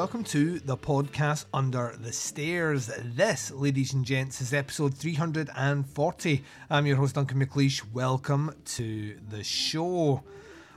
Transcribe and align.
Welcome 0.00 0.24
to 0.24 0.60
the 0.60 0.78
podcast 0.78 1.44
Under 1.52 1.94
the 2.00 2.10
Stairs. 2.10 2.90
This, 3.04 3.50
ladies 3.50 3.92
and 3.92 4.02
gents, 4.02 4.40
is 4.40 4.54
episode 4.54 4.94
340. 4.94 6.42
I'm 6.70 6.86
your 6.86 6.96
host, 6.96 7.16
Duncan 7.16 7.44
McLeish. 7.44 7.82
Welcome 7.92 8.54
to 8.64 9.18
the 9.28 9.44
show. 9.44 10.22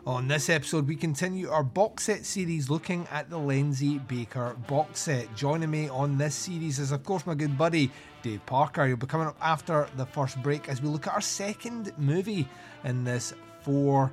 On 0.06 0.28
this 0.28 0.50
episode, 0.50 0.90
we 0.90 0.98
continue 0.98 1.50
our 1.50 1.64
box 1.64 2.04
set 2.04 2.26
series 2.26 2.70
looking 2.70 3.08
at 3.12 3.30
the 3.30 3.38
Lenzi 3.38 4.06
Baker 4.10 4.58
box 4.68 5.00
set. 5.00 5.34
Joining 5.38 5.72
me 5.72 5.88
on 5.88 6.18
this 6.18 6.36
series 6.36 6.78
is, 6.78 6.92
of 6.92 7.06
course, 7.06 7.26
my 7.26 7.34
good 7.34 7.58
buddy, 7.58 7.92
Dave 8.24 8.46
Parker. 8.46 8.86
He'll 8.86 8.98
be 8.98 9.08
coming 9.08 9.28
up 9.28 9.38
after 9.42 9.88
the 9.96 10.06
first 10.06 10.44
break 10.44 10.68
as 10.68 10.82
we 10.82 10.90
look 10.90 11.08
at 11.08 11.14
our 11.14 11.22
second 11.22 11.94
movie 11.98 12.46
in 12.84 13.06
this 13.06 13.34
four 13.62 14.12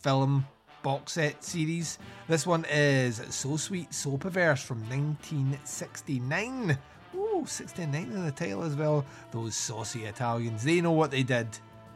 film 0.00 0.44
box 0.82 1.12
set 1.12 1.42
series. 1.44 1.98
This 2.28 2.46
one 2.46 2.64
is 2.70 3.22
So 3.30 3.56
Sweet, 3.56 3.92
So 3.92 4.16
Perverse 4.16 4.62
from 4.62 4.80
1969. 4.88 6.78
Ooh, 7.14 7.44
69 7.46 8.02
in 8.02 8.24
the 8.24 8.32
title 8.32 8.62
as 8.62 8.74
well. 8.76 9.04
Those 9.32 9.54
saucy 9.56 10.04
Italians, 10.04 10.62
they 10.62 10.80
know 10.80 10.92
what 10.92 11.10
they 11.10 11.22
did. 11.22 11.48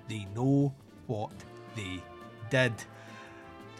They 0.08 0.26
know 0.34 0.74
what 1.06 1.32
they 1.76 2.02
did. 2.50 2.72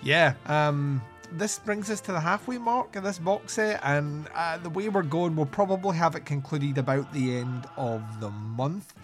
Yeah, 0.03 0.35
um, 0.47 1.03
this 1.33 1.59
brings 1.59 1.91
us 1.91 2.01
to 2.03 2.13
the 2.13 2.21
halfway 2.21 2.59
mark 2.59 2.97
of 2.97 3.05
this 3.05 3.19
box 3.19 3.55
set, 3.55 3.81
and 3.83 4.29
uh, 4.35 4.59
the 4.59 4.71
way 4.71 4.89
we're 4.89 5.03
going, 5.03 5.35
we'll 5.35 5.47
probably 5.47 5.97
have 5.97 6.15
it 6.15 6.25
concluded 6.25 6.79
about 6.79 7.13
the 7.13 7.39
end 7.39 7.67
of 7.77 8.03
the 8.21 8.31
month. 8.31 8.95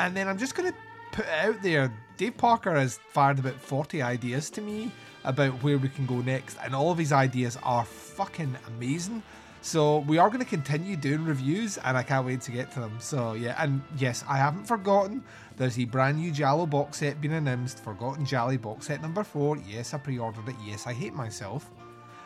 And 0.00 0.16
then 0.16 0.28
I'm 0.28 0.38
just 0.38 0.54
going 0.54 0.70
to 0.70 0.78
put 1.12 1.24
it 1.26 1.30
out 1.30 1.62
there 1.62 1.92
Dave 2.18 2.36
Parker 2.36 2.74
has 2.74 2.98
fired 3.10 3.38
about 3.38 3.54
40 3.54 4.02
ideas 4.02 4.50
to 4.50 4.60
me 4.60 4.90
about 5.28 5.52
where 5.62 5.78
we 5.78 5.88
can 5.88 6.06
go 6.06 6.16
next, 6.16 6.58
and 6.64 6.74
all 6.74 6.90
of 6.90 6.98
his 6.98 7.12
ideas 7.12 7.56
are 7.62 7.84
fucking 7.84 8.56
amazing. 8.66 9.22
So 9.60 9.98
we 9.98 10.18
are 10.18 10.28
going 10.28 10.40
to 10.40 10.46
continue 10.46 10.96
doing 10.96 11.24
reviews, 11.24 11.78
and 11.78 11.96
I 11.96 12.02
can't 12.02 12.24
wait 12.24 12.40
to 12.42 12.50
get 12.50 12.72
to 12.72 12.80
them. 12.80 12.96
So 12.98 13.34
yeah, 13.34 13.54
and 13.62 13.82
yes, 13.98 14.24
I 14.28 14.38
haven't 14.38 14.64
forgotten. 14.64 15.22
There's 15.56 15.78
a 15.78 15.84
brand 15.84 16.18
new 16.18 16.30
Giallo 16.30 16.64
box 16.64 16.98
set 16.98 17.20
being 17.20 17.34
announced. 17.34 17.84
Forgotten 17.84 18.24
Gialli 18.24 18.56
box 18.56 18.86
set 18.86 19.02
number 19.02 19.22
four. 19.22 19.58
Yes, 19.68 19.94
I 19.94 19.98
pre-ordered 19.98 20.48
it. 20.48 20.56
Yes, 20.64 20.86
I 20.86 20.92
hate 20.92 21.14
myself. 21.14 21.70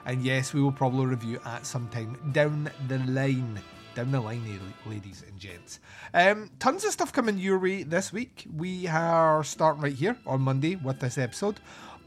And 0.04 0.22
yes, 0.22 0.52
we 0.52 0.60
will 0.60 0.72
probably 0.72 1.06
review 1.06 1.40
at 1.44 1.66
some 1.66 1.88
time 1.88 2.16
down 2.32 2.70
the 2.88 2.98
line. 2.98 3.60
Down 3.94 4.10
the 4.10 4.20
line, 4.20 4.60
ladies 4.86 5.22
and 5.28 5.38
gents. 5.38 5.78
Um, 6.14 6.50
tons 6.58 6.84
of 6.84 6.92
stuff 6.92 7.12
coming 7.12 7.36
your 7.36 7.58
way 7.58 7.82
this 7.82 8.10
week. 8.12 8.46
We 8.56 8.86
are 8.86 9.44
starting 9.44 9.82
right 9.82 9.92
here 9.92 10.16
on 10.26 10.40
Monday 10.40 10.76
with 10.76 11.00
this 11.00 11.18
episode. 11.18 11.60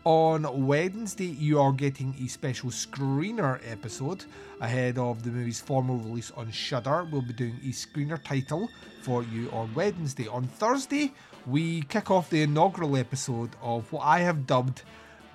On 0.06 0.68
Wednesday, 0.68 1.26
you 1.26 1.60
are 1.60 1.72
getting 1.72 2.14
a 2.24 2.28
special 2.28 2.70
screener 2.70 3.60
episode 3.66 4.24
ahead 4.62 5.00
of 5.00 5.24
the 5.24 5.32
movie's 5.32 5.60
formal 5.60 5.98
release 5.98 6.30
on 6.38 6.52
Shudder. 6.52 7.08
We'll 7.12 7.24
be 7.24 7.34
doing 7.34 7.60
a 7.64 7.70
screener 7.70 8.24
title 8.24 8.70
for 9.02 9.24
you 9.24 9.50
on 9.50 9.74
Wednesday. 9.74 10.28
On 10.28 10.44
Thursday, 10.44 11.12
we 11.48 11.82
kick 11.82 12.12
off 12.12 12.30
the 12.30 12.44
inaugural 12.44 12.96
episode 12.98 13.50
of 13.64 13.92
what 13.92 14.02
I 14.02 14.20
have 14.20 14.46
dubbed 14.46 14.84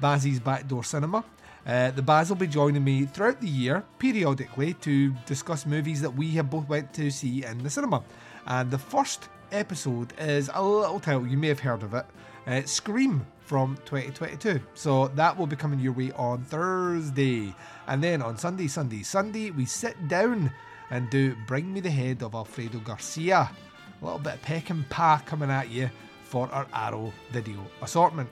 Bazzy's 0.00 0.38
Backdoor 0.38 0.84
Cinema. 0.84 1.24
Uh, 1.66 1.90
the 1.90 2.02
Baz 2.02 2.28
will 2.28 2.36
be 2.36 2.46
joining 2.46 2.84
me 2.84 3.06
throughout 3.06 3.40
the 3.40 3.48
year, 3.48 3.84
periodically, 3.98 4.74
to 4.74 5.10
discuss 5.26 5.66
movies 5.66 6.00
that 6.00 6.10
we 6.10 6.30
have 6.36 6.48
both 6.48 6.68
went 6.68 6.94
to 6.94 7.10
see 7.10 7.44
in 7.44 7.58
the 7.64 7.70
cinema. 7.70 8.04
And 8.46 8.70
the 8.70 8.78
first 8.78 9.30
episode 9.50 10.12
is 10.16 10.48
a 10.54 10.62
little 10.62 11.00
title, 11.00 11.26
you 11.26 11.38
may 11.38 11.48
have 11.48 11.58
heard 11.58 11.82
of 11.82 11.92
it, 11.92 12.06
uh, 12.46 12.62
Scream 12.66 13.26
from 13.50 13.74
2022. 13.84 14.60
So 14.74 15.08
that 15.16 15.36
will 15.36 15.48
be 15.48 15.56
coming 15.56 15.80
your 15.80 15.92
way 15.92 16.12
on 16.12 16.44
Thursday. 16.44 17.52
And 17.88 18.00
then 18.00 18.22
on 18.22 18.38
Sunday, 18.38 18.68
Sunday, 18.68 19.02
Sunday, 19.02 19.50
we 19.50 19.64
sit 19.64 20.06
down 20.06 20.52
and 20.92 21.10
do 21.10 21.34
Bring 21.48 21.72
Me 21.72 21.80
the 21.80 21.90
Head 21.90 22.22
of 22.22 22.36
Alfredo 22.36 22.78
Garcia. 22.78 23.50
A 24.00 24.04
little 24.04 24.20
bit 24.20 24.34
of 24.34 24.42
Peckinpah 24.42 25.26
coming 25.26 25.50
at 25.50 25.68
you 25.68 25.90
for 26.22 26.48
our 26.52 26.64
Arrow 26.72 27.12
video 27.32 27.66
assortment. 27.82 28.28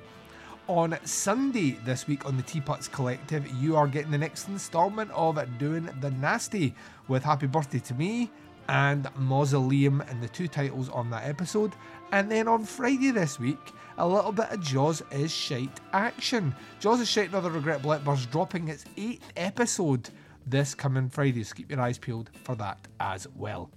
On 0.68 0.96
Sunday 1.04 1.72
this 1.84 2.06
week 2.06 2.24
on 2.24 2.36
the 2.36 2.44
Teapots 2.44 2.86
Collective, 2.86 3.44
you 3.56 3.74
are 3.74 3.88
getting 3.88 4.12
the 4.12 4.18
next 4.18 4.46
installment 4.46 5.10
of 5.10 5.36
Doing 5.58 5.90
the 6.00 6.12
Nasty 6.12 6.76
with 7.08 7.24
Happy 7.24 7.48
Birthday 7.48 7.80
to 7.80 7.94
Me 7.94 8.30
and 8.68 9.08
Mausoleum 9.16 10.00
and 10.02 10.22
the 10.22 10.28
two 10.28 10.48
titles 10.48 10.88
on 10.88 11.10
that 11.10 11.26
episode. 11.26 11.72
And 12.12 12.30
then 12.30 12.48
on 12.48 12.64
Friday 12.64 13.10
this 13.10 13.38
week, 13.38 13.72
a 13.96 14.06
little 14.06 14.32
bit 14.32 14.50
of 14.50 14.60
Jaws 14.60 15.02
is 15.10 15.32
Shite 15.32 15.80
action. 15.92 16.54
Jaws 16.80 17.00
is 17.00 17.08
Shite 17.08 17.30
Another 17.30 17.50
Regrettable 17.50 17.92
Outburst 17.92 18.30
dropping 18.30 18.68
its 18.68 18.84
eighth 18.96 19.32
episode 19.36 20.10
this 20.46 20.74
coming 20.74 21.10
Friday, 21.10 21.42
so 21.44 21.54
keep 21.54 21.70
your 21.70 21.80
eyes 21.80 21.98
peeled 21.98 22.30
for 22.44 22.54
that 22.56 22.78
as 23.00 23.26
well. 23.36 23.70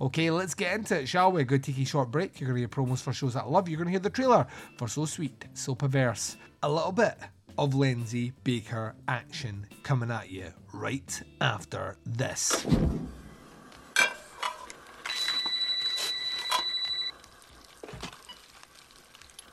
Okay, 0.00 0.30
let's 0.30 0.54
get 0.54 0.74
into 0.74 1.00
it, 1.00 1.08
shall 1.08 1.32
we? 1.32 1.44
Go 1.44 1.58
take 1.58 1.78
a 1.78 1.84
short 1.84 2.10
break. 2.10 2.38
You're 2.38 2.48
going 2.48 2.56
to 2.56 2.60
hear 2.60 2.68
promos 2.68 3.02
for 3.02 3.12
shows 3.12 3.34
that 3.34 3.44
I 3.44 3.48
love. 3.48 3.68
You're 3.68 3.78
going 3.78 3.86
to 3.86 3.92
hear 3.92 3.98
the 3.98 4.10
trailer 4.10 4.46
for 4.76 4.86
So 4.86 5.06
Sweet, 5.06 5.46
So 5.54 5.74
Perverse. 5.74 6.36
A 6.62 6.70
little 6.70 6.92
bit 6.92 7.16
of 7.56 7.72
Lenzi 7.72 8.32
Baker 8.44 8.94
action 9.08 9.66
coming 9.82 10.10
at 10.10 10.30
you 10.30 10.52
right 10.72 11.22
after 11.40 11.96
this. 12.06 12.64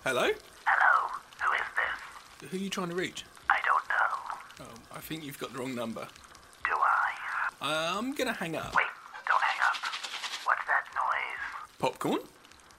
Hello? 0.05 0.21
Hello, 0.21 0.93
who 1.41 1.49
is 1.57 1.67
this? 1.73 2.49
Who 2.51 2.57
are 2.57 2.59
you 2.61 2.69
trying 2.69 2.89
to 2.89 2.95
reach? 2.95 3.25
I 3.49 3.57
don't 3.65 3.85
know. 3.89 4.69
Oh, 4.69 4.95
I 4.97 4.99
think 4.99 5.23
you've 5.25 5.39
got 5.39 5.51
the 5.51 5.57
wrong 5.57 5.73
number. 5.73 6.07
Do 6.63 6.71
I? 6.77 7.97
I'm 7.97 8.13
gonna 8.13 8.33
hang 8.33 8.55
up. 8.55 8.75
Wait, 8.75 8.85
don't 9.27 9.41
hang 9.41 9.61
up. 9.65 9.77
What's 10.45 10.61
that 10.69 10.85
noise? 10.93 11.41
Popcorn? 11.79 12.21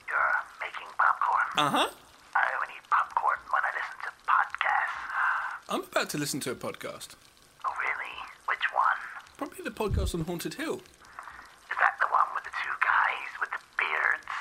You're 0.07 0.35
making 0.63 0.87
popcorn. 0.95 1.47
Uh 1.57 1.69
huh. 1.69 1.89
I 2.35 2.45
only 2.55 2.73
eat 2.79 2.87
popcorn 2.89 3.39
when 3.51 3.61
I 3.61 3.71
listen 3.75 3.97
to 4.07 4.11
podcasts. 4.23 5.03
I'm 5.67 5.83
about 5.83 6.09
to 6.11 6.17
listen 6.17 6.39
to 6.47 6.51
a 6.51 6.55
podcast. 6.55 7.19
Oh, 7.67 7.73
really? 7.75 8.15
Which 8.47 8.63
one? 8.71 8.99
Probably 9.37 9.63
the 9.67 9.75
podcast 9.75 10.15
on 10.15 10.21
Haunted 10.23 10.53
Hill. 10.53 10.75
Is 10.79 11.77
that 11.83 11.99
the 11.99 12.07
one 12.07 12.31
with 12.35 12.45
the 12.47 12.55
two 12.55 12.75
guys 12.79 13.31
with 13.43 13.51
the 13.51 13.63
beards? 13.75 14.31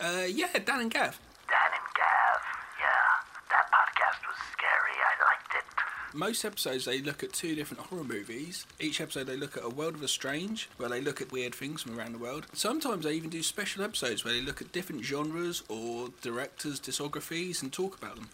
Uh, 0.00 0.24
yeah, 0.24 0.56
Dan 0.64 0.80
and 0.88 0.90
Gav. 0.90 1.20
Dan 1.50 1.70
and 1.76 1.88
Gav. 1.92 2.40
Yeah, 2.80 3.10
that 3.52 3.66
podcast 3.68 4.22
was 4.24 4.38
scary. 4.56 4.96
I 4.96 5.12
liked 5.28 5.52
it. 5.60 5.66
Most 6.12 6.44
episodes 6.44 6.84
they 6.86 7.00
look 7.00 7.22
at 7.22 7.32
two 7.32 7.54
different 7.54 7.84
horror 7.84 8.02
movies. 8.02 8.66
Each 8.80 9.00
episode 9.00 9.28
they 9.28 9.36
look 9.36 9.56
at 9.56 9.64
A 9.64 9.68
World 9.68 9.94
of 9.94 10.00
the 10.00 10.08
Strange, 10.08 10.68
where 10.76 10.88
they 10.88 11.00
look 11.00 11.20
at 11.20 11.30
weird 11.30 11.54
things 11.54 11.82
from 11.82 11.96
around 11.96 12.12
the 12.12 12.18
world. 12.18 12.46
Sometimes 12.52 13.04
they 13.04 13.12
even 13.12 13.30
do 13.30 13.42
special 13.44 13.84
episodes 13.84 14.24
where 14.24 14.34
they 14.34 14.40
look 14.40 14.60
at 14.60 14.72
different 14.72 15.04
genres 15.04 15.62
or 15.68 16.08
directors' 16.20 16.80
discographies 16.80 17.62
and 17.62 17.72
talk 17.72 17.96
about 17.96 18.16
them. 18.16 18.28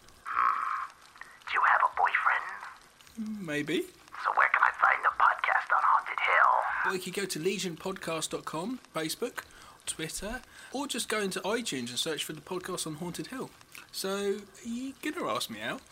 Do 1.46 1.52
you 1.52 1.60
have 1.66 1.80
a 1.84 1.92
boyfriend? 1.98 3.46
Maybe. 3.46 3.82
So 4.24 4.30
where 4.36 4.48
can 4.48 4.62
I 4.62 4.72
find 4.80 5.04
the 5.04 5.12
podcast 5.18 5.76
on 5.76 5.82
Haunted 5.82 6.20
Hill? 6.24 6.52
Well, 6.86 6.94
you 6.94 7.00
could 7.00 7.14
go 7.14 7.26
to 7.26 7.38
legionpodcast.com, 7.38 8.80
Facebook, 8.94 9.38
Twitter, 9.84 10.40
or 10.72 10.86
just 10.86 11.10
go 11.10 11.20
into 11.20 11.40
iTunes 11.40 11.90
and 11.90 11.98
search 11.98 12.24
for 12.24 12.32
the 12.32 12.40
podcast 12.40 12.86
on 12.86 12.94
Haunted 12.94 13.26
Hill. 13.26 13.50
So, 13.92 14.36
are 14.64 14.68
you 14.68 14.94
gonna 15.02 15.28
ask 15.28 15.50
me 15.50 15.60
out? 15.60 15.82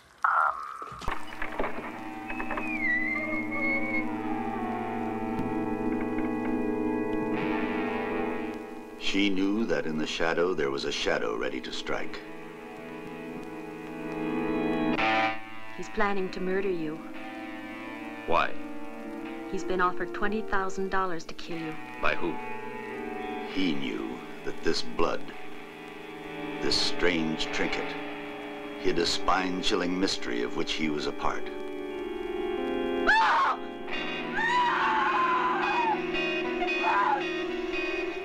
She 9.15 9.31
knew 9.31 9.65
that 9.67 9.87
in 9.87 9.97
the 9.97 10.09
shadow 10.09 10.55
there 10.55 10.73
was 10.73 10.87
a 10.87 10.91
shadow 10.91 11.37
ready 11.37 11.61
to 11.61 11.73
strike. 11.73 12.19
He's 15.77 15.89
planning 15.89 16.29
to 16.31 16.41
murder 16.41 16.69
you. 16.69 16.99
Why? 18.27 18.51
He's 19.53 19.63
been 19.63 19.81
offered 19.81 20.13
$20,000 20.15 21.27
to 21.29 21.35
kill 21.35 21.59
you. 21.59 21.77
By 22.03 22.17
who? 22.17 22.35
He 23.53 23.75
knew 23.75 24.19
that 24.45 24.65
this 24.65 24.83
blood, 24.83 25.23
this 26.61 26.75
strange 26.75 27.47
trinket, 27.53 27.95
hid 28.81 28.99
a 28.99 29.07
spine-chilling 29.07 29.97
mystery 29.97 30.43
of 30.43 30.57
which 30.57 30.73
he 30.73 30.89
was 30.89 31.07
a 31.07 31.13
part. 31.13 31.49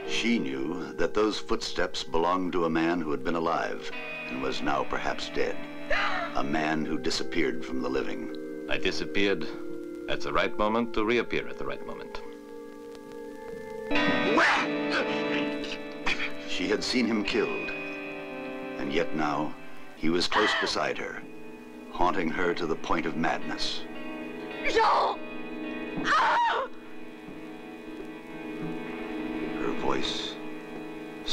She 0.07 0.39
knew 0.39 0.68
that 0.99 1.13
those 1.13 1.39
footsteps 1.39 2.03
belonged 2.03 2.51
to 2.51 2.65
a 2.65 2.69
man 2.69 2.99
who 2.99 3.09
had 3.11 3.23
been 3.23 3.35
alive 3.35 3.89
and 4.27 4.41
was 4.41 4.61
now 4.61 4.83
perhaps 4.83 5.29
dead. 5.29 5.55
A 6.35 6.43
man 6.43 6.83
who 6.83 6.97
disappeared 6.97 7.63
from 7.63 7.81
the 7.81 7.89
living. 7.89 8.35
I 8.69 8.77
disappeared 8.77 9.47
at 10.09 10.19
the 10.19 10.33
right 10.33 10.55
moment 10.57 10.93
to 10.93 11.05
reappear 11.05 11.47
at 11.47 11.57
the 11.57 11.65
right 11.65 11.85
moment. 11.87 12.21
She 16.49 16.67
had 16.67 16.83
seen 16.83 17.05
him 17.05 17.23
killed. 17.23 17.69
And 18.77 18.91
yet 18.91 19.15
now, 19.15 19.55
he 19.95 20.09
was 20.09 20.27
close 20.27 20.51
beside 20.59 20.97
her, 20.97 21.23
haunting 21.93 22.29
her 22.29 22.53
to 22.53 22.65
the 22.65 22.75
point 22.75 23.05
of 23.05 23.15
madness. 23.15 23.83
Her 24.65 24.81
ah! 26.05 26.48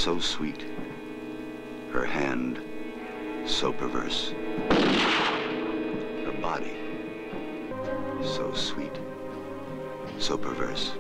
So 0.06 0.20
sweet. 0.20 0.64
Her 1.90 2.04
hand, 2.04 2.60
so 3.44 3.72
perverse. 3.72 4.34
Her 6.24 6.38
body, 6.40 6.76
so 8.22 8.54
sweet, 8.54 8.96
so 10.16 10.38
perverse. 10.38 10.92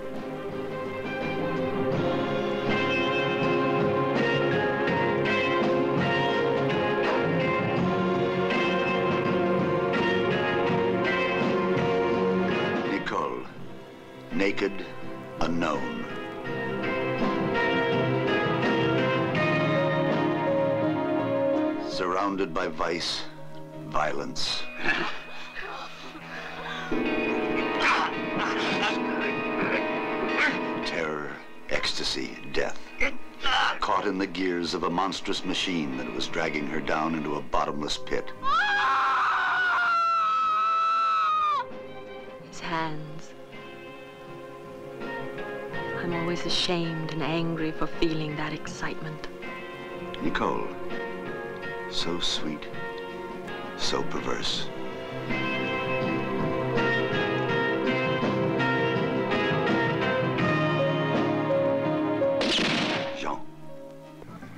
Nicole, 12.90 13.46
naked, 14.32 14.84
unknown. 15.42 16.06
Surrounded 21.96 22.52
by 22.52 22.68
vice, 22.68 23.22
violence. 23.86 24.62
Terror, 30.84 31.34
ecstasy, 31.70 32.36
death. 32.52 32.78
Caught 33.80 34.06
in 34.06 34.18
the 34.18 34.26
gears 34.26 34.74
of 34.74 34.82
a 34.82 34.90
monstrous 34.90 35.42
machine 35.42 35.96
that 35.96 36.12
was 36.12 36.28
dragging 36.28 36.66
her 36.66 36.80
down 36.80 37.14
into 37.14 37.36
a 37.36 37.40
bottomless 37.40 37.96
pit. 37.96 38.30
His 42.50 42.60
hands. 42.60 43.32
I'm 45.00 46.12
always 46.12 46.44
ashamed 46.44 47.14
and 47.14 47.22
angry 47.22 47.72
for 47.72 47.86
feeling 47.86 48.36
that 48.36 48.52
excitement. 48.52 49.28
Nicole, 50.22 50.68
so 51.96 52.20
sweet, 52.20 52.60
so 53.78 54.02
perverse. 54.02 54.68
Jean, 63.18 63.40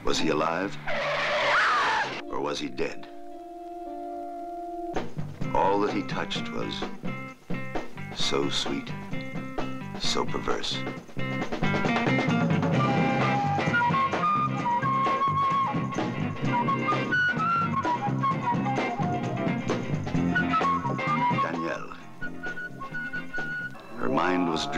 was 0.04 0.18
he 0.18 0.30
alive? 0.30 0.76
Or 2.28 2.40
was 2.40 2.58
he 2.58 2.68
dead? 2.68 3.06
All 5.54 5.78
that 5.82 5.92
he 5.92 6.02
touched 6.02 6.50
was 6.50 6.74
so 8.16 8.50
sweet, 8.50 8.90
so 10.00 10.24
perverse. 10.24 10.76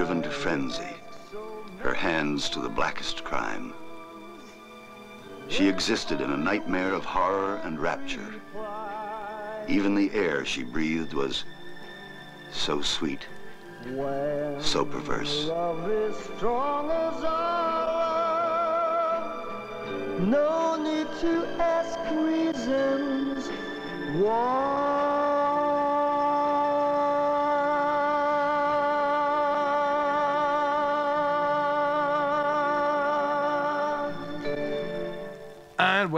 Driven 0.00 0.22
to 0.22 0.30
frenzy, 0.30 0.96
her 1.80 1.92
hands 1.92 2.48
to 2.48 2.58
the 2.58 2.68
blackest 2.70 3.22
crime. 3.22 3.74
She 5.48 5.68
existed 5.68 6.22
in 6.22 6.30
a 6.30 6.38
nightmare 6.38 6.94
of 6.94 7.04
horror 7.04 7.60
and 7.64 7.78
rapture. 7.78 8.34
Even 9.68 9.94
the 9.94 10.10
air 10.14 10.46
she 10.46 10.62
breathed 10.62 11.12
was 11.12 11.44
so 12.50 12.80
sweet, 12.80 13.26
so 14.58 14.86
perverse. 14.86 15.48
No 20.18 20.76
need 20.82 21.08
to 21.20 21.46
ask 21.60 21.98
reasons 22.16 23.50
why. 24.24 24.99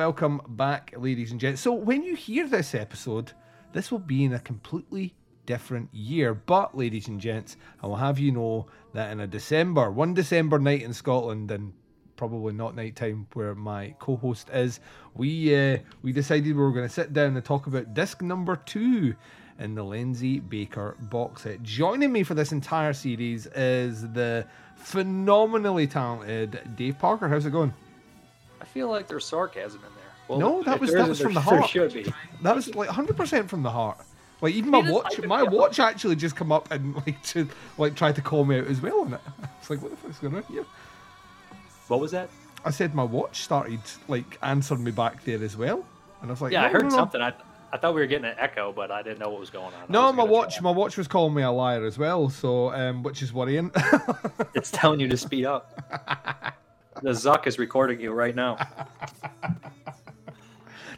Welcome 0.04 0.40
back, 0.48 0.92
ladies 0.96 1.30
and 1.30 1.38
gents. 1.38 1.62
So, 1.62 1.72
when 1.72 2.02
you 2.02 2.16
hear 2.16 2.48
this 2.48 2.74
episode, 2.74 3.30
this 3.72 3.92
will 3.92 4.00
be 4.00 4.24
in 4.24 4.32
a 4.32 4.40
completely 4.40 5.14
different 5.46 5.94
year. 5.94 6.34
But, 6.34 6.76
ladies 6.76 7.06
and 7.06 7.20
gents, 7.20 7.56
I 7.80 7.86
will 7.86 7.94
have 7.94 8.18
you 8.18 8.32
know 8.32 8.66
that 8.94 9.12
in 9.12 9.20
a 9.20 9.28
December, 9.28 9.92
one 9.92 10.12
December 10.12 10.58
night 10.58 10.82
in 10.82 10.92
Scotland, 10.92 11.52
and 11.52 11.72
probably 12.16 12.52
not 12.52 12.74
nighttime 12.74 13.28
where 13.34 13.54
my 13.54 13.94
co-host 14.00 14.48
is, 14.52 14.80
we 15.14 15.54
uh, 15.54 15.78
we 16.02 16.10
decided 16.10 16.46
we 16.46 16.54
were 16.54 16.72
going 16.72 16.88
to 16.88 16.92
sit 16.92 17.12
down 17.12 17.36
and 17.36 17.44
talk 17.44 17.68
about 17.68 17.94
disc 17.94 18.22
number 18.22 18.56
two 18.56 19.14
in 19.60 19.76
the 19.76 19.84
Lenzi 19.84 20.40
Baker 20.48 20.96
box 20.98 21.42
set. 21.42 21.62
Joining 21.62 22.10
me 22.10 22.24
for 22.24 22.34
this 22.34 22.50
entire 22.50 22.92
series 22.92 23.46
is 23.46 24.02
the 24.14 24.48
phenomenally 24.74 25.86
talented 25.86 26.60
Dave 26.74 26.98
Parker. 26.98 27.28
How's 27.28 27.46
it 27.46 27.52
going? 27.52 27.72
I 28.62 28.64
feel 28.64 28.88
like 28.88 29.08
there's 29.08 29.26
sarcasm 29.26 29.80
in 29.80 29.94
there. 29.96 30.04
Well, 30.28 30.38
No, 30.38 30.62
that 30.62 30.80
was- 30.80 30.92
that 30.94 31.08
was 31.08 31.20
from 31.20 31.34
the 31.34 31.40
There 31.40 31.58
heart. 31.58 31.68
should 31.70 31.92
be. 31.92 32.12
That 32.42 32.54
was 32.54 32.74
like 32.74 32.88
100% 32.88 33.48
from 33.48 33.62
the 33.62 33.70
heart. 33.70 33.98
Like 34.40 34.54
even 34.54 34.70
my 34.70 34.88
watch, 34.90 35.20
my 35.24 35.42
watch 35.42 35.78
actually 35.78 36.16
just 36.16 36.34
come 36.36 36.50
up 36.50 36.70
and 36.70 36.94
like 37.06 37.22
to 37.24 37.48
like 37.78 37.94
try 37.94 38.10
to 38.12 38.20
call 38.22 38.44
me 38.44 38.58
out 38.60 38.66
as 38.66 38.80
well 38.80 39.02
on 39.02 39.14
it. 39.14 39.20
It's 39.60 39.68
like 39.70 39.82
what 39.82 39.90
the 39.90 39.96
fuck's 39.96 40.18
going 40.18 40.34
on 40.36 40.42
here? 40.44 40.64
What 41.88 42.00
was 42.00 42.10
that? 42.12 42.28
I 42.64 42.70
said 42.70 42.94
my 42.94 43.04
watch 43.04 43.42
started 43.42 43.80
like 44.08 44.38
answering 44.42 44.82
me 44.84 44.90
back 44.90 45.24
there 45.24 45.42
as 45.42 45.56
well, 45.56 45.84
and 46.20 46.30
I 46.30 46.32
was 46.32 46.40
like, 46.40 46.52
Yeah, 46.52 46.64
I 46.64 46.68
heard 46.68 46.82
no, 46.84 46.88
no. 46.88 46.96
something. 46.96 47.20
I 47.20 47.32
I 47.72 47.76
thought 47.78 47.94
we 47.94 48.00
were 48.00 48.06
getting 48.06 48.26
an 48.28 48.36
echo, 48.38 48.70
but 48.72 48.90
I 48.90 49.02
didn't 49.02 49.18
know 49.20 49.30
what 49.30 49.40
was 49.40 49.50
going 49.50 49.66
on. 49.74 49.84
No, 49.88 50.12
my 50.12 50.24
watch, 50.24 50.56
try. 50.56 50.62
my 50.64 50.70
watch 50.72 50.96
was 50.98 51.08
calling 51.08 51.34
me 51.34 51.42
a 51.42 51.50
liar 51.50 51.84
as 51.86 51.96
well, 51.96 52.28
so 52.28 52.72
um, 52.72 53.02
which 53.02 53.22
is 53.22 53.32
worrying. 53.32 53.70
It's 54.54 54.70
telling 54.70 55.00
you 55.00 55.08
to 55.08 55.16
speed 55.16 55.46
up. 55.46 55.78
the 57.02 57.10
Zuck 57.10 57.46
is 57.46 57.58
recording 57.58 58.00
you 58.00 58.12
right 58.12 58.34
now. 58.34 58.56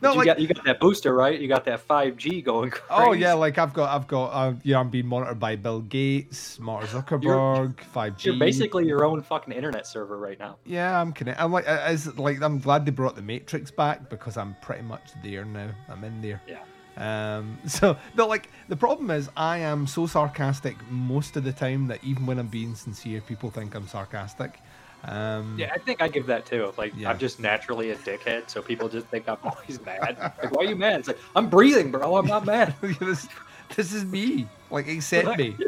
no, 0.03 0.13
you 0.13 0.19
like 0.19 0.27
got 0.27 0.39
you 0.39 0.47
got 0.47 0.65
that 0.65 0.81
booster 0.81 1.15
right. 1.15 1.41
You 1.41 1.49
got 1.49 1.65
that 1.65 1.87
5G 1.87 2.45
going. 2.45 2.71
Crazy. 2.71 2.87
oh 2.91 3.13
yeah, 3.13 3.33
like 3.33 3.59
I've 3.59 3.73
got, 3.73 3.95
I've 3.95 4.07
got, 4.07 4.27
uh, 4.27 4.55
yeah, 4.63 4.79
I'm 4.79 4.91
being 4.91 5.07
monitored 5.07 5.41
by 5.41 5.57
Bill 5.57 5.81
Gates, 5.81 6.59
Mark 6.61 6.85
Zuckerberg, 6.87 7.81
five 7.81 8.17
G. 8.19 8.31
You're 8.31 8.39
basically 8.39 8.87
your 8.87 9.05
own 9.05 9.23
fucking 9.23 9.53
internet 9.53 9.87
server 9.87 10.19
right 10.19 10.39
now. 10.39 10.57
Yeah, 10.65 11.01
I'm 11.01 11.13
connected. 11.13 11.43
I'm 11.43 11.53
like, 11.53 11.65
as 11.65 12.17
like, 12.19 12.43
I'm 12.43 12.59
glad 12.59 12.85
they 12.85 12.93
brought 12.93 13.17
the 13.17 13.23
Matrix 13.23 13.71
back 13.71 14.11
because 14.11 14.37
I'm 14.37 14.57
pretty 14.61 14.83
much 14.83 15.13
there 15.23 15.45
now. 15.45 15.71
I'm 15.89 16.05
in 16.05 16.21
there. 16.21 16.43
Yeah. 16.47 16.61
Um. 16.97 17.59
So, 17.67 17.97
but 18.15 18.29
like 18.29 18.51
the 18.69 18.77
problem 18.77 19.11
is, 19.11 19.29
I 19.37 19.59
am 19.59 19.87
so 19.87 20.07
sarcastic 20.07 20.77
most 20.91 21.37
of 21.37 21.45
the 21.45 21.53
time 21.53 21.89
that 21.89 22.05
even 22.05 22.27
when 22.27 22.39
I'm 22.39 22.47
being 22.49 22.75
sincere, 22.75 23.21
people 23.21 23.51
think 23.51 23.75
I'm 23.75 23.89
sarcastic. 23.89 24.61
Um, 25.07 25.57
Yeah, 25.59 25.71
I 25.75 25.79
think 25.79 26.01
I 26.01 26.09
give 26.09 26.27
that 26.27 26.47
too. 26.47 26.73
Like 26.77 26.93
Yeah. 26.97 27.11
I'm 27.11 27.19
just 27.19 27.41
naturally 27.41 27.91
a 27.91 27.97
dickhead, 27.97 28.49
so 28.49 28.63
people 28.63 28.89
just 28.89 29.07
think 29.09 29.29
I'm 29.29 29.37
always 29.45 29.81
mad. 29.85 30.17
Like, 30.19 30.53
why 30.53 30.65
are 30.65 30.69
you 30.69 30.77
mad? 30.77 31.01
It's 31.01 31.09
like 31.09 31.19
I'm 31.37 31.49
breathing, 31.49 31.91
bro. 31.91 32.17
I'm 32.17 32.27
not 32.27 32.47
mad. 32.47 32.75
this, 33.01 33.29
this 33.77 33.93
is 33.93 34.05
me. 34.05 34.49
Like, 34.71 34.89
accept 34.89 35.39
me. 35.39 35.57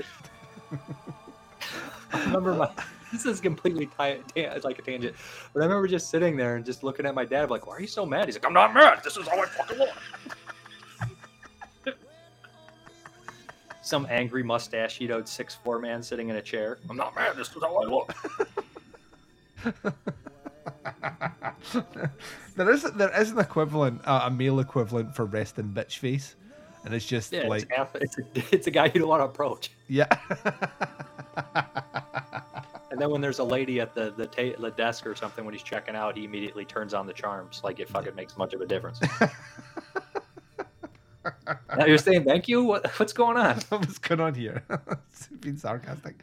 I 2.12 2.25
remember 2.25 2.55
my. 2.55 2.71
This 3.12 3.25
is 3.25 3.40
completely 3.40 3.87
ti- 3.87 4.21
ta- 4.35 4.59
like 4.64 4.78
a 4.78 4.83
tangent, 4.83 5.14
but 5.52 5.61
I 5.61 5.64
remember 5.66 5.87
just 5.87 6.11
sitting 6.11 6.37
there 6.37 6.57
and 6.57 6.64
just 6.64 6.83
looking 6.83 7.07
at 7.07 7.14
my 7.14 7.25
dad, 7.25 7.50
like, 7.50 7.66
"Why 7.66 7.76
are 7.76 7.81
you 7.81 7.87
so 7.87 8.05
mad?" 8.05 8.26
He's 8.26 8.35
like, 8.37 8.45
"I'm 8.47 8.52
not 8.52 8.75
mad. 8.75 9.00
This 9.05 9.16
is 9.16 9.28
how 9.28 9.40
I 9.40 9.47
fucking 9.47 9.78
want." 9.78 9.93
some 13.83 14.05
angry 14.11 14.43
mustachioed 14.43 15.28
six 15.28 15.55
four 15.55 15.78
man 15.78 16.02
sitting 16.02 16.28
in 16.28 16.37
a 16.37 16.43
chair. 16.43 16.78
I'm 16.90 16.97
not 16.97 17.14
mad. 17.14 17.37
This 17.37 17.49
is 17.55 17.62
how 17.62 17.76
I 17.76 17.85
look. 17.85 18.12
There 22.57 22.71
is 22.71 22.83
there 22.83 23.21
is 23.21 23.31
an 23.33 23.39
equivalent, 23.39 24.01
uh, 24.07 24.23
a 24.25 24.31
male 24.31 24.61
equivalent 24.61 25.15
for 25.15 25.25
resting 25.25 25.71
bitch 25.75 25.99
face, 25.99 26.37
and 26.85 26.95
it's 26.95 27.07
just 27.07 27.33
Yeah, 27.33 27.47
like 27.49 27.69
it's, 27.95 28.19
it's, 28.19 28.19
a, 28.19 28.55
it's 28.55 28.67
a 28.67 28.71
guy 28.71 28.87
you 28.87 29.01
don't 29.01 29.09
want 29.09 29.21
to 29.21 29.25
approach. 29.27 29.71
yeah. 29.89 30.07
And 32.91 33.01
then 33.03 33.11
when 33.11 33.21
there's 33.21 33.41
a 33.41 33.45
lady 33.45 33.79
at 33.81 33.95
the 33.95 34.11
the, 34.17 34.27
ta- 34.27 34.59
the 34.59 34.71
desk 34.71 35.07
or 35.07 35.15
something 35.15 35.45
when 35.45 35.53
he's 35.53 35.63
checking 35.63 35.95
out, 35.95 36.17
he 36.17 36.25
immediately 36.25 36.65
turns 36.65 36.95
on 36.95 37.07
the 37.07 37.13
charms 37.13 37.61
like 37.63 37.79
it 37.79 37.89
fucking 37.91 38.15
makes 38.15 38.39
much 38.39 38.55
of 38.55 38.61
a 38.63 38.67
difference. 38.67 39.01
now 41.77 41.85
you're 41.85 41.99
saying 41.99 42.25
thank 42.25 42.49
you. 42.49 42.65
What, 42.65 42.87
what's 42.99 43.13
going 43.13 43.37
on? 43.37 43.57
What's 43.69 43.99
going 43.99 44.21
on 44.21 44.35
here? 44.35 44.63
It's 45.13 45.27
Being 45.41 45.59
sarcastic. 45.59 46.15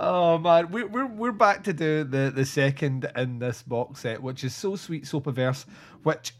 Oh 0.00 0.38
man, 0.38 0.70
we're, 0.70 0.86
we're 0.86 1.06
we're 1.06 1.32
back 1.32 1.62
to 1.64 1.72
do 1.72 2.02
the 2.04 2.32
the 2.34 2.44
second 2.44 3.10
in 3.14 3.38
this 3.38 3.62
box 3.62 4.00
set, 4.00 4.20
which 4.20 4.42
is 4.42 4.54
so 4.54 4.74
sweet 4.76 5.06
so 5.06 5.20
perverse. 5.20 5.66
which. 6.02 6.34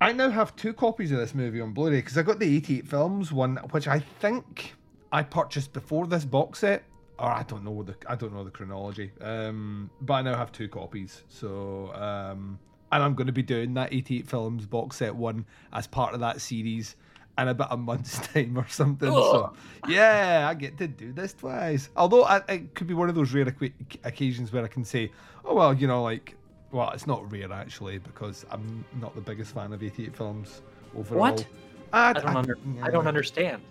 I 0.00 0.10
now 0.10 0.30
have 0.30 0.56
two 0.56 0.72
copies 0.72 1.12
of 1.12 1.18
this 1.18 1.32
movie 1.32 1.60
on 1.60 1.72
Blu-ray 1.72 1.98
because 1.98 2.18
I 2.18 2.22
got 2.22 2.40
the 2.40 2.56
88 2.56 2.88
films 2.88 3.30
one, 3.30 3.56
which 3.70 3.86
I 3.86 4.00
think 4.00 4.74
I 5.12 5.22
purchased 5.22 5.72
before 5.72 6.08
this 6.08 6.24
box 6.24 6.58
set, 6.58 6.82
or 7.20 7.26
I 7.28 7.44
don't 7.44 7.62
know 7.62 7.84
the 7.84 7.94
I 8.08 8.16
don't 8.16 8.34
know 8.34 8.42
the 8.42 8.50
chronology. 8.50 9.12
Um, 9.20 9.90
but 10.00 10.14
I 10.14 10.22
now 10.22 10.36
have 10.36 10.50
two 10.50 10.66
copies, 10.66 11.22
so 11.28 11.92
um, 11.94 12.58
and 12.90 13.02
I'm 13.02 13.14
going 13.14 13.28
to 13.28 13.32
be 13.32 13.44
doing 13.44 13.74
that 13.74 13.92
88 13.92 14.26
films 14.26 14.66
box 14.66 14.96
set 14.96 15.14
one 15.14 15.46
as 15.72 15.86
part 15.86 16.14
of 16.14 16.20
that 16.20 16.40
series 16.40 16.96
in 17.38 17.48
about 17.48 17.72
a 17.72 17.76
month's 17.76 18.18
time 18.28 18.58
or 18.58 18.66
something. 18.68 19.10
So 19.10 19.52
yeah, 19.88 20.46
I 20.48 20.54
get 20.54 20.78
to 20.78 20.88
do 20.88 21.12
this 21.12 21.34
twice. 21.34 21.88
Although 21.96 22.24
I, 22.24 22.42
it 22.48 22.74
could 22.74 22.86
be 22.86 22.94
one 22.94 23.08
of 23.08 23.14
those 23.14 23.32
rare 23.32 23.54
occasions 24.04 24.52
where 24.52 24.64
I 24.64 24.68
can 24.68 24.84
say, 24.84 25.10
oh 25.44 25.54
well, 25.54 25.74
you 25.74 25.86
know, 25.86 26.02
like 26.02 26.36
well, 26.70 26.90
it's 26.90 27.06
not 27.06 27.30
rare 27.30 27.52
actually 27.52 27.98
because 27.98 28.46
I'm 28.50 28.84
not 29.00 29.14
the 29.14 29.20
biggest 29.20 29.54
fan 29.54 29.72
of 29.72 29.82
88 29.82 30.16
films 30.16 30.62
overall. 30.96 31.20
What? 31.20 31.46
I, 31.92 32.10
I 32.10 32.12
don't 32.14 32.36
under, 32.36 32.58
I 32.82 32.90
don't 32.90 33.06
understand. 33.06 33.62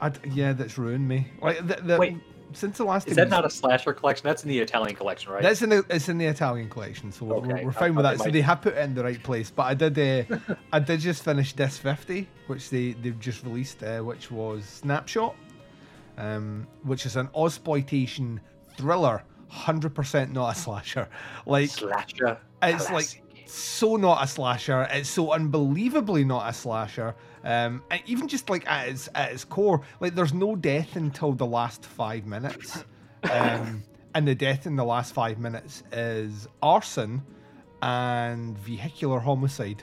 I, 0.00 0.12
yeah, 0.32 0.52
that's 0.52 0.76
ruined 0.76 1.08
me. 1.08 1.28
Like 1.40 1.66
the, 1.66 1.76
the, 1.76 1.96
Wait. 1.96 2.18
Since 2.54 2.78
the 2.78 2.84
last 2.84 3.08
Is 3.08 3.16
that 3.16 3.28
not 3.28 3.44
a 3.44 3.50
slasher 3.50 3.92
collection? 3.92 4.24
That's 4.24 4.42
in 4.42 4.48
the 4.48 4.58
Italian 4.58 4.96
collection, 4.96 5.32
right? 5.32 5.42
That's 5.42 5.62
in 5.62 5.70
the 5.70 5.84
it's 5.90 6.08
in 6.08 6.18
the 6.18 6.26
Italian 6.26 6.68
collection, 6.68 7.12
so 7.12 7.26
we're, 7.26 7.36
Okay, 7.36 7.64
we're 7.64 7.72
fine 7.72 7.94
with 7.94 8.04
that. 8.04 8.20
So 8.20 8.30
they 8.30 8.40
have 8.40 8.62
put 8.62 8.74
it 8.74 8.78
in 8.78 8.94
the 8.94 9.04
right 9.04 9.22
place. 9.22 9.50
But 9.50 9.64
I 9.64 9.74
did 9.74 9.98
uh, 10.30 10.36
I 10.72 10.78
did 10.78 11.00
just 11.00 11.24
finish 11.24 11.52
Disc 11.52 11.80
50, 11.82 12.28
which 12.46 12.70
they 12.70 12.92
they've 12.92 13.18
just 13.18 13.44
released, 13.44 13.82
uh, 13.82 14.00
which 14.00 14.30
was 14.30 14.64
Snapshot, 14.64 15.34
um, 16.18 16.66
which 16.82 17.06
is 17.06 17.16
an 17.16 17.28
exploitation 17.36 18.40
thriller, 18.76 19.22
hundred 19.48 19.94
percent 19.94 20.32
not 20.32 20.56
a 20.56 20.58
slasher. 20.58 21.08
Like 21.46 21.70
slasher. 21.70 22.38
it's 22.62 22.86
classic. 22.86 22.92
like 22.92 23.22
so 23.46 23.96
not 23.96 24.22
a 24.22 24.26
slasher. 24.26 24.88
It's 24.90 25.08
so 25.08 25.32
unbelievably 25.32 26.24
not 26.24 26.48
a 26.48 26.52
slasher. 26.52 27.14
Um, 27.44 27.82
and 27.90 28.00
even 28.06 28.26
just 28.26 28.48
like 28.48 28.66
at 28.66 28.88
its 28.88 29.08
at 29.14 29.32
its 29.32 29.44
core, 29.44 29.82
like 30.00 30.14
there's 30.14 30.32
no 30.32 30.56
death 30.56 30.96
until 30.96 31.32
the 31.32 31.46
last 31.46 31.84
five 31.84 32.24
minutes, 32.24 32.84
um, 33.30 33.82
and 34.14 34.26
the 34.26 34.34
death 34.34 34.66
in 34.66 34.76
the 34.76 34.84
last 34.84 35.12
five 35.12 35.38
minutes 35.38 35.82
is 35.92 36.48
arson 36.62 37.22
and 37.82 38.58
vehicular 38.58 39.20
homicide. 39.20 39.82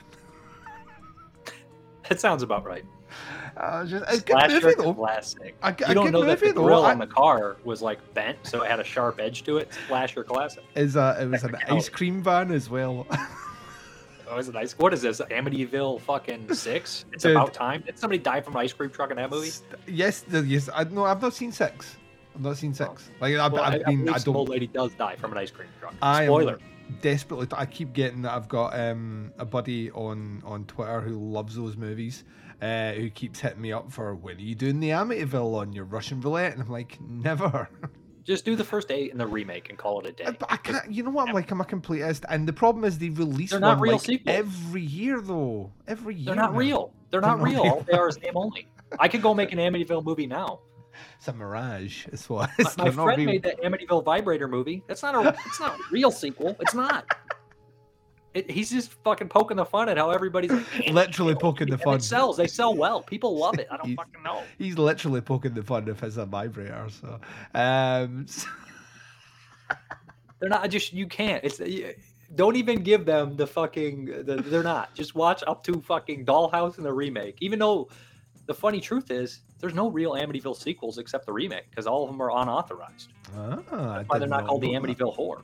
That 2.08 2.20
sounds 2.20 2.42
about 2.42 2.64
right. 2.64 2.84
Uh, 3.56 3.84
just, 3.84 4.04
a 4.08 4.20
good 4.20 4.50
movie 4.50 4.74
though. 4.76 4.94
classic. 4.94 5.54
A 5.62 5.74
you 5.88 5.94
don't 5.94 6.10
know 6.10 6.24
that 6.24 6.40
the 6.40 6.52
though. 6.52 6.64
grill 6.64 6.84
on 6.84 6.98
the 6.98 7.06
car 7.06 7.58
was 7.64 7.80
like 7.82 7.98
bent, 8.14 8.38
so 8.42 8.62
it 8.62 8.70
had 8.70 8.80
a 8.80 8.84
sharp 8.84 9.20
edge 9.20 9.44
to 9.44 9.58
it. 9.58 9.70
Slasher 9.86 10.24
classic. 10.24 10.64
Is 10.74 10.96
it 10.96 11.30
was 11.30 11.44
an 11.44 11.56
ice 11.68 11.88
cream 11.88 12.22
van 12.22 12.50
as 12.50 12.68
well. 12.68 13.06
Oh, 14.32 14.38
is 14.38 14.48
it 14.48 14.54
nice? 14.54 14.78
What 14.78 14.94
is 14.94 15.02
this? 15.02 15.20
Amityville 15.20 16.00
fucking 16.00 16.52
six? 16.54 17.04
It's 17.12 17.22
Dude. 17.22 17.32
about 17.32 17.52
time. 17.52 17.82
Did 17.84 17.98
somebody 17.98 18.18
die 18.18 18.40
from 18.40 18.54
an 18.56 18.62
ice 18.62 18.72
cream 18.72 18.88
truck 18.90 19.10
in 19.10 19.16
that 19.18 19.30
movie? 19.30 19.50
yes, 19.86 20.24
yes. 20.30 20.70
I 20.74 20.84
no, 20.84 21.04
I've 21.04 21.20
not 21.20 21.34
seen 21.34 21.52
six. 21.52 21.96
I've 22.34 22.40
not 22.40 22.56
seen 22.56 22.72
six. 22.72 23.10
Like 23.20 23.34
I've, 23.36 23.52
Well, 23.52 23.62
I've 23.62 23.82
I 23.86 23.90
been, 23.90 24.08
I 24.08 24.18
don't. 24.18 24.34
old 24.34 24.48
lady 24.48 24.66
does 24.66 24.92
die 24.94 25.16
from 25.16 25.32
an 25.32 25.38
ice 25.38 25.50
cream 25.50 25.68
truck. 25.80 25.92
Spoiler. 26.24 26.58
desperately. 27.02 27.46
I 27.52 27.66
keep 27.66 27.92
getting 27.92 28.22
that. 28.22 28.32
I've 28.32 28.48
got 28.48 28.78
um, 28.78 29.32
a 29.38 29.44
buddy 29.44 29.90
on 29.90 30.40
on 30.46 30.64
Twitter 30.64 31.00
who 31.02 31.18
loves 31.18 31.54
those 31.56 31.76
movies. 31.76 32.24
Uh, 32.62 32.92
who 32.92 33.10
keeps 33.10 33.40
hitting 33.40 33.60
me 33.60 33.72
up 33.72 33.90
for 33.90 34.14
when 34.14 34.36
are 34.36 34.40
you 34.40 34.54
doing 34.54 34.78
the 34.78 34.90
Amityville 34.90 35.56
on 35.56 35.72
your 35.72 35.84
Russian 35.84 36.20
roulette? 36.20 36.52
And 36.52 36.62
I'm 36.62 36.70
like, 36.70 36.96
never. 37.00 37.68
Just 38.24 38.44
do 38.44 38.54
the 38.54 38.64
first 38.64 38.90
eight 38.90 39.10
in 39.10 39.18
the 39.18 39.26
remake 39.26 39.68
and 39.70 39.78
call 39.78 40.00
it 40.00 40.06
a 40.06 40.12
day. 40.12 40.24
But 40.38 40.50
I 40.52 40.56
can't. 40.56 40.90
You 40.92 41.02
know 41.02 41.10
what? 41.10 41.28
I'm 41.28 41.34
like, 41.34 41.50
I'm 41.50 41.60
a 41.60 41.64
completist, 41.64 42.24
and 42.28 42.46
the 42.46 42.52
problem 42.52 42.84
is 42.84 42.98
they 42.98 43.08
release 43.10 43.50
They're 43.50 43.60
not 43.60 43.80
real 43.80 43.94
like 43.94 44.02
sequels. 44.02 44.36
every 44.36 44.82
year, 44.82 45.20
though. 45.20 45.72
Every 45.88 46.14
year. 46.14 46.26
They're 46.26 46.34
not 46.34 46.54
real. 46.54 46.92
They're 47.10 47.20
They're 47.20 47.30
not 47.30 47.38
not 47.38 47.44
real. 47.48 47.62
real. 47.64 47.86
They 47.90 47.96
are 47.96 48.08
is 48.08 48.20
name 48.20 48.36
only. 48.36 48.68
I 49.00 49.08
could 49.08 49.22
go 49.22 49.34
make 49.42 49.52
an 49.52 49.58
Amityville 49.58 50.04
movie 50.04 50.26
now. 50.26 50.60
It's 51.16 51.26
a 51.28 51.32
mirage. 51.32 52.06
It's 52.08 52.28
what. 52.28 52.50
My, 52.58 52.84
my 52.84 52.90
friend 52.90 53.18
real. 53.18 53.26
made 53.26 53.42
that 53.44 53.60
Amityville 53.62 54.04
vibrator 54.04 54.46
movie. 54.46 54.84
That's 54.86 55.02
not 55.02 55.14
a. 55.14 55.36
It's 55.46 55.58
not 55.60 55.74
a 55.74 55.78
real 55.90 56.10
sequel. 56.10 56.56
It's 56.60 56.74
not. 56.74 57.06
It, 58.34 58.50
he's 58.50 58.70
just 58.70 58.92
fucking 59.04 59.28
poking 59.28 59.58
the 59.58 59.64
fun 59.64 59.88
at 59.90 59.98
how 59.98 60.10
everybody's 60.10 60.50
like, 60.50 60.64
Literally 60.90 61.34
poking 61.34 61.68
the 61.68 61.76
fun. 61.78 61.96
It 61.96 62.02
sells. 62.02 62.36
They 62.38 62.46
sell 62.46 62.74
well. 62.74 63.02
People 63.02 63.36
love 63.36 63.58
it. 63.58 63.68
I 63.70 63.76
don't 63.76 63.94
fucking 63.96 64.22
know. 64.22 64.42
He's 64.58 64.78
literally 64.78 65.20
poking 65.20 65.52
the 65.54 65.62
fun 65.62 65.88
of 65.88 66.00
his 66.00 66.16
vibrator. 66.16 66.86
So, 67.00 67.20
um, 67.54 68.26
They're 70.40 70.48
not 70.48 70.68
just. 70.70 70.92
You 70.92 71.06
can't. 71.06 71.44
It's. 71.44 71.60
you- 71.60 71.94
Don't 72.34 72.56
even 72.56 72.82
give 72.82 73.04
them 73.04 73.36
the 73.36 73.46
fucking. 73.46 74.06
The, 74.24 74.36
they're 74.36 74.62
not. 74.62 74.94
Just 74.94 75.14
watch 75.14 75.44
up 75.46 75.62
to 75.64 75.80
fucking 75.82 76.24
Dollhouse 76.24 76.76
and 76.78 76.86
the 76.86 76.92
remake. 76.92 77.36
Even 77.40 77.58
though, 77.58 77.88
the 78.46 78.54
funny 78.54 78.80
truth 78.80 79.10
is, 79.10 79.40
there's 79.60 79.74
no 79.74 79.88
real 79.90 80.12
Amityville 80.12 80.56
sequels 80.56 80.98
except 80.98 81.26
the 81.26 81.32
remake 81.32 81.68
because 81.70 81.86
all 81.86 82.04
of 82.04 82.10
them 82.10 82.20
are 82.20 82.30
unauthorized. 82.30 83.12
ah, 83.36 83.56
That's 83.96 84.08
why 84.08 84.18
they're 84.18 84.26
not 84.28 84.46
called 84.46 84.62
the 84.62 84.72
know 84.72 84.80
that. 84.80 84.96
Amityville 84.98 85.14
Horror. 85.14 85.42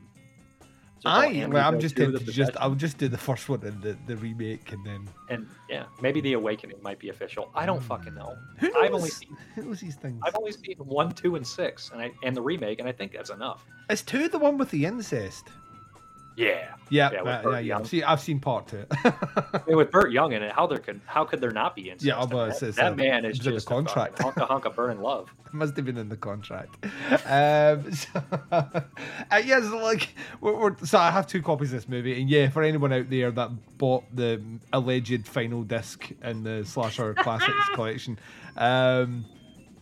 I, 1.05 1.47
well, 1.47 1.69
I'm 1.69 1.81
just 1.81 1.97
2, 1.97 2.02
tempted 2.05 2.21
The 2.21 2.33
to 2.33 2.37
just. 2.37 2.52
I'll 2.59 2.75
just 2.75 2.99
do 2.99 3.09
the 3.09 3.19
first 3.19 3.49
one 3.49 3.62
and 3.64 3.81
the, 3.83 3.97
the 4.07 4.17
remake, 4.17 4.73
and 4.73 4.85
then 4.85 5.09
and 5.28 5.47
yeah, 5.69 5.85
maybe 6.00 6.21
the 6.21 6.35
Awakening 6.35 6.76
might 6.83 6.99
be 6.99 7.09
official. 7.09 7.50
I 7.55 7.67
don't 7.67 7.83
fucking 7.83 8.14
know. 8.14 8.37
Hmm. 8.59 8.67
who 8.67 8.78
I've 8.78 8.95
only 8.95 9.11
seen 9.11 9.37
who 9.55 9.62
knows 9.62 9.81
these 9.81 9.97
things? 9.97 10.21
I've 10.25 10.37
only 10.37 10.52
seen 10.52 10.76
one, 10.78 11.12
two, 11.12 11.37
and 11.37 11.47
six, 11.47 11.90
and 11.93 12.00
I 12.00 12.11
and 12.23 12.37
the 12.37 12.43
remake, 12.43 12.78
and 12.81 12.88
I 12.88 12.93
think 12.93 13.12
that's 13.12 13.31
enough. 13.31 13.64
Is 13.90 14.02
two 14.02 14.28
the 14.28 14.38
one 14.38 14.59
with 14.59 14.71
the 14.71 14.85
incest? 14.85 15.49
Yeah, 16.38 16.68
Yeah, 16.88 17.11
Yeah, 17.12 17.23
with 17.23 17.45
yeah, 17.45 17.50
yeah. 17.50 17.59
Young. 17.59 18.04
I've 18.07 18.21
seen, 18.21 18.38
part 18.38 18.68
two. 18.68 18.85
With 19.66 19.90
Burt 19.90 20.12
Young 20.12 20.33
in 20.33 20.42
it, 20.42 20.52
how 20.52 20.68
there 20.68 20.78
could 20.78 21.00
how 21.04 21.25
could 21.25 21.40
there 21.40 21.50
not 21.50 21.75
be 21.75 21.90
incest? 21.90 22.07
Yeah, 22.07 22.25
well, 22.25 22.49
that, 22.49 22.75
that 22.76 22.92
a- 22.92 22.97
man 22.97 23.25
is 23.25 23.38
it's 23.38 23.47
in 23.47 23.52
the 23.52 23.57
just 23.57 23.66
contract. 23.66 24.21
a 24.21 24.23
honka 24.23 24.49
honka 24.49 24.75
burning 24.75 25.00
love. 25.00 25.28
must 25.52 25.75
have 25.75 25.85
been 25.85 25.97
in 25.97 26.09
the 26.09 26.16
contract. 26.16 26.76
Um, 27.26 27.92
so, 27.92 28.23
uh, 28.52 28.83
yes, 29.45 29.64
like 29.64 30.14
we're, 30.40 30.54
we're, 30.54 30.76
so 30.85 30.99
I 30.99 31.11
have 31.11 31.26
two 31.26 31.42
copies 31.42 31.73
of 31.73 31.80
this 31.80 31.88
movie, 31.88 32.21
and 32.21 32.30
yeah, 32.30 32.49
for 32.50 32.62
anyone 32.62 32.92
out 32.92 33.11
there 33.11 33.33
that 33.33 33.50
bought 33.76 34.04
the 34.14 34.40
alleged 34.73 35.26
final 35.26 35.64
disc 35.64 36.09
in 36.23 36.45
the 36.45 36.64
Slasher 36.64 37.14
Classics 37.14 37.68
collection, 37.75 38.16
um, 38.57 39.25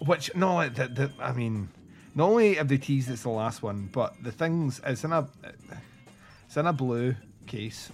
which 0.06 0.34
no, 0.34 0.66
the, 0.70 0.88
the, 0.88 1.12
I 1.20 1.32
mean, 1.32 1.68
not 2.14 2.30
only 2.30 2.54
have 2.54 2.68
they 2.68 2.78
teased 2.78 3.10
it's 3.10 3.24
the 3.24 3.28
last 3.28 3.62
one, 3.62 3.90
but 3.92 4.14
the 4.22 4.32
things 4.32 4.80
it's 4.86 5.04
in 5.04 5.12
a 5.12 5.28
it's 6.46 6.56
in 6.56 6.66
a 6.66 6.72
blue 6.72 7.14
case. 7.46 7.90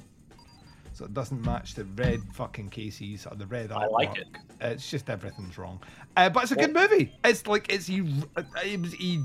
So 0.94 1.06
it 1.06 1.14
doesn't 1.14 1.44
match 1.44 1.74
the 1.74 1.84
red 1.84 2.20
fucking 2.32 2.68
cases 2.68 3.26
or 3.26 3.34
the 3.34 3.46
red 3.46 3.70
artwork. 3.70 3.82
I 3.82 3.86
like 3.86 4.18
it. 4.18 4.28
It's 4.60 4.90
just 4.90 5.08
everything's 5.08 5.56
wrong. 5.56 5.80
Uh, 6.16 6.28
but 6.28 6.44
it's 6.44 6.52
a 6.52 6.56
good 6.56 6.74
movie. 6.74 7.14
It's 7.24 7.46
like 7.46 7.72
it's 7.72 7.86
he, 7.86 8.06
it 8.64 8.80
was 8.80 8.92
he. 8.92 9.22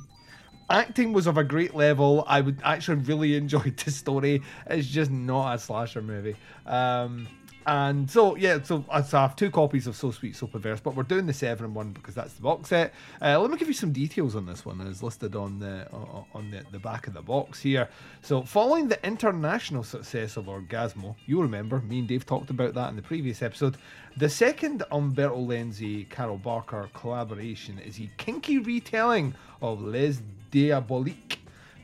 Acting 0.70 1.14
was 1.14 1.28
of 1.28 1.38
a 1.38 1.44
great 1.44 1.76
level. 1.76 2.26
I 2.28 2.42
would 2.42 2.60
actually 2.64 2.98
really 3.04 3.36
enjoyed 3.38 3.78
the 3.78 3.92
story. 3.92 4.42
It's 4.66 4.88
just 4.88 5.12
not 5.12 5.56
a 5.56 5.60
slasher 5.60 6.02
movie. 6.02 6.36
Um, 6.66 7.28
and 7.68 8.10
so 8.10 8.38
yeah, 8.38 8.64
so 8.64 8.86
I 8.90 9.02
so 9.02 9.18
I 9.18 9.22
have 9.24 9.36
two 9.36 9.52
copies 9.52 9.88
of 9.88 9.96
So 9.98 10.12
Sweet 10.12 10.38
So 10.38 10.48
Perverse, 10.48 10.80
but 10.80 10.96
we're 10.96 11.04
doing 11.04 11.26
the 11.26 11.34
seven 11.34 11.74
one 11.74 11.92
because 11.92 12.16
that's 12.16 12.34
the 12.34 12.42
box 12.42 12.70
set. 12.70 12.94
Uh, 13.22 13.38
let 13.40 13.52
me 13.52 13.58
give 13.58 13.68
you 13.68 13.74
some 13.74 13.92
details 13.92 14.38
on 14.38 14.46
this 14.46 14.66
one 14.66 14.80
as 14.80 15.04
listed 15.04 15.36
on 15.36 15.60
the 15.60 15.86
on 15.92 16.26
on 16.34 16.52
the, 16.52 16.64
the 16.72 16.80
back 16.80 17.08
of 17.08 17.14
the 17.14 17.22
box 17.22 17.60
here. 17.60 17.90
So 18.22 18.42
following 18.42 18.88
the 18.88 19.06
international 19.06 19.84
success 19.84 20.38
of 20.38 20.46
Orgasmo, 20.46 21.16
you'll 21.26 21.42
remember 21.42 21.80
me 21.82 22.00
and 22.00 22.08
Dave 22.08 22.26
talked 22.26 22.50
about 22.50 22.74
that 22.76 22.90
in 22.90 22.96
the 22.96 23.02
previous 23.02 23.42
episode. 23.42 23.76
The 24.16 24.30
second 24.30 24.84
Umberto 24.92 25.38
Lenzi 25.38 26.10
Carroll 26.10 26.38
Baker 26.38 26.90
collaboration 26.94 27.80
is 27.80 28.00
a 28.00 28.10
kinky 28.18 28.60
retelling 28.60 29.36
of 29.62 29.82
Les 29.82 30.22
Diaboliques 30.52 31.38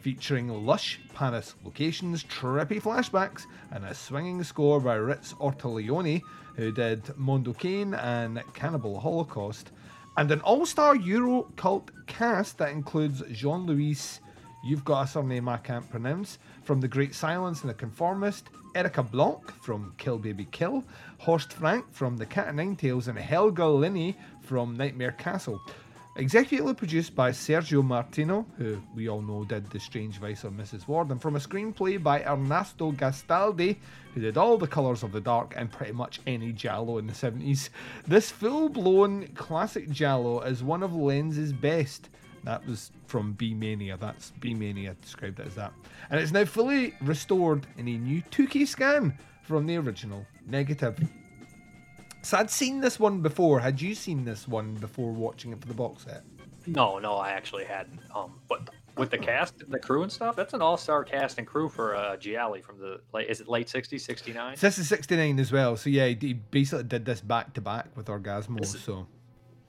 featuring 0.03 0.49
lush 0.49 0.99
Paris 1.13 1.55
locations, 1.63 2.25
trippy 2.25 2.81
flashbacks, 2.81 3.45
and 3.71 3.85
a 3.85 3.93
swinging 3.93 4.43
score 4.43 4.81
by 4.81 4.95
Riz 4.95 5.33
Ortolani, 5.39 6.21
who 6.57 6.73
did 6.73 7.17
Mondo 7.17 7.53
Cane 7.53 7.93
and 7.93 8.43
Cannibal 8.53 8.99
Holocaust, 8.99 9.71
and 10.17 10.29
an 10.29 10.41
all-star 10.41 10.97
Euro 10.97 11.43
cult 11.55 11.89
cast 12.05 12.57
that 12.57 12.71
includes 12.71 13.23
Jean-Louis, 13.31 14.19
you've 14.65 14.83
got 14.83 15.03
a 15.03 15.07
surname 15.07 15.47
I 15.47 15.57
can't 15.57 15.89
pronounce, 15.89 16.37
from 16.63 16.81
The 16.81 16.89
Great 16.89 17.15
Silence 17.15 17.61
and 17.61 17.69
The 17.69 17.73
Conformist, 17.73 18.49
Erika 18.75 19.03
Blanc 19.03 19.53
from 19.63 19.93
Kill 19.97 20.17
Baby 20.17 20.47
Kill, 20.51 20.83
Horst 21.19 21.53
Frank 21.53 21.85
from 21.93 22.17
The 22.17 22.25
Cat 22.25 22.49
and 22.49 22.57
Nine 22.57 22.75
Tails, 22.75 23.07
and 23.07 23.17
Helga 23.17 23.61
Liné 23.61 24.15
from 24.41 24.75
Nightmare 24.75 25.13
Castle. 25.13 25.61
Executively 26.15 26.77
produced 26.77 27.15
by 27.15 27.31
Sergio 27.31 27.83
Martino, 27.83 28.45
who 28.59 28.79
we 28.93 29.09
all 29.09 29.21
know 29.23 29.43
did 29.43 29.67
The 29.71 29.79
Strange 29.79 30.19
Vice 30.19 30.43
of 30.43 30.53
Mrs. 30.53 30.85
Wardh, 30.85 31.09
and 31.09 31.19
from 31.19 31.35
a 31.35 31.39
screenplay 31.39 32.01
by 32.01 32.23
Ernesto 32.23 32.91
Gastaldi, 32.91 33.77
who 34.13 34.21
did 34.21 34.37
all 34.37 34.59
the 34.59 34.67
Colours 34.67 35.01
of 35.01 35.11
the 35.11 35.19
Dark 35.19 35.55
and 35.57 35.71
pretty 35.71 35.91
much 35.91 36.21
any 36.27 36.53
Giallo 36.53 36.99
in 36.99 37.07
the 37.07 37.13
70s. 37.13 37.69
This 38.05 38.29
full 38.29 38.69
blown 38.69 39.27
classic 39.29 39.89
Giallo 39.89 40.41
is 40.41 40.61
one 40.61 40.83
of 40.83 40.91
Lenzi's 40.91 41.51
best. 41.51 42.09
That 42.43 42.63
was 42.67 42.91
from 43.07 43.33
B 43.33 43.55
Mania. 43.55 43.97
That's 43.97 44.33
B 44.39 44.53
Mania 44.53 44.95
described 45.01 45.39
it 45.39 45.47
as 45.47 45.55
that. 45.55 45.73
And 46.11 46.19
it's 46.19 46.31
now 46.31 46.45
fully 46.45 46.93
restored 47.01 47.65
in 47.79 47.87
a 47.87 47.97
new 47.97 48.21
2K 48.29 48.67
scan 48.67 49.17
from 49.41 49.65
the 49.65 49.77
original 49.77 50.27
negative. 50.45 50.99
So 52.23 52.37
I'd 52.37 52.49
seen 52.49 52.79
this 52.81 52.99
one 52.99 53.21
before. 53.21 53.59
Had 53.59 53.81
you 53.81 53.93
seen 53.93 54.23
this 54.23 54.47
one 54.47 54.75
before 54.75 55.11
watching 55.11 55.51
it 55.51 55.59
for 55.61 55.67
the 55.67 55.73
box 55.73 56.03
set? 56.05 56.23
No, 56.65 56.97
no, 56.97 57.15
I 57.15 57.31
actually 57.31 57.65
hadn't. 57.65 57.99
Um, 58.15 58.39
but 58.47 58.69
with 58.95 59.09
the 59.09 59.17
cast, 59.17 59.55
the 59.69 59.77
crew 59.79 60.03
and 60.03 60.11
stuff, 60.11 60.35
that's 60.35 60.53
an 60.53 60.61
all-star 60.61 61.03
cast 61.03 61.37
and 61.37 61.45
crew 61.45 61.67
for 61.67 61.95
uh, 61.95 62.15
Gialli 62.15 62.61
from 62.61 62.79
the 62.79 63.01
late. 63.13 63.29
Is 63.29 63.41
it 63.41 63.49
late 63.49 63.67
'60s, 63.67 63.99
'69? 63.99 64.55
So 64.55 64.67
this 64.67 64.77
is 64.77 64.87
69 64.87 65.37
as 65.39 65.51
well. 65.51 65.75
So 65.75 65.89
yeah, 65.89 66.07
he 66.07 66.33
basically 66.33 66.85
did 66.85 67.03
this 67.03 67.19
back 67.19 67.53
to 67.55 67.61
back 67.61 67.87
with 67.97 68.05
Orgasmo. 68.07 68.59
This 68.59 68.73
is- 68.75 68.83
so 68.83 69.05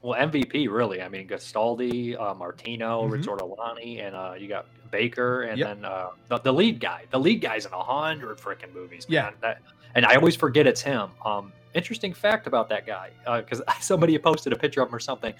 Well, 0.02 0.20
MVP 0.20 0.68
really. 0.70 1.02
I 1.02 1.08
mean, 1.08 1.26
Gastaldi, 1.26 2.20
uh, 2.20 2.34
Martino, 2.34 3.08
Mhm. 3.08 3.10
Riz 3.12 3.26
Ortolani, 3.26 4.00
and 4.06 4.14
uh, 4.14 4.34
you 4.38 4.46
got 4.46 4.66
Baker, 4.92 5.42
and 5.42 5.58
Yep. 5.58 5.66
then 5.68 5.84
uh, 5.84 6.10
the, 6.28 6.38
the 6.38 6.52
lead 6.52 6.78
guy. 6.78 7.04
The 7.10 7.18
lead 7.18 7.40
guy's 7.40 7.66
in 7.66 7.72
a 7.72 7.82
hundred 7.82 8.38
freaking 8.38 8.72
movies. 8.72 9.06
Yeah. 9.08 9.22
man. 9.22 9.32
That, 9.40 9.62
and 9.96 10.06
I 10.06 10.14
always 10.14 10.36
forget 10.36 10.66
it's 10.68 10.82
him. 10.82 11.10
Um, 11.24 11.52
interesting 11.74 12.12
fact 12.14 12.46
about 12.46 12.68
that 12.70 12.86
guy, 12.86 13.10
because 13.40 13.60
somebody 13.80 14.16
posted 14.18 14.52
a 14.52 14.56
picture 14.56 14.80
of 14.82 14.88
him 14.88 14.94
or 14.94 15.00
something, 15.00 15.34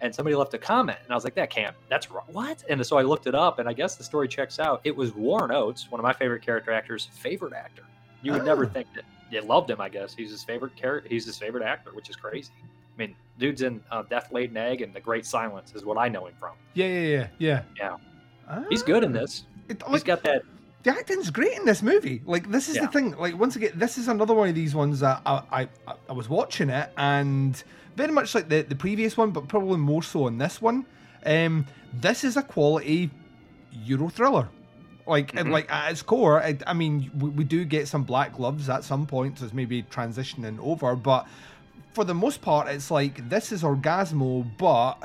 and 0.00 0.14
somebody 0.14 0.34
left 0.36 0.54
a 0.54 0.58
comment, 0.58 0.98
and 1.04 1.12
I 1.12 1.14
was 1.14 1.24
like, 1.24 1.34
"That 1.34 1.50
can't. 1.50 1.74
That's 1.88 2.10
wrong. 2.10 2.24
What?" 2.32 2.62
And 2.68 2.84
so 2.86 2.96
I 2.98 3.02
looked 3.02 3.26
it 3.26 3.34
up, 3.34 3.58
and 3.58 3.68
I 3.68 3.72
guess 3.72 3.96
the 3.96 4.04
story 4.04 4.28
checks 4.28 4.58
out. 4.58 4.80
It 4.84 4.96
was 4.96 5.14
Warren 5.14 5.50
Oates, 5.52 5.90
one 5.90 5.98
of 6.00 6.04
my 6.04 6.12
favorite 6.12 6.42
character 6.42 6.72
actors' 6.72 7.06
favorite 7.12 7.52
actor. 7.52 7.82
You 8.22 8.32
would 8.32 8.44
never 8.44 8.66
Ah. 8.66 8.68
think 8.70 8.88
that. 8.94 9.04
You 9.30 9.40
loved 9.42 9.70
him, 9.70 9.80
I 9.80 9.88
guess. 9.88 10.12
He's 10.12 10.30
his 10.32 10.42
favorite 10.42 10.74
character. 10.74 11.08
He's 11.08 11.24
his 11.24 11.38
favorite 11.38 11.62
actor, 11.64 11.90
which 11.94 12.10
is 12.10 12.16
crazy. 12.16 12.50
I 12.60 12.98
mean, 12.98 13.14
dude's 13.38 13.62
in 13.62 13.80
uh, 13.92 14.02
Death 14.02 14.32
Laid 14.32 14.50
an 14.50 14.56
Egg 14.56 14.82
and 14.82 14.92
The 14.92 14.98
Great 15.00 15.24
Silence 15.24 15.72
is 15.76 15.84
what 15.84 15.96
I 15.98 16.08
know 16.08 16.26
him 16.26 16.34
from. 16.40 16.54
yeah, 16.74 16.86
yeah, 16.86 17.00
yeah, 17.00 17.26
yeah. 17.38 17.62
Yeah. 17.78 17.96
Ah. 18.48 18.64
He's 18.68 18.82
good 18.82 19.04
in 19.04 19.12
this. 19.12 19.44
It, 19.68 19.80
He's 19.84 19.92
like, 19.92 20.04
got 20.04 20.22
that. 20.24 20.42
The 20.82 20.90
acting's 20.90 21.30
great 21.30 21.56
in 21.58 21.64
this 21.64 21.82
movie. 21.82 22.22
Like 22.24 22.50
this 22.50 22.68
is 22.68 22.76
the 22.76 22.88
thing. 22.88 23.16
Like 23.16 23.38
once 23.38 23.56
again, 23.56 23.72
this 23.74 23.98
is 23.98 24.08
another 24.08 24.34
one 24.34 24.48
of 24.48 24.54
these 24.54 24.74
ones 24.74 25.00
that 25.00 25.20
I 25.26 25.42
I, 25.52 25.68
I- 26.08 26.12
was 26.12 26.28
watching 26.28 26.70
it 26.70 26.90
and 26.96 27.62
very 27.96 28.12
much 28.12 28.34
like 28.34 28.48
the 28.48 28.62
the 28.62 28.76
previous 28.76 29.16
one, 29.16 29.30
but 29.30 29.48
probably 29.48 29.78
more 29.78 30.02
so 30.02 30.24
on 30.24 30.38
this 30.38 30.60
one. 30.62 30.86
Um, 31.26 31.66
this 31.92 32.24
is 32.24 32.36
a 32.36 32.42
quality 32.42 33.10
Euro 33.84 34.08
thriller. 34.08 34.48
Like 35.06 35.32
Mhm. 35.32 35.50
like 35.50 35.70
at 35.72 35.90
its 35.92 36.02
core, 36.02 36.40
I, 36.42 36.56
I 36.66 36.72
mean, 36.72 37.10
we, 37.18 37.30
we 37.30 37.44
do 37.44 37.64
get 37.64 37.88
some 37.88 38.04
black 38.04 38.36
gloves 38.36 38.68
at 38.68 38.84
some 38.84 39.06
points 39.06 39.42
as 39.42 39.52
maybe 39.52 39.82
transitioning 39.82 40.58
over, 40.60 40.94
but 40.94 41.26
for 41.94 42.04
the 42.04 42.14
most 42.14 42.40
part, 42.42 42.68
it's 42.68 42.90
like 42.90 43.28
this 43.28 43.50
is 43.50 43.62
Orgasmo, 43.64 44.48
but 44.56 45.02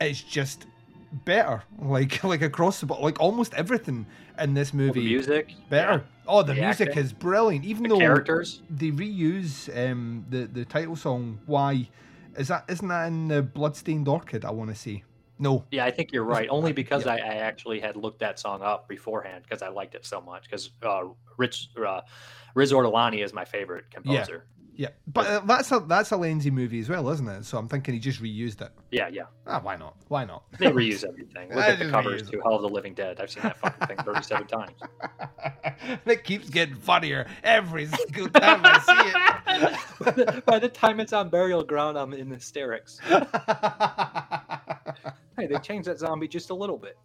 it's 0.00 0.22
just 0.22 0.66
better. 1.12 1.62
Like 1.78 2.22
like 2.32 2.42
across 2.42 2.80
the 2.80 2.86
board, 2.86 3.00
like 3.00 3.20
almost 3.20 3.54
everything 3.54 4.06
in 4.38 4.54
this 4.54 4.72
well, 4.72 4.82
movie 4.86 5.00
the 5.00 5.06
music. 5.06 5.54
better. 5.68 5.92
yeah, 5.98 6.00
Oh, 6.30 6.42
the, 6.42 6.52
The 6.52 6.60
music 6.60 6.88
acting. 6.88 7.04
is 7.04 7.12
brilliant. 7.12 7.64
Even 7.64 7.84
The 7.84 7.88
though 7.90 7.98
characters. 7.98 8.62
they 8.68 8.90
reuse 8.90 9.68
um, 9.90 10.24
the 10.28 10.46
the 10.46 10.64
title 10.64 10.96
song, 10.96 11.38
"Why," 11.46 11.88
is 12.36 12.48
that 12.48 12.64
isn't 12.68 12.86
that 12.88 13.06
in 13.06 13.28
the 13.28 13.42
Bloodstained 13.42 14.06
Orchid? 14.08 14.44
I 14.44 14.50
want 14.50 14.70
to 14.70 14.76
say 14.76 15.04
no. 15.38 15.64
Yeah, 15.70 15.84
I 15.84 15.90
think 15.90 16.12
you're 16.12 16.24
right. 16.24 16.48
Only 16.50 16.72
because 16.72 17.06
Yeah. 17.06 17.12
I, 17.12 17.16
I 17.16 17.34
actually 17.36 17.80
had 17.80 17.96
looked 17.96 18.20
that 18.20 18.38
song 18.38 18.62
up 18.62 18.88
beforehand 18.88 19.44
because 19.44 19.62
I 19.62 19.68
liked 19.68 19.94
it 19.94 20.04
so 20.04 20.20
much. 20.20 20.44
Because 20.44 20.70
uh, 20.82 21.04
Rich 21.36 21.70
uh, 21.84 22.02
Riz 22.54 22.72
Ortolani 22.72 23.24
is 23.24 23.32
my 23.32 23.44
favorite 23.44 23.90
composer. 23.90 24.44
Yeah, 24.74 24.88
yeah. 24.88 24.88
but 25.06 25.26
uh, 25.26 25.40
that's 25.40 25.72
a 25.72 25.80
that's 25.80 26.12
a 26.12 26.16
Lenzi 26.16 26.50
movie 26.52 26.80
as 26.80 26.88
well, 26.88 27.08
isn't 27.10 27.28
it? 27.28 27.44
So 27.44 27.58
I'm 27.58 27.68
thinking 27.68 27.94
he 27.94 28.00
just 28.00 28.22
reused 28.22 28.60
it. 28.62 28.70
Yeah, 28.90 29.08
yeah. 29.08 29.24
Ah, 29.46 29.60
why 29.60 29.76
not? 29.76 29.96
Why 30.08 30.24
not? 30.24 30.44
They 30.58 30.66
reuse 30.66 31.04
everything. 31.04 31.48
Look 31.54 31.64
at 31.64 31.78
the 31.78 31.90
covers 31.90 32.28
to 32.30 32.40
Hell 32.40 32.54
of 32.56 32.62
the 32.62 32.68
Living 32.68 32.94
Dead. 32.94 33.20
I've 33.20 33.30
seen 33.30 33.42
that 33.44 33.56
fucking 33.58 33.86
thing 33.88 33.96
37 34.04 34.46
times. 34.48 34.80
it 36.06 36.24
keeps 36.24 36.48
getting 36.50 36.76
funnier 36.76 37.26
every 37.42 37.86
single 37.86 38.28
time 38.28 38.60
I 38.64 38.78
by, 40.00 40.10
the, 40.10 40.42
by 40.46 40.58
the 40.58 40.68
time 40.68 41.00
it's 41.00 41.12
on 41.12 41.28
burial 41.28 41.64
ground, 41.64 41.98
I'm 41.98 42.12
in 42.12 42.30
hysterics. 42.30 43.00
Hey, 45.38 45.46
they 45.46 45.58
changed 45.58 45.86
that 45.86 46.00
zombie 46.00 46.26
just 46.26 46.50
a 46.50 46.54
little 46.54 46.78
bit. 46.78 46.98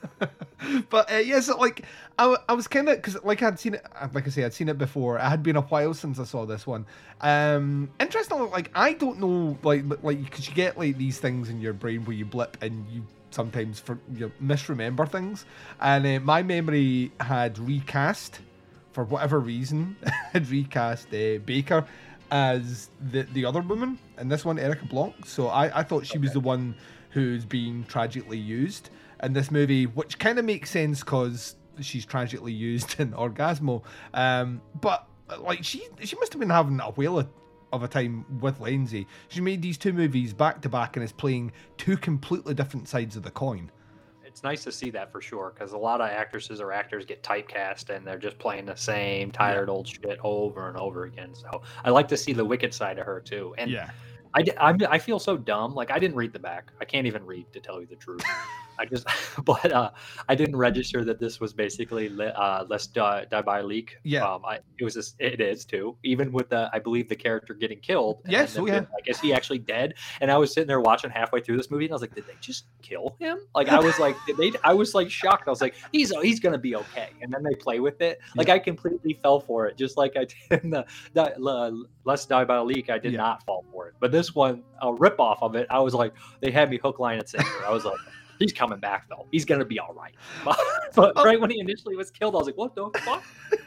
but 0.91 1.11
uh, 1.11 1.15
yeah, 1.15 1.39
so 1.39 1.57
like 1.57 1.85
I, 2.19 2.35
I 2.47 2.53
was 2.53 2.67
kind 2.67 2.87
of 2.87 2.97
because 2.97 3.17
like 3.23 3.41
I'd 3.41 3.59
seen 3.59 3.73
it, 3.73 3.85
uh, 3.99 4.09
like 4.13 4.27
I 4.27 4.29
say, 4.29 4.43
I'd 4.43 4.53
seen 4.53 4.69
it 4.69 4.77
before. 4.77 5.17
It 5.17 5.23
had 5.23 5.41
been 5.41 5.55
a 5.55 5.61
while 5.61 5.95
since 5.95 6.19
I 6.19 6.23
saw 6.23 6.45
this 6.45 6.67
one. 6.67 6.85
Um, 7.21 7.89
interestingly, 7.99 8.47
like 8.49 8.69
I 8.75 8.93
don't 8.93 9.19
know, 9.19 9.57
like 9.63 9.85
like 10.03 10.23
because 10.23 10.47
you 10.47 10.53
get 10.53 10.77
like 10.77 10.99
these 10.99 11.17
things 11.17 11.49
in 11.49 11.61
your 11.61 11.73
brain 11.73 12.05
where 12.05 12.15
you 12.15 12.25
blip 12.25 12.57
and 12.61 12.87
you 12.91 13.07
sometimes 13.31 13.79
for 13.79 13.97
you 14.13 14.31
misremember 14.39 15.07
things, 15.07 15.45
and 15.79 16.05
uh, 16.05 16.19
my 16.19 16.43
memory 16.43 17.11
had 17.19 17.57
recast 17.57 18.39
for 18.91 19.03
whatever 19.03 19.39
reason 19.39 19.95
had 20.33 20.49
recast 20.49 21.07
uh, 21.13 21.39
Baker 21.45 21.85
as 22.31 22.89
the 23.11 23.23
the 23.33 23.45
other 23.45 23.61
woman 23.61 23.99
and 24.17 24.31
this 24.31 24.45
one 24.45 24.57
Erika 24.57 24.85
Blanc. 24.85 25.25
So 25.25 25.47
I 25.47 25.79
I 25.79 25.83
thought 25.83 26.05
she 26.05 26.17
was 26.17 26.33
the 26.33 26.39
one 26.39 26.75
who's 27.11 27.45
being 27.45 27.83
tragically 27.85 28.37
used 28.37 28.89
in 29.21 29.33
this 29.33 29.51
movie, 29.51 29.85
which 29.85 30.17
kind 30.17 30.39
of 30.39 30.45
makes 30.45 30.71
sense 30.71 31.01
because 31.01 31.55
she's 31.79 32.05
tragically 32.05 32.53
used 32.53 32.95
in 32.99 33.11
Orgasmo. 33.11 33.83
Um, 34.13 34.61
but 34.79 35.07
like 35.39 35.63
she 35.63 35.85
she 36.03 36.15
must 36.17 36.33
have 36.33 36.39
been 36.39 36.49
having 36.49 36.79
a 36.79 36.91
whale 36.91 37.19
of, 37.19 37.27
of 37.71 37.83
a 37.83 37.87
time 37.87 38.25
with 38.39 38.59
Lenzi. 38.59 39.05
She 39.29 39.41
made 39.41 39.61
these 39.61 39.77
two 39.77 39.93
movies 39.93 40.33
back 40.33 40.61
to 40.61 40.69
back 40.69 40.95
and 40.95 41.03
is 41.03 41.11
playing 41.11 41.51
two 41.77 41.97
completely 41.97 42.53
different 42.53 42.87
sides 42.87 43.15
of 43.15 43.23
the 43.23 43.31
coin. 43.31 43.71
It's 44.31 44.43
nice 44.43 44.63
to 44.63 44.71
see 44.71 44.89
that 44.91 45.11
for 45.11 45.19
sure 45.19 45.51
because 45.53 45.73
a 45.73 45.77
lot 45.77 45.99
of 45.99 46.09
actresses 46.09 46.61
or 46.61 46.71
actors 46.71 47.05
get 47.05 47.21
typecast 47.21 47.89
and 47.89 48.07
they're 48.07 48.17
just 48.17 48.39
playing 48.39 48.65
the 48.65 48.75
same 48.75 49.29
tired 49.29 49.67
old 49.67 49.89
shit 49.89 50.19
over 50.23 50.69
and 50.69 50.77
over 50.77 51.03
again. 51.03 51.35
So 51.35 51.61
I 51.83 51.89
like 51.89 52.07
to 52.07 52.17
see 52.17 52.31
the 52.31 52.45
wicked 52.45 52.73
side 52.73 52.97
of 52.97 53.05
her 53.05 53.19
too. 53.19 53.53
And 53.57 53.69
yeah. 53.69 53.89
I, 54.33 54.45
I'm, 54.57 54.77
I 54.89 54.99
feel 54.99 55.19
so 55.19 55.35
dumb. 55.35 55.75
Like 55.75 55.91
I 55.91 55.99
didn't 55.99 56.15
read 56.15 56.31
the 56.31 56.39
back. 56.39 56.71
I 56.79 56.85
can't 56.85 57.05
even 57.07 57.25
read 57.25 57.51
to 57.51 57.59
tell 57.59 57.81
you 57.81 57.87
the 57.87 57.97
truth. 57.97 58.23
I 58.81 58.85
just, 58.85 59.05
but 59.45 59.71
uh, 59.71 59.91
I 60.27 60.35
didn't 60.35 60.55
register 60.55 61.05
that 61.05 61.19
this 61.19 61.39
was 61.39 61.53
basically 61.53 62.09
uh, 62.19 62.65
less 62.65 62.87
die, 62.87 63.25
die 63.29 63.41
by 63.41 63.59
a 63.59 63.63
leak. 63.63 63.97
Yeah. 64.03 64.25
Um, 64.25 64.43
I, 64.45 64.59
it 64.77 64.83
was. 64.83 64.95
Just, 64.95 65.15
it 65.19 65.39
is 65.39 65.63
too. 65.65 65.95
Even 66.03 66.31
with 66.31 66.49
the, 66.49 66.69
I 66.73 66.79
believe 66.79 67.07
the 67.07 67.15
character 67.15 67.53
getting 67.53 67.79
killed. 67.79 68.21
Yes, 68.27 68.55
then 68.55 68.63
oh, 68.63 68.67
yeah. 68.67 68.79
Like, 68.93 69.07
is 69.07 69.19
he 69.19 69.33
actually 69.33 69.59
dead? 69.59 69.93
And 70.19 70.29
I 70.31 70.37
was 70.37 70.53
sitting 70.53 70.67
there 70.67 70.81
watching 70.81 71.09
halfway 71.11 71.41
through 71.41 71.57
this 71.57 71.71
movie, 71.71 71.85
and 71.85 71.93
I 71.93 71.95
was 71.95 72.01
like, 72.01 72.15
did 72.15 72.27
they 72.27 72.33
just 72.41 72.65
kill 72.81 73.15
him? 73.19 73.37
Like 73.55 73.69
I 73.69 73.79
was 73.79 73.99
like, 73.99 74.15
did 74.27 74.37
they? 74.37 74.51
I 74.63 74.73
was 74.73 74.93
like 74.95 75.09
shocked. 75.09 75.47
I 75.47 75.51
was 75.51 75.61
like, 75.61 75.75
he's 75.91 76.11
he's 76.21 76.39
gonna 76.39 76.57
be 76.57 76.75
okay. 76.75 77.09
And 77.21 77.31
then 77.31 77.43
they 77.43 77.55
play 77.55 77.79
with 77.79 78.01
it. 78.01 78.19
Like 78.35 78.49
I 78.49 78.59
completely 78.59 79.19
fell 79.21 79.39
for 79.39 79.67
it, 79.67 79.77
just 79.77 79.97
like 79.97 80.17
I 80.17 80.25
did 80.25 80.63
in 80.63 80.69
the, 80.71 80.85
the 81.13 81.33
Le- 81.37 81.85
Les 82.05 82.25
Diaboliques. 82.25 82.89
I 82.89 82.97
did 82.97 83.13
Yeah. 83.13 83.17
not 83.19 83.43
fall 83.45 83.63
for 83.71 83.87
it. 83.87 83.93
But 83.99 84.11
this 84.11 84.33
one, 84.35 84.63
a 84.81 84.93
rip 84.93 85.19
off 85.19 85.41
of 85.41 85.55
it, 85.55 85.67
I 85.69 85.79
was 85.79 85.93
like, 85.93 86.13
they 86.41 86.51
had 86.51 86.69
me 86.69 86.79
hook, 86.81 86.99
line, 86.99 87.19
and 87.19 87.27
sinker. 87.27 87.65
I 87.65 87.71
was 87.71 87.85
like, 87.85 87.99
he's 88.41 88.53
coming 88.53 88.79
back 88.79 89.07
though. 89.09 89.27
He's 89.31 89.45
gonna 89.45 89.65
be 89.65 89.79
all 89.79 89.93
right. 89.93 90.13
But, 90.45 90.57
but 90.95 91.13
Oh. 91.15 91.23
right 91.23 91.39
when 91.39 91.49
he 91.49 91.59
initially 91.59 91.95
was 91.95 92.11
killed, 92.11 92.35
I 92.35 92.39
was 92.39 92.47
like, 92.47 92.57
what 92.57 92.75
the 92.75 92.89
fuck? 92.99 93.23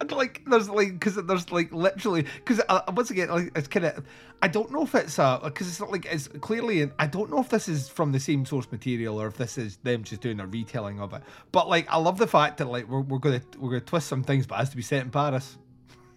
And 0.00 0.10
like 0.10 0.42
there's 0.46 0.70
like 0.70 0.92
because 0.94 1.16
there's 1.16 1.52
like 1.52 1.70
literally 1.70 2.22
because 2.22 2.62
uh, 2.70 2.80
once 2.94 3.10
again 3.10 3.28
like 3.28 3.52
it's 3.54 3.68
kind 3.68 3.84
of 3.84 4.02
I 4.40 4.48
don't 4.48 4.70
know 4.72 4.82
if 4.84 4.94
it's 4.94 5.18
uh 5.18 5.38
because 5.40 5.68
it's 5.68 5.78
not 5.80 5.92
like 5.92 6.06
it's 6.06 6.28
clearly 6.28 6.90
I 6.98 7.06
don't 7.06 7.30
know 7.30 7.40
if 7.40 7.50
this 7.50 7.68
is 7.68 7.86
from 7.86 8.10
the 8.10 8.18
same 8.20 8.46
source 8.46 8.66
material 8.72 9.20
or 9.20 9.26
if 9.26 9.36
this 9.36 9.58
is 9.58 9.76
them 9.78 10.02
just 10.02 10.22
doing 10.22 10.40
a 10.40 10.46
retelling 10.46 10.98
of 10.98 11.12
it. 11.12 11.20
But 11.52 11.68
like 11.68 11.86
I 11.90 11.98
love 11.98 12.16
the 12.16 12.26
fact 12.26 12.56
that 12.56 12.68
like 12.68 12.88
we're, 12.88 13.02
we're 13.02 13.18
gonna 13.18 13.42
we're 13.58 13.68
gonna 13.68 13.80
twist 13.82 14.06
some 14.08 14.22
things, 14.24 14.46
but 14.46 14.54
it 14.54 14.58
has 14.60 14.70
to 14.70 14.76
be 14.76 14.82
set 14.82 15.02
in 15.02 15.10
Paris. 15.10 15.58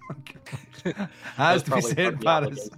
has 1.35 1.63
to 1.63 1.71
be 1.75 1.81
set 1.81 1.99
in 1.99 2.17
Paris. 2.19 2.69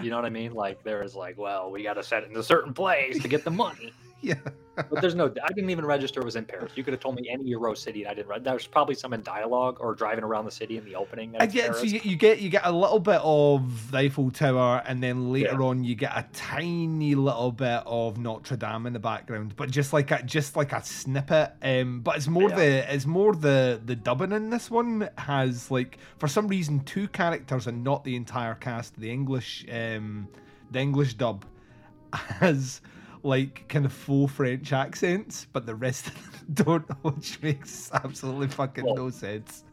You 0.00 0.08
know 0.10 0.16
what 0.16 0.24
I 0.24 0.30
mean? 0.30 0.52
Like 0.54 0.82
there 0.84 1.02
is 1.02 1.14
like, 1.14 1.36
well, 1.36 1.70
we 1.70 1.82
got 1.82 1.94
to 1.94 2.02
set 2.02 2.22
it 2.24 2.30
in 2.30 2.36
a 2.36 2.42
certain 2.42 2.72
place 2.72 3.20
to 3.20 3.28
get 3.28 3.44
the 3.44 3.50
money. 3.50 3.92
Yeah. 4.22 4.34
But 4.76 5.00
there's 5.00 5.14
no. 5.14 5.26
I 5.42 5.52
didn't 5.52 5.70
even 5.70 5.84
register 5.84 6.20
it 6.20 6.24
was 6.24 6.36
in 6.36 6.44
Paris. 6.44 6.72
You 6.74 6.82
could 6.84 6.92
have 6.92 7.00
told 7.00 7.14
me 7.16 7.28
any 7.30 7.44
Euro 7.44 7.74
city, 7.74 8.02
and 8.02 8.10
I 8.10 8.14
didn't. 8.14 8.28
Read. 8.28 8.44
There's 8.44 8.66
probably 8.66 8.94
some 8.94 9.12
in 9.12 9.22
dialogue 9.22 9.78
or 9.80 9.94
driving 9.94 10.24
around 10.24 10.44
the 10.44 10.50
city 10.50 10.76
in 10.78 10.84
the 10.84 10.94
opening. 10.96 11.32
That 11.32 11.42
I 11.42 11.46
get 11.46 11.76
so 11.76 11.82
you, 11.84 12.00
you 12.02 12.16
get 12.16 12.40
you 12.40 12.48
get 12.50 12.62
a 12.64 12.72
little 12.72 12.98
bit 12.98 13.20
of 13.22 13.90
the 13.90 13.98
Eiffel 13.98 14.30
Tower, 14.30 14.82
and 14.86 15.02
then 15.02 15.32
later 15.32 15.56
Yeah. 15.60 15.66
on 15.66 15.84
you 15.84 15.94
get 15.94 16.12
a 16.16 16.26
tiny 16.32 17.14
little 17.14 17.52
bit 17.52 17.82
of 17.86 18.18
Notre 18.18 18.56
Dame 18.56 18.86
in 18.86 18.92
the 18.92 18.98
background, 18.98 19.54
but 19.56 19.70
just 19.70 19.92
like 19.92 20.10
a 20.10 20.22
just 20.22 20.56
like 20.56 20.72
a 20.72 20.82
snippet. 20.84 21.52
Um, 21.62 22.00
but 22.00 22.16
it's 22.16 22.28
more 22.28 22.48
Yeah. 22.50 22.56
the 22.56 22.94
it's 22.94 23.06
more 23.06 23.34
the 23.34 23.80
the 23.84 23.96
dubbing 23.96 24.32
in 24.32 24.50
this 24.50 24.70
one 24.70 25.08
has 25.18 25.70
like 25.70 25.98
for 26.18 26.28
some 26.28 26.48
reason 26.48 26.80
two 26.80 27.08
characters 27.08 27.66
and 27.66 27.84
not 27.84 28.04
the 28.04 28.16
entire 28.16 28.54
cast. 28.54 28.98
The 28.98 29.10
English 29.10 29.64
um 29.72 30.28
the 30.70 30.80
English 30.80 31.14
dub 31.14 31.44
has 32.12 32.80
like 33.24 33.66
kind 33.68 33.84
of 33.84 33.92
faux 33.92 34.32
French 34.32 34.72
accents, 34.72 35.46
but 35.52 35.66
the 35.66 35.74
rest 35.74 36.10
don't, 36.54 36.84
which 37.04 37.40
makes 37.42 37.90
absolutely 37.92 38.48
fucking 38.48 38.84
Well, 38.84 38.94
no 38.96 39.10
sense. 39.10 39.64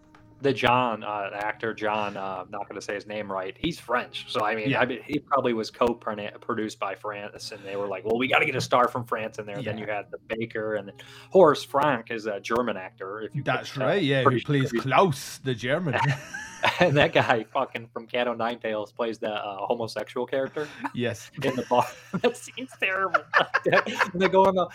the 0.42 0.54
John 0.54 1.04
uh, 1.04 1.30
the 1.30 1.46
actor 1.46 1.74
John. 1.74 2.18
Uh, 2.18 2.44
I'm 2.44 2.50
not 2.50 2.68
going 2.68 2.80
to 2.80 2.82
say 2.82 2.96
his 2.96 3.06
name 3.06 3.32
right. 3.32 3.56
He's 3.60 3.80
French, 3.80 4.26
so 4.30 4.44
I 4.44 4.56
mean, 4.56 4.70
Yeah. 4.72 4.82
I 4.82 4.86
mean, 4.86 5.02
he 5.06 5.20
probably 5.20 5.54
was 5.54 5.70
co-produced 5.70 6.80
by 6.80 6.96
France, 6.96 7.52
and 7.52 7.64
they 7.64 7.76
were 7.76 7.88
like, 7.88 8.06
"Well, 8.06 8.18
we 8.18 8.28
got 8.28 8.40
to 8.40 8.46
get 8.46 8.56
a 8.56 8.62
star 8.62 8.88
from 8.88 9.06
France 9.06 9.38
in 9.38 9.46
there." 9.46 9.62
Then 9.62 9.78
you 9.78 9.86
had 9.86 10.06
the 10.12 10.18
Baker, 10.36 10.76
and 10.76 10.92
Horst 11.30 11.70
Frank 11.70 12.10
is 12.10 12.26
a 12.26 12.40
German 12.40 12.78
actor. 12.78 13.22
If 13.22 13.36
you 13.36 13.44
That's 13.44 13.78
right, 13.78 14.02
yeah. 14.02 14.24
Who 14.24 14.40
plays 14.42 14.72
Klaus, 14.72 15.40
the 15.44 15.54
German? 15.54 16.00
and 16.80 16.95
that 16.97 17.13
guy 17.13 17.43
fucking 17.43 17.88
from 17.93 18.08
Cat 18.08 18.28
O' 18.28 18.34
Nine 18.34 18.60
Tails 18.60 18.91
plays 18.91 19.17
the 19.19 19.32
uh, 19.32 19.65
homosexual 19.65 20.26
character 20.26 20.67
yes. 20.93 21.32
in 21.43 21.56
the 21.56 21.63
bar. 21.63 21.86
that 22.21 22.38
scene's 22.38 22.71
terrible. 22.80 23.21
and 23.65 24.21
they 24.21 24.28
go 24.28 24.45
on 24.45 24.56
the. 24.56 24.67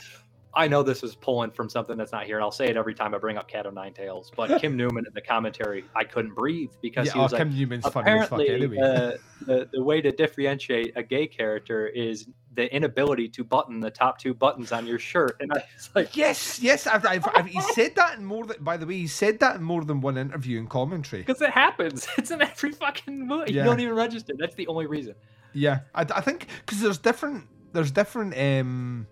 I 0.56 0.66
know 0.68 0.82
this 0.82 1.02
is 1.02 1.14
pulling 1.14 1.50
from 1.50 1.68
something 1.68 1.96
that's 1.96 2.12
not 2.12 2.24
here, 2.24 2.36
and 2.36 2.44
I'll 2.44 2.50
say 2.50 2.68
it 2.68 2.76
every 2.76 2.94
time 2.94 3.14
I 3.14 3.18
bring 3.18 3.36
up 3.36 3.46
Cat 3.46 3.66
O' 3.66 3.70
Nine 3.70 3.92
Tails. 3.92 4.32
But 4.34 4.58
Kim 4.60 4.76
Newman 4.76 5.04
in 5.06 5.12
the 5.14 5.20
commentary, 5.20 5.84
I 5.94 6.04
couldn't 6.04 6.34
breathe 6.34 6.70
because 6.80 7.06
Yeah, 7.06 7.12
he 7.12 7.18
was 7.18 7.32
oh, 7.32 7.36
like, 7.36 7.46
Kim 7.46 7.56
Newman's 7.56 7.86
funny 7.86 8.10
as 8.10 8.28
fuck 8.28 8.40
apparently 8.40 8.48
anyway. 8.50 8.78
uh, 8.78 9.12
the 9.44 9.68
the 9.72 9.82
way 9.84 10.00
to 10.00 10.10
differentiate 10.10 10.94
a 10.96 11.02
gay 11.02 11.26
character 11.26 11.86
is 11.86 12.26
the 12.54 12.74
inability 12.74 13.28
to 13.28 13.44
button 13.44 13.80
the 13.80 13.90
top 13.90 14.18
two 14.18 14.34
buttons 14.34 14.72
on 14.72 14.86
your 14.86 14.98
shirt. 14.98 15.36
And 15.40 15.52
I 15.52 15.62
was 15.74 15.90
like, 15.94 16.16
yes, 16.16 16.58
yes. 16.58 16.86
I've, 16.86 17.04
I've, 17.06 17.26
I've, 17.34 17.46
he 17.46 17.60
said 17.60 17.94
that 17.96 18.18
in 18.18 18.24
more 18.24 18.46
than. 18.46 18.56
By 18.60 18.78
the 18.78 18.86
way, 18.86 18.94
he 18.94 19.06
said 19.06 19.38
that 19.40 19.56
in 19.56 19.62
more 19.62 19.84
than 19.84 20.00
one 20.00 20.16
interview 20.16 20.58
and 20.58 20.68
commentary. 20.68 21.22
because 21.22 21.42
it 21.42 21.50
happens. 21.50 22.08
It's 22.18 22.30
in 22.30 22.40
every 22.40 22.72
fucking 22.72 23.26
movie. 23.26 23.52
Yeah. 23.52 23.62
You 23.62 23.68
don't 23.68 23.80
even 23.80 23.94
register. 23.94 24.32
That's 24.38 24.54
the 24.54 24.66
only 24.68 24.86
reason. 24.86 25.14
Yeah, 25.52 25.80
I, 25.94 26.00
I 26.02 26.20
think 26.22 26.48
because 26.64 26.80
there's 26.80 26.98
different. 26.98 27.44
There's 27.72 27.90
different. 27.90 28.36
Um, 28.36 29.06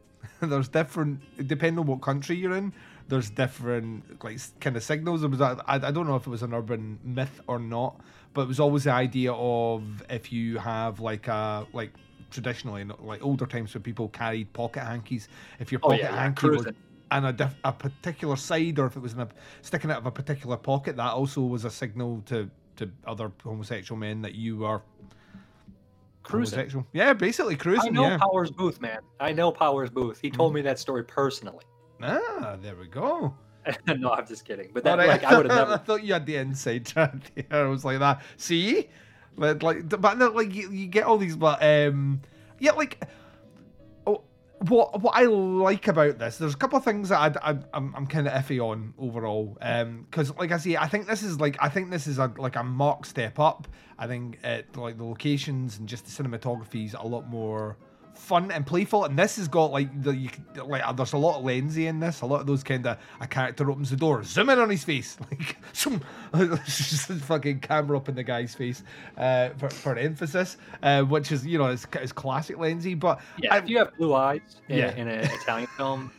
there's 0.50 0.68
different 0.68 1.20
depending 1.46 1.78
on 1.80 1.86
what 1.86 2.02
country 2.02 2.36
you're 2.36 2.54
in. 2.56 2.72
There's 3.08 3.30
different 3.30 4.22
like 4.24 4.38
kind 4.60 4.76
of 4.76 4.82
signals. 4.82 5.22
It 5.22 5.30
was 5.30 5.40
I, 5.40 5.56
I 5.66 5.90
don't 5.90 6.06
know 6.06 6.16
if 6.16 6.26
it 6.26 6.30
was 6.30 6.42
an 6.42 6.54
urban 6.54 6.98
myth 7.04 7.40
or 7.48 7.58
not, 7.58 8.00
but 8.32 8.42
it 8.42 8.48
was 8.48 8.60
always 8.60 8.84
the 8.84 8.92
idea 8.92 9.32
of 9.32 10.02
if 10.08 10.32
you 10.32 10.58
have 10.58 11.00
like 11.00 11.28
a 11.28 11.66
like 11.72 11.92
traditionally 12.30 12.82
in, 12.82 12.92
like 13.00 13.22
older 13.22 13.46
times 13.46 13.74
when 13.74 13.82
people 13.82 14.08
carried 14.08 14.52
pocket 14.52 14.80
hankies. 14.84 15.28
If 15.58 15.70
your 15.72 15.80
Oh, 15.82 15.92
pocket 15.92 16.10
yeah, 16.10 16.12
yeah, 16.12 16.24
hanky 16.24 16.48
was 16.48 16.66
and 17.10 17.26
a, 17.26 17.32
diff- 17.32 17.56
a 17.64 17.72
particular 17.72 18.36
side, 18.36 18.78
or 18.78 18.86
if 18.86 18.96
it 18.96 19.00
was 19.00 19.12
in 19.12 19.20
a, 19.20 19.28
sticking 19.62 19.90
out 19.90 19.98
of 19.98 20.06
a 20.06 20.10
particular 20.10 20.56
pocket, 20.56 20.96
that 20.96 21.12
also 21.12 21.42
was 21.42 21.64
a 21.64 21.70
signal 21.70 22.22
to 22.26 22.50
to 22.76 22.90
other 23.06 23.30
homosexual 23.44 23.96
men 23.96 24.20
that 24.22 24.34
you 24.34 24.64
are 24.64 24.82
Cruising. 26.24 26.84
Yeah, 26.92 27.12
basically 27.12 27.54
Cruise. 27.54 27.80
I 27.82 27.90
know 27.90 28.08
yeah. 28.08 28.18
Powers 28.18 28.50
Boothe, 28.50 28.80
man. 28.80 29.00
I 29.20 29.32
know 29.32 29.52
Powers 29.52 29.90
Boothe. 29.90 30.18
He 30.20 30.30
told 30.30 30.54
me 30.54 30.62
that 30.62 30.78
story 30.78 31.04
personally. 31.04 31.64
Ah, 32.02 32.56
there 32.60 32.74
we 32.74 32.86
go. 32.86 33.34
no, 33.86 34.10
I'm 34.10 34.26
just 34.26 34.44
kidding. 34.44 34.70
But 34.72 34.84
that, 34.84 34.98
Alright. 34.98 35.22
like, 35.22 35.24
I 35.24 35.36
would 35.36 35.50
have 35.50 35.70
I 35.70 35.76
thought 35.76 36.02
you 36.02 36.12
had 36.12 36.26
the 36.26 36.36
inside 36.36 36.86
track 36.86 37.14
there. 37.34 37.66
I 37.66 37.68
was 37.68 37.84
like 37.84 37.98
that. 38.00 38.22
See, 38.36 38.88
but 39.36 39.62
like, 39.62 39.88
but 39.88 40.18
no, 40.18 40.30
like 40.30 40.54
you, 40.54 40.70
you 40.72 40.86
get 40.86 41.04
all 41.04 41.18
these, 41.18 41.36
but 41.36 41.62
um, 41.62 42.20
yeah, 42.58 42.72
like. 42.72 43.06
What 44.68 45.00
what 45.00 45.14
I 45.14 45.24
like 45.24 45.88
about 45.88 46.18
this, 46.18 46.38
there's 46.38 46.54
a 46.54 46.56
couple 46.56 46.78
of 46.78 46.84
things 46.84 47.10
that 47.10 47.36
I, 47.42 47.58
I'm 47.72 48.06
kind 48.06 48.26
of 48.26 48.32
iffy 48.32 48.60
on 48.60 48.94
overall. 48.98 49.58
Um, 49.60 50.06
because 50.10 50.34
like 50.36 50.52
I 50.52 50.58
say, 50.58 50.76
I 50.76 50.88
think 50.88 51.06
this 51.06 51.22
is 51.22 51.40
like 51.40 51.56
I 51.60 51.68
think 51.68 51.90
this 51.90 52.06
is 52.06 52.18
a 52.18 52.32
like 52.38 52.56
a 52.56 52.64
marked 52.64 53.06
step 53.06 53.38
up. 53.38 53.68
I 53.98 54.06
think 54.06 54.38
it 54.42 54.76
like 54.76 54.96
the 54.96 55.04
locations 55.04 55.78
and 55.78 55.88
just 55.88 56.04
the 56.04 56.22
cinematography 56.22 56.86
is 56.86 56.94
a 56.94 57.06
lot 57.06 57.28
more 57.28 57.76
fun 58.14 58.50
and 58.50 58.66
playful. 58.66 59.04
And 59.04 59.18
this 59.18 59.36
has 59.36 59.48
got 59.48 59.70
like 59.72 60.02
the 60.02 60.14
you 60.16 60.30
like 60.66 60.86
uh, 60.86 60.92
there's 60.92 61.12
a 61.12 61.18
lot 61.18 61.38
of 61.38 61.44
Lenzi 61.44 61.86
in 61.86 62.00
this. 62.00 62.20
A 62.22 62.26
lot 62.26 62.40
of 62.40 62.46
those 62.46 62.62
kind 62.62 62.86
of 62.86 62.98
a 63.20 63.26
character 63.26 63.70
opens 63.70 63.90
the 63.90 63.96
door, 63.96 64.22
zoom 64.24 64.50
in 64.50 64.58
on 64.58 64.70
his 64.70 64.84
face, 64.84 65.16
like 65.30 65.56
zoom, 65.74 66.00
just 66.66 67.06
fucking 67.10 67.60
camera 67.60 67.96
up 67.96 68.08
in 68.08 68.14
the 68.14 68.22
guy's 68.22 68.54
face, 68.54 68.82
uh, 69.18 69.50
for, 69.58 69.68
for 69.70 69.96
emphasis, 69.96 70.56
uh, 70.82 71.02
which 71.02 71.32
is 71.32 71.46
you 71.46 71.58
know 71.58 71.66
it's, 71.66 71.86
it's 71.94 72.12
classic 72.12 72.56
Lenzi. 72.56 72.98
But 72.98 73.20
Yeah, 73.38 73.54
I, 73.54 73.58
if 73.58 73.68
you 73.68 73.78
have 73.78 73.94
blue 73.96 74.14
eyes 74.14 74.40
in, 74.68 74.78
Yeah. 74.78 74.94
in 74.96 75.08
an 75.08 75.24
Italian 75.24 75.68
film, 75.76 76.10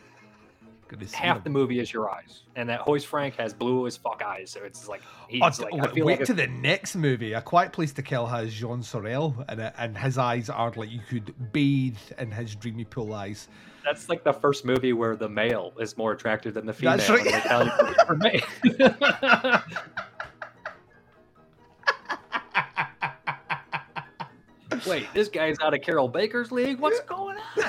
half 1.14 1.44
the 1.44 1.50
movie 1.50 1.80
is 1.80 1.92
your 1.92 2.10
eyes, 2.10 2.44
and 2.56 2.70
that 2.70 2.82
Horst 2.82 3.08
Frank 3.08 3.36
has 3.38 3.54
blue 3.54 3.88
as 3.88 3.98
fuck 3.98 4.22
eyes, 4.26 4.52
so 4.52 4.64
it's 4.64 4.88
like 4.88 5.02
he's 5.28 5.42
Oh, 5.42 5.64
like 5.64 5.74
I 5.74 5.92
feel 5.92 6.06
wait 6.06 6.20
like 6.20 6.28
to 6.28 6.34
the 6.34 6.48
next 6.48 6.96
movie. 6.96 7.34
A 7.34 7.42
Quiet 7.42 7.72
Place 7.74 7.92
to 7.94 8.02
Kill 8.04 8.26
has 8.28 8.54
Jean 8.54 8.82
Sorel, 8.84 9.36
and 9.50 9.60
uh, 9.62 9.72
and 9.78 9.98
his 9.98 10.18
eyes 10.18 10.50
are 10.50 10.72
like 10.76 10.92
you 10.92 11.02
could 11.10 11.34
bathe 11.52 11.98
in 12.18 12.32
his 12.32 12.56
dreamy 12.56 12.86
pool 12.86 13.14
eyes. 13.14 13.48
that's 13.84 14.10
like 14.10 14.24
the 14.24 14.34
first 14.34 14.66
movie 14.66 14.94
where 14.94 15.16
the 15.16 15.30
male 15.30 15.74
is 15.80 15.98
more 15.98 16.12
attractive 16.12 16.54
than 16.54 16.66
the 16.66 16.74
female. 16.74 16.98
That's 16.98 17.10
right. 17.10 17.26
an 17.26 17.34
Italian 17.34 17.72
movie 17.82 17.96
for 18.06 18.16
me. 18.16 18.42
Wait, 24.88 25.08
this 25.14 25.30
guy's 25.30 25.58
out 25.62 25.74
of 25.74 25.82
Carroll 25.82 26.08
Baker's 26.08 26.52
league. 26.52 26.80
What's 26.80 27.00
going 27.02 27.38
on? 27.38 27.64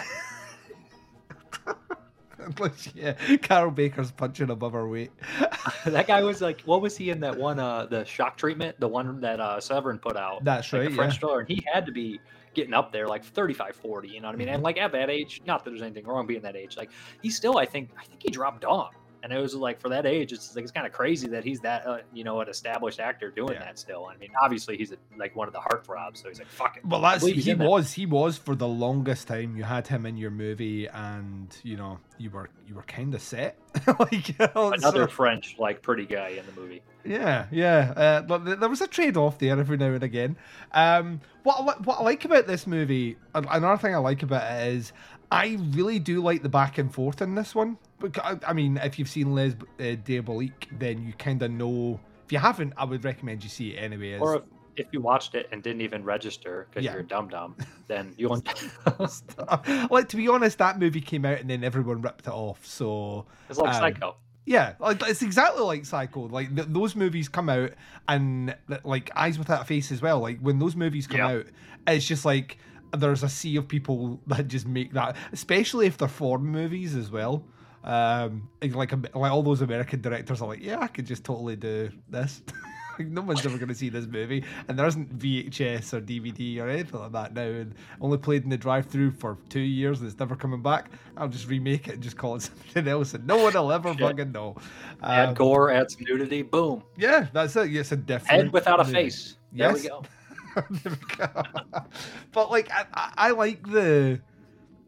Yeah, 2.94 3.12
Carroll 3.42 3.70
Baker's 3.70 4.10
punching 4.10 4.50
above 4.50 4.72
her 4.72 4.88
weight. 4.88 5.10
that 5.86 6.06
guy 6.06 6.22
was 6.22 6.40
like, 6.40 6.60
what 6.62 6.80
was 6.80 6.96
he 6.96 7.10
in 7.10 7.20
that 7.20 7.36
one? 7.36 7.58
Uh, 7.58 7.86
the 7.86 8.04
shock 8.04 8.36
treatment, 8.36 8.78
the 8.80 8.88
one 8.88 9.20
that 9.20 9.40
uh, 9.40 9.60
Severin 9.60 9.98
put 9.98 10.16
out. 10.16 10.44
That's 10.44 10.72
like 10.72 10.80
right. 10.80 10.84
the 10.86 10.90
Yeah. 10.90 10.96
French 10.96 11.18
thriller, 11.18 11.40
and 11.40 11.48
he 11.48 11.64
had 11.72 11.86
to 11.86 11.92
be 11.92 12.20
getting 12.54 12.72
up 12.72 12.90
there 12.90 13.06
like 13.06 13.22
35 13.22 13.76
40 13.76 14.08
you 14.08 14.18
know 14.18 14.28
what 14.28 14.34
i 14.34 14.38
mean 14.38 14.46
Mm-hmm. 14.46 14.54
and 14.54 14.62
like 14.62 14.78
at 14.78 14.90
that 14.92 15.10
age 15.10 15.42
not 15.46 15.62
that 15.62 15.68
there's 15.72 15.82
anything 15.82 16.06
wrong 16.06 16.26
being 16.26 16.40
that 16.40 16.56
age 16.56 16.78
like 16.78 16.88
he 17.20 17.28
still 17.28 17.58
i 17.58 17.66
think 17.66 17.90
i 18.00 18.04
think 18.04 18.22
he 18.22 18.30
dropped 18.30 18.64
off 18.64 18.94
and 19.30 19.36
it 19.38 19.42
was 19.42 19.54
like 19.54 19.80
for 19.80 19.88
that 19.88 20.06
age 20.06 20.32
it's 20.32 20.54
like 20.54 20.62
it's 20.62 20.72
kind 20.72 20.86
of 20.86 20.92
crazy 20.92 21.26
that 21.26 21.42
he's 21.44 21.60
that 21.60 21.84
uh, 21.86 21.98
you 22.14 22.22
know 22.24 22.40
an 22.40 22.48
established 22.48 23.00
actor 23.00 23.30
doing 23.30 23.54
Yeah. 23.54 23.64
that 23.64 23.78
still 23.78 24.06
i 24.06 24.16
mean 24.16 24.30
obviously 24.42 24.76
he's 24.76 24.92
a, 24.92 24.96
like 25.18 25.34
one 25.34 25.48
of 25.48 25.52
the 25.52 25.60
heartthrobs 25.60 26.22
so 26.22 26.28
he's 26.28 26.38
like 26.38 26.48
fuck 26.48 26.76
it 26.76 26.84
Well, 26.86 27.04
I 27.04 27.12
that's 27.18 27.26
he 27.26 27.50
in 27.50 27.58
that. 27.58 27.68
was. 27.68 27.92
He 27.92 28.06
was 28.06 28.38
for 28.38 28.54
the 28.54 28.68
longest 28.68 29.26
time. 29.28 29.56
You 29.56 29.64
had 29.64 29.86
him 29.88 30.06
in 30.06 30.16
your 30.16 30.30
movie, 30.30 30.86
and 30.86 31.54
you 31.62 31.76
know 31.76 31.98
you 32.18 32.30
were 32.30 32.48
you 32.68 32.74
were 32.74 32.82
kind 32.84 33.14
of 33.14 33.20
set. 33.20 33.58
like 33.98 34.28
you 34.28 34.34
know, 34.54 34.72
another 34.72 35.02
so- 35.02 35.06
french 35.08 35.56
like 35.58 35.82
pretty 35.82 36.06
guy 36.06 36.28
in 36.28 36.44
the 36.46 36.60
movie 36.60 36.82
Yeah, 37.04 37.46
yeah. 37.50 37.92
Uh, 37.96 38.22
but 38.22 38.58
there 38.60 38.68
was 38.68 38.80
a 38.80 38.86
trade 38.86 39.16
off 39.16 39.38
there 39.38 39.58
every 39.58 39.76
now 39.76 39.86
and 39.92 40.02
again. 40.02 40.36
Um, 40.72 41.20
what 41.42 41.84
what 41.84 41.98
I 42.00 42.02
like 42.02 42.24
about 42.24 42.46
this 42.46 42.66
movie, 42.66 43.16
another 43.34 43.76
thing 43.80 43.94
I 43.94 43.98
like 43.98 44.22
about 44.22 44.50
it 44.50 44.74
is, 44.74 44.92
I 45.30 45.58
really 45.70 45.98
do 45.98 46.22
like 46.22 46.42
the 46.42 46.48
back 46.48 46.78
and 46.78 46.92
forth 46.92 47.20
in 47.22 47.34
this 47.34 47.54
one. 47.54 47.78
Because 47.98 48.38
I 48.46 48.52
mean, 48.52 48.76
if 48.78 48.98
you've 48.98 49.08
seen 49.08 49.34
Les 49.34 49.52
uh, 49.80 49.96
Diabolique, 50.04 50.68
then 50.78 51.06
you 51.06 51.12
kind 51.14 51.42
of 51.42 51.50
know. 51.50 51.98
If 52.26 52.32
you 52.32 52.38
haven't, 52.38 52.72
I 52.76 52.84
would 52.84 53.04
recommend 53.04 53.42
you 53.44 53.48
see 53.50 53.70
it 53.70 53.76
anyway. 53.78 54.12
as- 54.14 54.20
or 54.20 54.42
if, 54.76 54.86
you 54.92 55.00
watched 55.00 55.34
it 55.34 55.48
and 55.52 55.62
didn't 55.62 55.80
even 55.80 56.04
register 56.04 56.66
because 56.68 56.84
Yeah. 56.84 56.92
you're 56.92 57.00
a 57.00 57.06
dum 57.06 57.28
dum 57.28 57.56
then 57.88 58.12
you 58.18 58.28
won't. 58.28 58.46
like 59.90 60.08
to 60.10 60.16
be 60.16 60.28
honest, 60.28 60.58
that 60.58 60.78
movie 60.78 61.00
came 61.00 61.24
out 61.24 61.38
and 61.40 61.48
then 61.48 61.64
everyone 61.64 62.02
ripped 62.02 62.26
it 62.26 62.32
off. 62.32 62.64
So 62.66 63.24
it's 63.48 63.58
like 63.58 63.74
Um, 63.74 63.80
psycho 63.80 64.16
Yeah, 64.44 64.74
like 64.78 65.02
it's 65.06 65.22
exactly 65.22 65.62
like 65.62 65.84
Psycho. 65.86 66.28
Like 66.28 66.54
th- 66.54 66.68
those 66.70 66.94
movies 66.94 67.28
come 67.28 67.48
out, 67.48 67.70
and 68.08 68.54
like 68.84 69.10
Eyes 69.16 69.38
Without 69.38 69.62
a 69.62 69.64
Face 69.64 69.90
as 69.90 70.02
well. 70.02 70.20
Like 70.20 70.40
when 70.40 70.58
those 70.58 70.76
movies 70.76 71.06
come 71.06 71.18
Yeah. 71.18 71.28
out, 71.28 71.46
it's 71.86 72.06
just 72.06 72.24
like 72.24 72.58
there's 72.96 73.22
a 73.22 73.28
sea 73.28 73.56
of 73.56 73.68
people 73.68 74.20
that 74.26 74.48
just 74.48 74.66
make 74.66 74.92
that, 74.92 75.16
especially 75.32 75.86
if 75.86 75.98
they're 75.98 76.08
foreign 76.08 76.44
movies 76.44 76.94
as 76.94 77.10
well. 77.10 77.44
Um, 77.84 78.48
like 78.62 78.92
like 78.92 79.14
all 79.14 79.42
those 79.42 79.60
American 79.62 80.00
directors 80.00 80.42
are 80.42 80.48
like, 80.48 80.62
yeah, 80.62 80.80
I 80.80 80.88
could 80.88 81.06
just 81.06 81.24
totally 81.24 81.54
do 81.56 81.90
this. 82.08 82.42
like 82.98 83.08
no 83.08 83.20
one's 83.20 83.44
ever 83.44 83.58
going 83.58 83.68
to 83.68 83.74
see 83.74 83.88
this 83.90 84.06
movie, 84.06 84.42
and 84.68 84.78
there 84.78 84.86
isn't 84.86 85.18
VHS 85.18 85.92
or 85.92 86.00
DVD 86.00 86.58
or 86.60 86.68
anything 86.68 86.98
like 86.98 87.12
that 87.12 87.34
now, 87.34 87.42
and 87.42 87.74
only 88.00 88.18
played 88.18 88.42
in 88.42 88.50
the 88.50 88.56
drive-through 88.56 89.12
for 89.12 89.38
two 89.48 89.60
years. 89.60 90.00
and 90.00 90.10
It's 90.10 90.18
never 90.18 90.34
coming 90.34 90.62
back. 90.62 90.90
I'll 91.16 91.28
just 91.28 91.46
remake 91.48 91.86
it 91.88 91.94
and 91.94 92.02
just 92.02 92.16
call 92.16 92.34
it 92.34 92.42
something 92.42 92.88
else, 92.88 93.14
and 93.14 93.26
no 93.26 93.36
one 93.36 93.54
will 93.54 93.70
ever 93.70 93.90
Shit. 93.90 94.00
fucking 94.00 94.32
know. 94.32 94.56
add 95.02 95.28
Um, 95.28 95.34
gore 95.34 95.70
add 95.70 95.90
some 95.90 96.02
nudity 96.08 96.42
boom 96.42 96.82
yeah, 96.96 97.26
that's 97.32 97.54
it. 97.56 97.74
It's 97.74 97.92
a 97.92 97.96
different 97.96 98.30
head 98.30 98.52
without 98.52 98.80
a 98.80 98.84
movie. 98.84 98.94
face 98.94 99.36
there 99.52 99.70
Yes. 99.70 99.82
There 99.82 99.92
we 99.94 100.02
go. 100.02 100.08
but 102.32 102.50
like, 102.50 102.70
I, 102.70 103.12
I- 103.16 103.30
like 103.32 103.68
the 103.70 104.20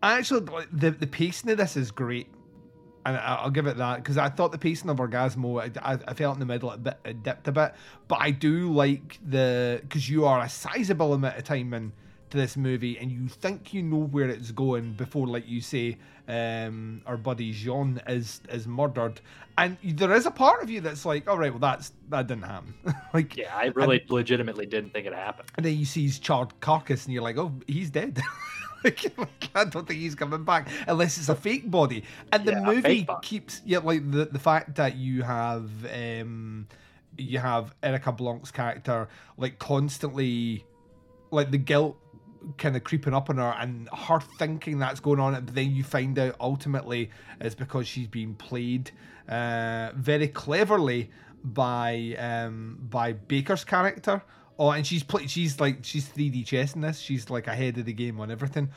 I 0.03 0.19
Actually, 0.19 0.41
like, 0.47 0.69
the 0.73 0.91
the 0.91 1.07
pacing 1.07 1.51
of 1.51 1.59
this 1.59 1.77
is 1.77 1.91
great, 1.91 2.29
and 3.05 3.17
I- 3.17 3.37
I'll 3.43 3.51
give 3.51 3.67
it 3.67 3.77
that 3.79 3.97
because 3.97 4.17
I 4.17 4.29
thought 4.29 4.53
the 4.53 4.59
pacing 4.59 4.91
of 4.91 4.99
Orgasmo, 4.99 5.61
I, 5.61 5.93
I, 5.95 5.99
I 6.09 6.15
felt 6.15 6.35
in 6.37 6.41
the 6.41 6.47
middle 6.47 6.71
a 6.71 6.79
bit 6.79 6.99
it 7.05 7.23
dipped 7.23 7.49
a 7.49 7.53
bit, 7.53 7.75
but 8.07 8.19
I 8.21 8.31
do 8.31 8.73
like 8.73 9.19
the 9.27 9.81
because 9.83 10.09
you 10.09 10.25
are 10.27 10.41
a 10.41 10.49
sizable 10.49 11.15
amount 11.15 11.37
of 11.37 11.45
time 11.45 11.75
in 11.75 11.93
to 12.31 12.37
this 12.37 12.57
movie 12.57 12.99
and 12.99 13.11
you 13.11 13.29
think 13.29 13.73
you 13.75 13.83
know 13.83 14.05
where 14.07 14.29
it's 14.29 14.51
going 14.51 14.95
before, 14.95 15.27
like 15.27 15.49
you 15.49 15.61
say, 15.61 15.99
um, 16.29 17.03
our 17.07 17.17
buddy 17.17 17.53
Jean 17.53 18.01
is 18.07 18.41
is 18.51 18.67
murdered, 18.67 19.21
and 19.57 19.77
there 19.83 20.13
is 20.13 20.27
a 20.27 20.31
part 20.31 20.63
of 20.63 20.71
you 20.71 20.81
that's 20.81 21.05
like, 21.05 21.29
all 21.29 21.39
right, 21.39 21.51
well 21.53 21.61
that's 21.61 21.93
that 22.11 22.27
didn't 22.27 22.45
happen, 22.45 22.75
like 23.15 23.37
Yeah, 23.37 23.55
I 23.55 23.67
really 23.67 24.05
legitimately 24.09 24.67
didn't 24.67 24.91
think 24.93 25.07
it 25.07 25.15
happened. 25.15 25.49
and 25.57 25.65
then 25.67 25.77
you 25.77 25.85
see 25.85 26.05
his 26.05 26.19
charred 26.19 26.59
carcass, 26.61 27.05
and 27.05 27.15
you're 27.15 27.23
like, 27.23 27.37
"Oh, 27.39 27.53
he's 27.67 27.91
dead." 27.91 28.21
like, 28.85 29.13
like, 29.19 29.51
I 29.55 29.65
don't 29.65 29.87
think 29.87 30.01
he's 30.01 30.15
coming 30.15 30.45
back 30.45 30.69
unless 30.87 31.19
it's 31.19 31.29
a 31.29 31.35
fake 31.35 31.71
body. 31.71 32.05
And 32.33 32.47
the 32.47 32.53
Yeah, 32.53 32.61
movie 32.65 33.11
keeps, 33.23 33.61
yeah, 33.65 33.79
like 33.79 34.09
the 34.11 34.27
the 34.27 34.39
fact 34.39 34.77
that 34.77 34.97
you 34.97 35.23
have, 35.23 35.71
um, 35.93 36.69
you 37.17 37.39
have 37.39 37.75
Erika 37.83 38.13
Blanc's 38.13 38.51
character 38.53 39.09
like 39.37 39.59
constantly, 39.59 40.65
like 41.31 41.51
the 41.51 41.59
guilt 41.59 41.99
kind 42.57 42.77
of 42.77 42.85
creeping 42.85 43.15
up 43.15 43.31
on 43.31 43.37
her 43.37 43.55
and 43.59 43.89
her 43.93 44.21
thinking 44.39 44.79
that's 44.79 45.01
going 45.01 45.19
on 45.19 45.33
but 45.33 45.55
then 45.55 45.71
you 45.71 45.83
find 45.83 46.19
out 46.19 46.35
ultimately 46.41 47.11
it's 47.41 47.55
because 47.55 47.87
she's 47.87 48.07
being 48.07 48.35
played 48.35 48.91
uh, 49.29 49.91
very 49.95 50.29
cleverly 50.29 51.11
by 51.45 52.17
um, 52.19 52.79
by 52.89 53.13
Baker's 53.13 53.65
character. 53.65 54.23
Oh 54.59 54.71
and 54.71 54.87
she's 54.87 55.05
she's 55.27 55.61
like 55.61 55.79
she's 55.83 56.09
3D 56.09 56.45
chess 56.47 56.75
in 56.75 56.81
this. 56.81 56.99
She's 56.99 57.31
like 57.31 57.47
ahead 57.47 57.79
of 57.79 57.85
the 57.85 57.93
game 57.93 58.21
on 58.21 58.31
everything 58.31 58.71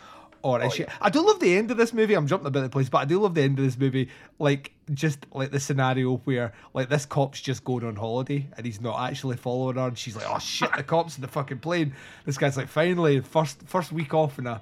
or 0.44 0.62
is 0.64 0.74
she 0.74 0.86
I 1.00 1.10
do 1.10 1.26
love 1.26 1.40
the 1.40 1.56
end 1.58 1.72
of 1.72 1.78
this 1.78 1.94
movie. 1.94 2.14
I'm 2.14 2.28
jumping 2.28 2.48
a 2.48 2.52
bit 2.52 2.60
of 2.60 2.64
the 2.64 2.70
place 2.70 2.90
but 2.90 3.00
I 3.00 3.06
do 3.06 3.20
love 3.20 3.36
the 3.36 3.42
end 3.42 3.60
of 3.60 3.66
this 3.66 3.78
movie 3.78 4.10
like 4.40 4.72
just 4.94 5.26
like 5.32 5.52
the 5.52 5.60
scenario 5.60 6.18
where 6.18 6.54
like 6.74 6.90
this 6.90 7.06
cop's 7.06 7.42
just 7.42 7.64
going 7.64 7.86
on 7.86 7.96
holiday 7.96 8.48
and 8.58 8.66
he's 8.66 8.82
not 8.82 9.00
actually 9.10 9.38
following 9.38 9.78
her. 9.78 9.88
And 9.88 9.98
she's 9.98 10.16
like 10.16 10.26
oh 10.28 10.40
shit 10.40 10.72
the 10.76 10.84
cops 10.84 11.16
in 11.18 11.22
the 11.22 11.28
fucking 11.28 11.60
plane. 11.60 11.94
This 12.26 12.38
guy's 12.38 12.58
like 12.58 12.68
finally 12.68 13.22
first 13.22 13.62
first 13.64 13.92
week 13.92 14.14
off 14.14 14.40
in 14.40 14.48
a 14.48 14.62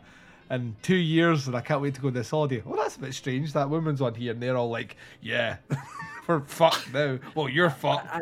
in 0.51 0.75
two 0.81 0.95
years 0.95 1.47
and 1.47 1.55
I 1.55 1.61
can't 1.61 1.81
wait 1.81 1.93
to 1.95 2.01
go 2.01 2.07
on 2.07 2.13
this 2.13 2.29
holiday. 2.29 2.61
Well 2.65 2.81
that's 2.81 2.95
a 2.95 2.99
bit 2.99 3.13
strange. 3.13 3.53
That 3.53 3.69
woman's 3.69 4.01
on 4.01 4.15
here 4.15 4.33
and 4.33 4.41
they're 4.41 4.57
all 4.57 4.69
like 4.69 4.97
yeah 5.21 5.57
we're 6.27 6.41
fucked 6.41 6.93
now. 6.93 7.19
Well 7.35 7.49
you're 7.49 7.69
fucked. 7.69 8.07
I, 8.13 8.21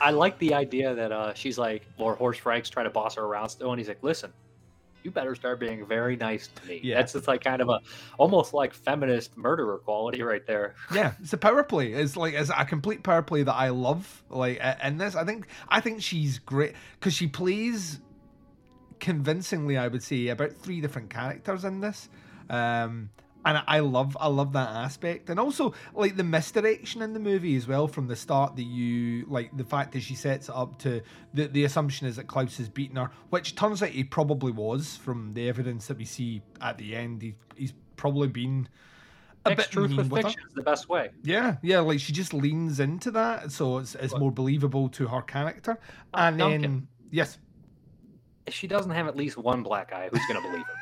I 0.00 0.10
like 0.10 0.38
the 0.38 0.54
idea 0.54 0.94
that 0.94 1.12
uh, 1.12 1.34
she's 1.34 1.58
like 1.58 1.86
Lord 1.98 2.18
Horst 2.18 2.40
Frank's 2.40 2.70
trying 2.70 2.86
to 2.86 2.90
boss 2.90 3.16
her 3.16 3.22
around 3.22 3.48
still, 3.50 3.72
and 3.72 3.78
he's 3.78 3.88
like, 3.88 4.02
"Listen, 4.02 4.32
you 5.06 5.10
better 5.12 5.34
start 5.34 5.60
being 5.60 5.86
very 5.86 6.16
nice 6.16 6.48
to 6.48 6.66
me." 6.66 6.80
Yeah. 6.82 6.96
That's 6.96 7.12
just 7.12 7.28
like 7.28 7.42
kind 7.42 7.62
of 7.62 7.68
a 7.68 7.80
almost 8.18 8.52
like 8.52 8.74
feminist 8.74 9.36
murderer 9.36 9.78
quality 9.78 10.22
right 10.22 10.46
there. 10.46 10.74
Yeah, 10.94 11.12
it's 11.22 11.32
a 11.32 11.38
power 11.38 11.62
play. 11.62 11.92
It's 11.92 12.16
like 12.16 12.34
it's 12.34 12.50
a 12.50 12.64
complete 12.64 13.02
power 13.02 13.22
play 13.22 13.42
that 13.42 13.54
I 13.54 13.68
love. 13.68 14.24
Like 14.30 14.60
in 14.82 14.98
this, 14.98 15.14
I 15.14 15.24
think 15.24 15.46
I 15.68 15.80
think 15.80 16.02
she's 16.02 16.38
great 16.38 16.74
because 16.98 17.14
she 17.14 17.26
plays 17.26 18.00
convincingly. 18.98 19.76
I 19.76 19.88
would 19.88 20.02
say 20.02 20.28
about 20.28 20.52
three 20.52 20.80
different 20.80 21.10
characters 21.10 21.64
in 21.64 21.80
this, 21.80 22.08
um, 22.50 23.10
and 23.46 23.62
I 23.68 23.78
love 23.78 24.16
I 24.20 24.26
love 24.26 24.52
that 24.54 24.68
aspect, 24.70 25.30
and 25.30 25.38
also 25.38 25.72
like 25.94 26.16
the 26.16 26.24
misdirection 26.24 27.00
in 27.00 27.12
the 27.12 27.20
movie 27.20 27.56
as 27.56 27.68
well 27.68 27.86
from 27.86 28.08
the 28.08 28.16
start. 28.16 28.56
That 28.56 28.64
you 28.64 29.24
like 29.28 29.56
the 29.56 29.64
fact 29.64 29.92
that 29.92 30.00
she 30.02 30.16
sets 30.16 30.48
it 30.48 30.54
up 30.54 30.78
to 30.80 31.00
the 31.32 31.46
the 31.46 31.64
assumption 31.64 32.08
is 32.08 32.16
that 32.16 32.26
Klaus 32.26 32.56
has 32.58 32.68
beaten 32.68 32.96
her, 32.96 33.08
which 33.30 33.54
turns 33.54 33.82
out 33.84 33.90
he 33.90 34.02
probably 34.02 34.50
was 34.50 34.96
from 34.96 35.32
the 35.32 35.48
evidence 35.48 35.86
that 35.86 35.96
we 35.96 36.04
see 36.04 36.42
at 36.60 36.76
the 36.76 36.96
end. 36.96 37.22
He, 37.22 37.36
he's 37.54 37.72
probably 37.96 38.28
been. 38.28 38.68
A 39.44 39.50
Mix 39.50 39.62
bit 39.62 39.70
truth 39.70 39.96
with 39.96 40.10
with 40.10 40.24
her. 40.24 40.28
fiction 40.30 40.48
is 40.48 40.54
the 40.54 40.62
best 40.62 40.88
way. 40.88 41.10
Yeah, 41.22 41.58
yeah, 41.62 41.78
like 41.78 42.00
she 42.00 42.12
just 42.12 42.34
leans 42.34 42.80
into 42.80 43.12
that, 43.12 43.52
so 43.52 43.78
it's 43.78 43.94
it's 43.94 44.16
more 44.16 44.32
believable 44.32 44.88
to 44.88 45.06
her 45.06 45.22
character. 45.22 45.78
Oh, 46.12 46.18
and 46.18 46.40
then 46.40 46.88
yes, 47.12 47.38
If 48.44 48.54
she 48.54 48.66
doesn't 48.66 48.90
have 48.90 49.06
at 49.06 49.14
least 49.14 49.36
one 49.38 49.62
black 49.62 49.92
eye, 49.92 50.08
who's 50.10 50.26
gonna 50.26 50.40
believe 50.40 50.66
her? 50.66 50.74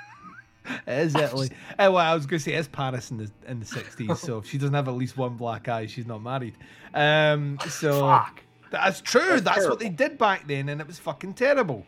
Italy. 0.87 1.51
Eh, 1.79 1.89
well, 1.89 1.97
I 1.99 2.15
was 2.15 2.27
going 2.27 2.39
to 2.39 2.45
say 2.45 2.53
it's 2.53 2.69
Paris 2.69 3.11
in 3.11 3.19
the 3.19 3.31
in 3.49 3.59
the 3.61 3.67
sixties, 3.67 4.19
so 4.21 4.39
if 4.39 4.47
she 4.47 4.59
doesn't 4.59 4.75
have 4.75 4.87
at 4.89 4.95
least 4.95 5.17
one 5.17 5.37
black 5.37 5.69
eye, 5.69 5.87
she's 5.87 6.07
not 6.07 6.23
married. 6.23 6.55
Um, 6.95 7.59
so 7.69 8.01
Fuck. 8.01 8.43
that's 8.71 9.01
true. 9.01 9.21
That's, 9.41 9.43
That's 9.43 9.69
what 9.69 9.79
they 9.81 9.89
did 9.89 10.17
back 10.19 10.47
then, 10.47 10.69
and 10.69 10.81
it 10.81 10.87
was 10.87 10.99
fucking 10.99 11.35
terrible. 11.35 11.85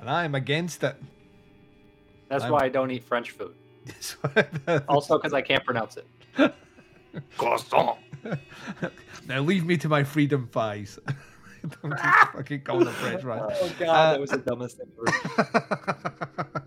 And 0.00 0.08
I 0.08 0.24
am 0.24 0.34
against 0.34 0.82
it. 0.84 0.96
That's 2.28 2.44
I'm- 2.44 2.52
why 2.52 2.60
I 2.64 2.68
don't 2.68 2.90
eat 2.90 3.04
French 3.04 3.32
food. 3.32 3.54
Also, 4.88 5.16
because 5.18 5.32
I 5.32 5.40
can't 5.42 5.64
pronounce 5.64 5.96
it. 5.96 6.06
Croissant. 7.36 7.96
now 9.26 9.40
leave 9.40 9.64
me 9.64 9.76
to 9.78 9.88
my 9.88 10.04
freedom 10.04 10.46
thighs. 10.52 10.98
Don't 11.82 11.90
just 11.90 12.28
fucking 12.32 12.60
call 12.62 12.78
them 12.84 12.94
French 12.94 13.22
fries. 13.22 13.56
Oh 13.60 13.72
god, 13.78 13.88
Uh, 13.88 14.12
that 14.12 14.20
was 14.20 14.30
the 14.30 14.38
dumbest 14.38 14.76
thing 14.78 14.86
ever. 14.96 16.57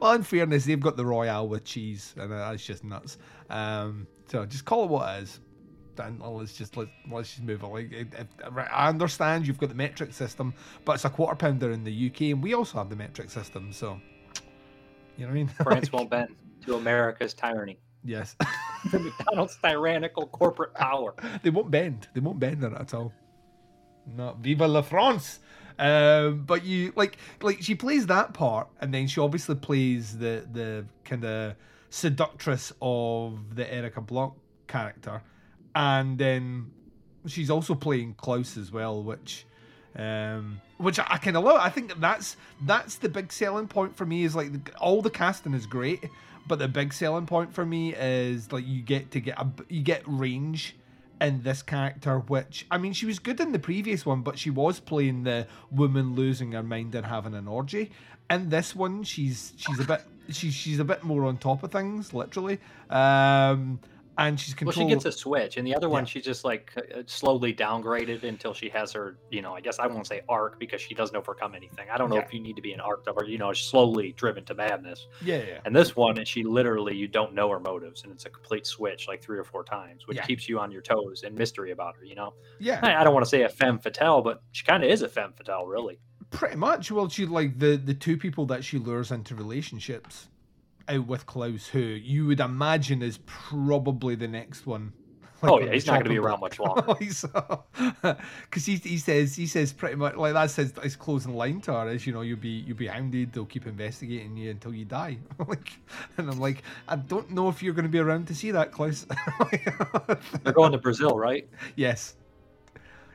Well, 0.00 0.12
in 0.12 0.22
fairness, 0.22 0.64
they've 0.64 0.80
got 0.80 0.96
the 0.96 1.04
Royale 1.04 1.48
with 1.48 1.64
cheese, 1.64 2.14
and 2.16 2.32
uh, 2.32 2.50
that's 2.50 2.64
just 2.64 2.84
nuts. 2.84 3.18
Um, 3.50 4.06
so 4.28 4.44
just 4.46 4.64
call 4.64 4.84
it 4.84 4.90
what 4.90 5.18
it 5.18 5.22
is. 5.24 5.40
And 5.98 6.20
let's 6.22 6.54
just 6.54 6.76
let, 6.78 6.88
let's 7.10 7.28
just 7.30 7.42
move 7.42 7.62
on. 7.64 7.72
Like, 7.72 8.06
I 8.72 8.88
understand 8.88 9.46
you've 9.46 9.58
got 9.58 9.68
the 9.68 9.74
metric 9.74 10.14
system, 10.14 10.54
but 10.86 10.94
it's 10.94 11.04
a 11.04 11.10
quarter 11.10 11.36
pounder 11.36 11.70
in 11.70 11.84
the 11.84 12.06
UK, 12.10 12.22
and 12.32 12.42
we 12.42 12.54
also 12.54 12.78
have 12.78 12.88
the 12.88 12.96
metric 12.96 13.30
system. 13.30 13.72
So, 13.72 14.00
you 15.16 15.24
know 15.24 15.26
what 15.26 15.30
I 15.30 15.34
mean? 15.34 15.48
France 15.62 15.92
won't 15.92 16.08
bend 16.08 16.34
to 16.64 16.76
America's 16.76 17.34
tyranny. 17.34 17.78
yes, 18.04 18.36
The 18.90 18.98
McDonald's 19.00 19.58
tyrannical 19.62 20.26
corporate 20.28 20.74
power. 20.74 21.14
they 21.42 21.50
won't 21.50 21.70
bend. 21.70 22.08
They 22.14 22.20
won't 22.20 22.40
bend 22.40 22.64
on 22.64 22.74
it 22.74 22.80
at 22.80 22.94
all. 22.94 23.12
Not 24.16 24.38
Viva 24.38 24.66
la 24.66 24.82
France. 24.82 25.40
Um, 25.78 26.44
but 26.44 26.64
you 26.64 26.92
like 26.96 27.16
like 27.40 27.62
she 27.62 27.74
plays 27.74 28.06
that 28.06 28.34
part, 28.34 28.68
and 28.80 28.92
then 28.92 29.06
she 29.06 29.20
obviously 29.20 29.54
plays 29.54 30.18
the 30.18 30.46
the 30.52 30.84
kind 31.04 31.24
of 31.24 31.54
seductress 31.90 32.72
of 32.80 33.54
the 33.54 33.72
Erika 33.72 34.00
Blanc 34.00 34.34
character, 34.66 35.22
and 35.74 36.18
then 36.18 36.70
she's 37.26 37.50
also 37.50 37.74
playing 37.74 38.14
Klaus 38.14 38.56
as 38.56 38.72
well, 38.72 39.02
which 39.02 39.46
um 39.96 40.60
which 40.78 40.98
I, 40.98 41.06
I 41.10 41.18
kind 41.18 41.36
of 41.36 41.44
love. 41.44 41.58
I 41.60 41.68
think 41.68 42.00
that's 42.00 42.36
that's 42.62 42.96
the 42.96 43.08
big 43.08 43.32
selling 43.32 43.68
point 43.68 43.96
for 43.96 44.06
me. 44.06 44.24
Is 44.24 44.34
like 44.34 44.52
the, 44.52 44.76
all 44.78 45.02
the 45.02 45.10
casting 45.10 45.54
is 45.54 45.66
great, 45.66 46.04
but 46.46 46.58
the 46.58 46.68
big 46.68 46.92
selling 46.92 47.26
point 47.26 47.52
for 47.52 47.64
me 47.64 47.94
is 47.94 48.52
like 48.52 48.66
you 48.66 48.82
get 48.82 49.10
to 49.12 49.20
get 49.20 49.38
a 49.38 49.46
you 49.68 49.82
get 49.82 50.02
range 50.06 50.76
in 51.22 51.42
this 51.42 51.62
character, 51.62 52.18
which 52.18 52.66
I 52.70 52.78
mean, 52.78 52.92
she 52.92 53.06
was 53.06 53.18
good 53.18 53.40
in 53.40 53.52
the 53.52 53.58
previous 53.58 54.04
one, 54.04 54.22
but 54.22 54.38
she 54.38 54.50
was 54.50 54.80
playing 54.80 55.22
the 55.22 55.46
woman 55.70 56.14
losing 56.14 56.52
her 56.52 56.62
mind 56.62 56.94
and 56.94 57.06
having 57.06 57.34
an 57.34 57.46
orgy. 57.48 57.92
In 58.28 58.50
this 58.50 58.74
one, 58.74 59.04
she's 59.04 59.52
she's 59.56 59.78
a 59.78 59.84
bit 59.84 60.02
she's 60.30 60.52
she's 60.52 60.80
a 60.80 60.84
bit 60.84 61.04
more 61.04 61.24
on 61.24 61.38
top 61.38 61.62
of 61.62 61.70
things, 61.70 62.12
literally. 62.12 62.58
Um, 62.90 63.78
and 64.18 64.38
she's 64.38 64.54
Well, 64.60 64.72
she 64.72 64.86
gets 64.86 65.04
a 65.06 65.12
switch, 65.12 65.56
and 65.56 65.66
the 65.66 65.74
other 65.74 65.88
one 65.88 66.04
Yeah. 66.04 66.08
she's 66.08 66.24
just 66.24 66.44
like 66.44 66.72
uh, 66.76 67.02
slowly 67.06 67.54
downgraded 67.54 68.22
until 68.24 68.52
she 68.52 68.68
has 68.68 68.92
her, 68.92 69.16
you 69.30 69.40
know, 69.42 69.54
I 69.54 69.60
guess 69.60 69.78
I 69.78 69.86
won't 69.86 70.06
say 70.06 70.20
arc 70.28 70.58
because 70.60 70.80
she 70.80 70.94
doesn't 70.94 71.16
overcome 71.16 71.54
anything. 71.54 71.86
I 71.90 71.96
don't 71.96 72.10
know 72.10 72.16
Yeah. 72.16 72.22
if 72.26 72.34
you 72.34 72.40
need 72.40 72.56
to 72.56 72.62
be 72.62 72.72
an 72.72 72.80
arc 72.80 73.06
of 73.06 73.16
her, 73.16 73.24
you 73.24 73.38
know, 73.38 73.52
slowly 73.52 74.12
driven 74.12 74.44
to 74.46 74.54
madness. 74.54 75.06
yeah, 75.22 75.36
yeah, 75.42 75.60
And 75.64 75.74
this 75.74 75.96
one, 75.96 76.18
and 76.18 76.28
she 76.28 76.42
literally, 76.44 76.94
you 76.94 77.08
don't 77.08 77.32
know 77.34 77.48
her 77.50 77.60
motives, 77.60 78.02
and 78.04 78.12
it's 78.12 78.26
a 78.26 78.30
complete 78.30 78.66
switch 78.66 79.08
like 79.08 79.22
three 79.22 79.38
or 79.38 79.44
four 79.44 79.64
times, 79.64 80.06
which 80.06 80.18
Yeah. 80.18 80.26
keeps 80.26 80.48
you 80.48 80.58
on 80.58 80.70
your 80.70 80.82
toes 80.82 81.22
and 81.24 81.34
mystery 81.34 81.70
about 81.70 81.96
her, 81.96 82.04
you 82.04 82.14
know. 82.14 82.34
yeah. 82.58 82.80
I, 82.82 82.96
I 82.96 83.04
don't 83.04 83.14
want 83.14 83.24
to 83.24 83.30
say 83.30 83.42
a 83.42 83.48
femme 83.48 83.78
fatale, 83.78 84.20
but 84.22 84.42
she 84.52 84.64
kind 84.64 84.84
of 84.84 84.90
is 84.90 85.02
a 85.02 85.08
femme 85.08 85.32
fatale, 85.32 85.66
really. 85.66 85.98
Pretty 86.30 86.56
much. 86.56 86.90
Well, 86.90 87.08
she 87.10 87.26
like 87.26 87.58
the 87.58 87.76
the 87.76 87.92
two 87.92 88.16
people 88.16 88.46
that 88.46 88.64
she 88.64 88.78
lures 88.78 89.10
into 89.10 89.34
relationships 89.34 90.28
out 90.92 91.06
with 91.06 91.26
Klaus, 91.26 91.66
who 91.66 91.80
you 91.80 92.26
would 92.26 92.40
imagine 92.40 93.02
is 93.02 93.18
probably 93.26 94.14
the 94.14 94.28
next 94.28 94.66
one. 94.66 94.92
oh 95.42 95.56
on 95.56 95.66
yeah, 95.66 95.72
he's 95.72 95.86
not 95.86 95.94
going 95.94 96.04
to 96.04 96.10
be 96.10 96.18
around 96.18 96.38
much 96.38 96.60
longer. 96.60 96.82
because 96.98 97.24
uh, 97.34 98.14
he, 98.54 98.76
he 98.76 98.96
says 98.96 99.34
he 99.34 99.46
says 99.46 99.72
pretty 99.72 99.96
much 99.96 100.14
like 100.14 100.34
that's 100.34 100.54
his, 100.54 100.72
his 100.82 100.94
closing 100.94 101.34
line 101.34 101.60
to 101.62 101.72
her 101.72 101.88
is 101.88 102.06
you 102.06 102.12
know 102.12 102.20
you'll 102.20 102.38
be 102.38 102.48
you'll 102.48 102.76
be 102.76 102.86
hounded 102.86 103.32
they'll 103.32 103.44
keep 103.44 103.66
investigating 103.66 104.36
you 104.36 104.52
until 104.52 104.72
you 104.72 104.84
die 104.84 105.18
like 105.48 105.80
and 106.16 106.30
I'm 106.30 106.38
like 106.38 106.62
I 106.86 106.94
don't 106.94 107.28
know 107.32 107.48
if 107.48 107.60
you're 107.60 107.74
going 107.74 107.86
to 107.86 107.90
be 107.90 107.98
around 107.98 108.28
to 108.28 108.36
see 108.36 108.52
that 108.52 108.70
Klaus 108.70 109.04
They're 110.44 110.52
going 110.52 110.70
to 110.72 110.78
Brazil, 110.78 111.18
right? 111.18 111.48
yes 111.74 112.14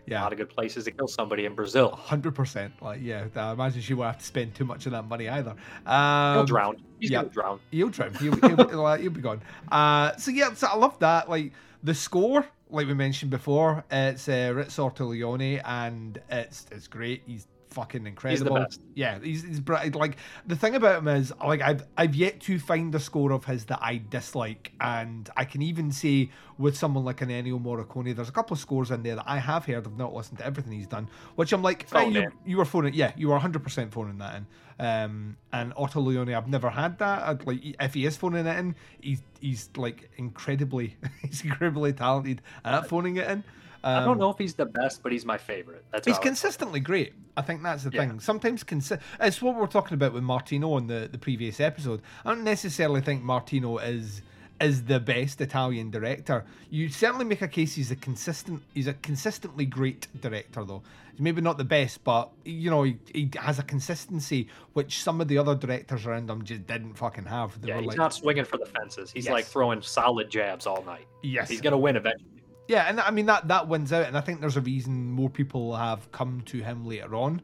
A 0.09 0.13
lot 0.13 0.31
of 0.31 0.37
good 0.37 0.49
places 0.49 0.85
to 0.85 0.91
kill 0.91 1.07
somebody 1.07 1.45
in 1.45 1.53
Brazil. 1.53 1.91
hundred 1.91 2.33
percent 2.33 2.73
like 2.81 2.99
yeah 3.01 3.25
I 3.35 3.51
imagine 3.51 3.81
she 3.81 3.93
won't 3.93 4.07
have 4.07 4.19
to 4.19 4.25
spend 4.25 4.55
too 4.55 4.65
much 4.65 4.85
of 4.85 4.93
that 4.93 5.07
money 5.07 5.27
either 5.27 5.55
He'll 5.85 5.93
um, 5.93 6.45
drown. 6.45 6.77
He's 6.99 7.11
yeah. 7.11 7.23
drown. 7.23 7.59
He'll 7.71 7.89
drown. 7.89 8.13
He'll, 8.15 8.35
he'll, 8.41 8.69
he'll, 8.69 8.95
he'll 8.95 9.11
be 9.11 9.21
gone. 9.21 9.41
Uh, 9.71 10.15
so 10.17 10.31
yeah, 10.31 10.53
so 10.53 10.67
I 10.67 10.75
love 10.75 10.97
that. 10.99 11.29
Like 11.29 11.53
the 11.83 11.93
score, 11.93 12.45
like 12.69 12.87
we 12.87 12.93
mentioned 12.93 13.31
before, 13.31 13.83
it's 13.91 14.27
uh, 14.27 14.51
Riz 14.55 14.77
Ortolani, 14.77 15.61
and 15.63 16.19
it's 16.29 16.65
it's 16.71 16.87
great. 16.87 17.23
He's 17.25 17.47
fucking 17.77 18.07
incredible. 18.07 18.55
best. 18.55 18.81
Yeah, 18.95 19.19
he's, 19.19 19.43
he's 19.43 19.61
like 19.93 20.17
the 20.47 20.55
thing 20.55 20.73
about 20.73 20.97
him 20.99 21.07
is 21.07 21.31
like 21.45 21.61
I've 21.61 21.83
I've 21.95 22.15
yet 22.15 22.39
to 22.41 22.57
find 22.57 22.93
a 22.95 22.99
score 22.99 23.31
of 23.31 23.45
his 23.45 23.65
that 23.65 23.79
I 23.81 24.01
dislike, 24.09 24.71
and 24.81 25.29
I 25.37 25.45
can 25.45 25.61
even 25.61 25.91
say 25.91 26.31
with 26.57 26.75
someone 26.75 27.05
like 27.05 27.21
an 27.21 27.29
Ennio 27.29 27.61
Morricone, 27.61 28.15
there's 28.15 28.29
a 28.29 28.31
couple 28.31 28.55
of 28.55 28.59
scores 28.59 28.89
in 28.89 29.03
there 29.03 29.15
that 29.15 29.25
I 29.27 29.37
have 29.37 29.65
heard. 29.65 29.85
I've 29.85 29.97
not 29.97 30.13
listened 30.13 30.39
to 30.39 30.45
everything 30.45 30.71
he's 30.71 30.87
done, 30.87 31.07
which 31.35 31.53
I'm 31.53 31.61
like, 31.61 31.85
Oh, 31.93 31.99
"Hey, 31.99 32.09
you, 32.09 32.31
you 32.45 32.57
were 32.57 32.65
phoning, 32.65 32.95
yeah, 32.95 33.11
you 33.15 33.27
were 33.27 33.33
100 33.33 33.63
percent 33.63 33.93
phoning 33.93 34.17
that 34.17 34.37
in. 34.37 34.47
Um, 34.79 35.37
and 35.53 35.73
Ortolani, 35.75 36.35
I've 36.35 36.47
never 36.47 36.71
had 36.71 36.97
that. 36.97 37.21
I'd, 37.23 37.45
like 37.45 37.59
if 37.79 37.93
he 37.93 38.07
is 38.07 38.17
phoning 38.17 38.47
it 38.47 38.57
in, 38.57 38.75
he's 38.99 39.21
he's 39.39 39.69
like 39.77 40.09
incredibly, 40.17 40.97
he's 41.21 41.43
incredibly 41.43 41.93
talented 41.93 42.41
at 42.65 42.89
phoning 42.89 43.17
it 43.17 43.29
in. 43.29 43.43
I 43.83 43.95
Um, 43.97 44.05
don't 44.05 44.19
know 44.19 44.29
if 44.29 44.37
he's 44.37 44.55
the 44.55 44.65
best, 44.65 45.03
but 45.03 45.11
he's 45.11 45.25
my 45.25 45.37
favorite. 45.37 45.85
That's 45.91 46.07
He's 46.07 46.17
consistently 46.19 46.79
great. 46.79 47.13
I 47.35 47.41
think 47.41 47.61
that's 47.63 47.83
the 47.83 47.91
Yeah. 47.91 48.07
thing. 48.07 48.19
Sometimes 48.19 48.63
consi- 48.63 48.99
it's 49.19 49.41
what 49.41 49.55
we 49.55 49.61
we're 49.61 49.67
talking 49.67 49.93
about 49.95 50.13
with 50.13 50.23
Martino 50.23 50.77
in 50.77 50.87
the, 50.87 51.07
the 51.11 51.17
previous 51.17 51.59
episode. 51.59 52.01
I 52.25 52.33
don't 52.33 52.43
necessarily 52.43 53.01
think 53.01 53.23
Martino 53.23 53.77
is 53.77 54.21
is 54.59 54.85
the 54.85 54.99
best 54.99 55.39
Italian 55.39 55.91
director. 55.91 56.43
You 56.71 56.89
certainly 56.89 57.25
make 57.25 57.43
a 57.43 57.47
case 57.47 57.75
he's 57.75 57.91
a 57.91 57.95
consistent 57.95 58.63
he's 58.73 58.87
a 58.87 58.93
consistently 58.95 59.67
great 59.67 60.07
director 60.19 60.63
though. 60.65 60.81
He's 61.11 61.19
maybe 61.21 61.41
not 61.41 61.59
the 61.59 61.63
best, 61.63 62.03
but 62.03 62.31
you 62.43 62.71
know, 62.71 62.81
he, 62.81 62.97
he 63.13 63.29
has 63.37 63.59
a 63.59 63.63
consistency 63.63 64.47
which 64.73 65.03
some 65.03 65.21
of 65.21 65.27
the 65.27 65.37
other 65.37 65.53
directors 65.53 66.07
around 66.07 66.27
him 66.27 66.43
just 66.43 66.65
didn't 66.65 66.95
fucking 66.95 67.25
have. 67.25 67.61
They 67.61 67.67
Yeah, 67.67 67.77
he's 67.81 67.87
like, 67.89 67.97
not 67.97 68.15
swinging 68.15 68.45
for 68.45 68.57
the 68.57 68.65
fences. 68.65 69.11
He's 69.11 69.29
like 69.29 69.45
throwing 69.45 69.83
solid 69.83 70.31
jabs 70.31 70.65
all 70.65 70.83
night. 70.83 71.05
yes. 71.21 71.49
He's 71.49 71.61
gonna 71.61 71.77
win 71.77 71.95
eventually. 71.95 72.36
Yeah, 72.67 72.83
and 72.87 72.99
I 72.99 73.11
mean 73.11 73.25
that 73.27 73.47
that 73.47 73.67
wins 73.67 73.93
out, 73.93 74.05
and 74.07 74.17
I 74.17 74.21
think 74.21 74.41
there's 74.41 74.57
a 74.57 74.61
reason 74.61 75.11
more 75.11 75.29
people 75.29 75.75
have 75.75 76.11
come 76.11 76.41
to 76.47 76.59
him 76.59 76.85
later 76.85 77.15
on, 77.15 77.41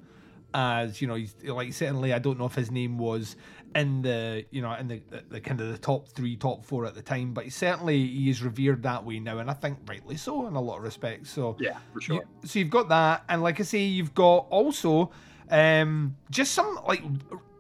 as 0.54 1.02
you 1.02 1.08
know, 1.08 1.16
he's 1.16 1.36
like 1.44 1.74
certainly 1.74 2.14
I 2.14 2.20
don't 2.20 2.38
know 2.38 2.46
if 2.46 2.56
his 2.56 2.72
name 2.72 2.98
was 2.98 3.36
in 3.76 4.04
the 4.04 4.46
you 4.52 4.62
know 4.62 4.74
in 4.74 4.88
the, 4.88 5.02
the, 5.10 5.24
the 5.30 5.42
kind 5.42 5.60
of 5.62 5.70
the 5.72 5.78
top 5.78 6.08
three, 6.10 6.36
top 6.36 6.64
four 6.66 6.86
at 6.86 6.94
the 6.94 7.02
time, 7.02 7.34
but 7.34 7.52
certainly 7.52 8.06
he 8.06 8.30
is 8.30 8.44
revered 8.44 8.84
that 8.84 9.04
way 9.06 9.20
now, 9.20 9.40
and 9.40 9.50
I 9.50 9.54
think 9.54 9.80
rightly 9.88 10.18
so 10.18 10.46
in 10.48 10.56
a 10.56 10.62
lot 10.62 10.78
of 10.78 10.84
respects. 10.84 11.30
So 11.32 11.56
Yeah, 11.60 11.78
for 11.94 12.02
sure. 12.02 12.16
you- 12.18 12.48
so 12.48 12.60
you've 12.60 12.70
got 12.70 12.90
that, 12.90 13.24
and 13.30 13.42
like 13.42 13.60
I 13.60 13.64
say, 13.64 13.80
you've 13.80 14.14
got 14.14 14.48
also 14.50 15.12
um, 15.50 16.16
just 16.30 16.52
some 16.54 16.80
like 16.88 17.02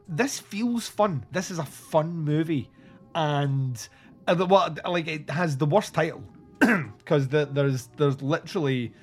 this 0.07 0.39
feels 0.39 0.87
fun. 0.87 1.25
This 1.31 1.49
is 1.49 1.59
a 1.59 1.65
fun 1.65 2.13
movie, 2.15 2.69
and 3.15 3.87
uh, 4.27 4.33
the, 4.35 4.45
what 4.45 4.79
like 4.89 5.07
it 5.07 5.29
has 5.29 5.57
the 5.57 5.65
worst 5.65 5.93
title 5.93 6.23
because 6.97 7.27
the, 7.27 7.45
there's 7.51 7.87
there's 7.97 8.21
literally, 8.21 8.93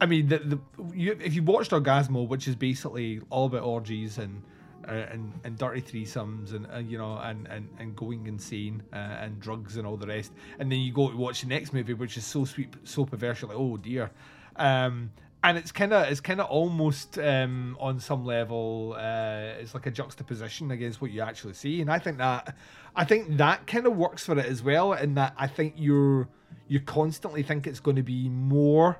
I 0.00 0.06
mean, 0.06 0.28
the, 0.28 0.38
the 0.38 0.58
you, 0.92 1.18
if 1.20 1.34
you 1.34 1.42
watched 1.42 1.70
Orgasmo, 1.70 2.26
which 2.26 2.48
is 2.48 2.56
basically 2.56 3.20
all 3.30 3.46
about 3.46 3.62
orgies 3.62 4.18
and. 4.18 4.42
Uh, 4.86 5.06
and, 5.10 5.32
and 5.44 5.56
dirty 5.56 5.80
threesomes 5.80 6.52
and, 6.52 6.66
and 6.66 6.90
you 6.90 6.98
know 6.98 7.16
and, 7.16 7.48
and, 7.48 7.66
and 7.78 7.96
going 7.96 8.26
insane 8.26 8.82
uh, 8.92 8.96
and 8.96 9.40
drugs 9.40 9.78
and 9.78 9.86
all 9.86 9.96
the 9.96 10.06
rest 10.06 10.30
and 10.58 10.70
then 10.70 10.78
you 10.78 10.92
go 10.92 11.08
to 11.08 11.16
watch 11.16 11.40
the 11.40 11.46
next 11.46 11.72
movie 11.72 11.94
which 11.94 12.18
is 12.18 12.26
so 12.26 12.44
sweet 12.44 12.68
so 12.84 13.06
perverse 13.06 13.42
like 13.42 13.56
oh 13.56 13.78
dear 13.78 14.10
um, 14.56 15.10
and 15.42 15.56
it's 15.56 15.72
kind 15.72 15.94
of 15.94 16.06
it's 16.08 16.20
kind 16.20 16.38
of 16.38 16.46
almost 16.50 17.18
um, 17.18 17.78
on 17.80 17.98
some 17.98 18.26
level 18.26 18.94
uh, 18.98 19.58
it's 19.58 19.72
like 19.72 19.86
a 19.86 19.90
juxtaposition 19.90 20.70
against 20.70 21.00
what 21.00 21.10
you 21.10 21.22
actually 21.22 21.54
see 21.54 21.80
and 21.80 21.90
i 21.90 21.98
think 21.98 22.18
that 22.18 22.54
i 22.94 23.06
think 23.06 23.38
that 23.38 23.66
kind 23.66 23.86
of 23.86 23.96
works 23.96 24.26
for 24.26 24.38
it 24.38 24.44
as 24.44 24.62
well 24.62 24.92
in 24.92 25.14
that 25.14 25.32
i 25.38 25.46
think 25.46 25.72
you're 25.78 26.28
you 26.68 26.80
constantly 26.80 27.42
think 27.42 27.66
it's 27.66 27.80
going 27.80 27.96
to 27.96 28.02
be 28.02 28.28
more 28.28 28.98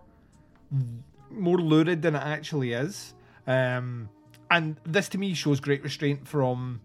more 1.31 1.59
lurid 1.59 2.03
than 2.03 2.15
it 2.15 2.23
actually 2.23 2.73
is 2.73 3.15
um, 3.47 4.09
and 4.51 4.77
this 4.85 5.09
to 5.11 5.19
me 5.19 5.35
shows 5.35 5.61
great 5.61 5.83
restraint 5.83 6.27
from 6.27 6.81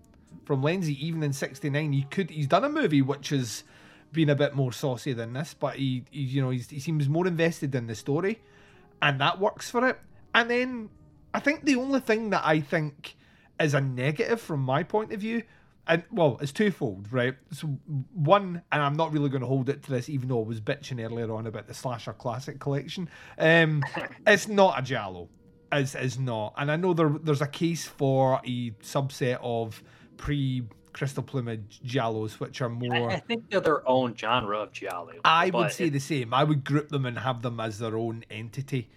from 0.45 0.61
Lenzi. 0.61 0.97
Even 0.97 1.23
in 1.23 1.33
'69, 1.33 1.93
he 1.93 2.03
could 2.03 2.29
he's 2.29 2.47
done 2.47 2.63
a 2.63 2.69
movie 2.69 3.01
which 3.01 3.29
has 3.29 3.63
been 4.11 4.29
a 4.29 4.35
bit 4.35 4.55
more 4.55 4.73
saucy 4.73 5.13
than 5.13 5.33
this, 5.33 5.53
but 5.53 5.75
he, 5.75 6.03
he 6.09 6.21
you 6.21 6.41
know 6.41 6.49
he 6.49 6.59
seems 6.59 7.07
more 7.07 7.27
invested 7.27 7.75
in 7.75 7.87
the 7.87 7.95
story, 7.95 8.39
and 9.01 9.19
that 9.21 9.39
works 9.39 9.69
for 9.69 9.87
it. 9.87 9.99
And 10.33 10.49
then 10.49 10.89
I 11.33 11.39
think 11.39 11.65
the 11.65 11.75
only 11.75 11.99
thing 11.99 12.31
that 12.31 12.43
I 12.45 12.59
think 12.59 13.15
is 13.59 13.73
a 13.73 13.81
negative 13.81 14.41
from 14.41 14.61
my 14.61 14.83
point 14.83 15.11
of 15.11 15.19
view, 15.19 15.43
and 15.87 16.03
well, 16.11 16.37
it's 16.41 16.51
twofold, 16.51 17.11
right? 17.11 17.35
So 17.51 17.67
one, 18.13 18.61
and 18.71 18.81
I'm 18.81 18.95
not 18.95 19.11
really 19.11 19.29
going 19.29 19.41
to 19.41 19.47
hold 19.47 19.69
it 19.69 19.83
to 19.83 19.91
this, 19.91 20.09
even 20.09 20.29
though 20.29 20.43
I 20.43 20.45
was 20.45 20.61
bitching 20.61 21.03
earlier 21.03 21.33
on 21.33 21.47
about 21.47 21.67
the 21.67 21.73
slasher 21.73 22.13
classic 22.13 22.59
collection. 22.59 23.09
Um, 23.37 23.83
it's 24.27 24.47
not 24.47 24.79
a 24.79 24.81
giallo 24.81 25.29
is 25.73 25.95
is 25.95 26.19
not. 26.19 26.53
And 26.57 26.71
I 26.71 26.75
know 26.75 26.93
there 26.93 27.15
there's 27.21 27.41
a 27.41 27.47
case 27.47 27.85
for 27.85 28.41
a 28.45 28.71
subset 28.81 29.39
of 29.41 29.81
pre 30.17 30.63
Crystal 30.93 31.23
Plumage 31.23 31.81
Giallos, 31.85 32.39
which 32.39 32.61
are 32.61 32.69
more. 32.69 33.11
I 33.11 33.19
think 33.19 33.49
they're 33.49 33.59
their 33.59 33.87
own 33.87 34.15
genre 34.15 34.59
of 34.59 34.71
giallo. 34.71 35.13
I 35.23 35.49
would 35.51 35.71
say 35.71 35.85
it- 35.85 35.91
the 35.91 35.99
same. 35.99 36.33
I 36.33 36.43
would 36.43 36.63
group 36.63 36.89
them 36.89 37.05
and 37.05 37.17
have 37.17 37.41
them 37.41 37.59
as 37.59 37.79
their 37.79 37.95
own 37.97 38.23
entity. 38.29 38.89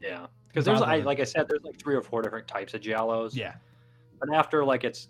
yeah, 0.00 0.26
because 0.48 0.64
there's 0.64 0.82
I, 0.82 0.98
like 0.98 1.20
I 1.20 1.24
said, 1.24 1.46
there's 1.48 1.62
like 1.62 1.80
three 1.80 1.94
or 1.94 2.02
four 2.02 2.22
different 2.22 2.48
types 2.48 2.74
of 2.74 2.80
giallos. 2.80 3.34
Yeah. 3.34 3.54
But 4.18 4.34
after 4.34 4.64
like 4.64 4.84
it's 4.84 5.08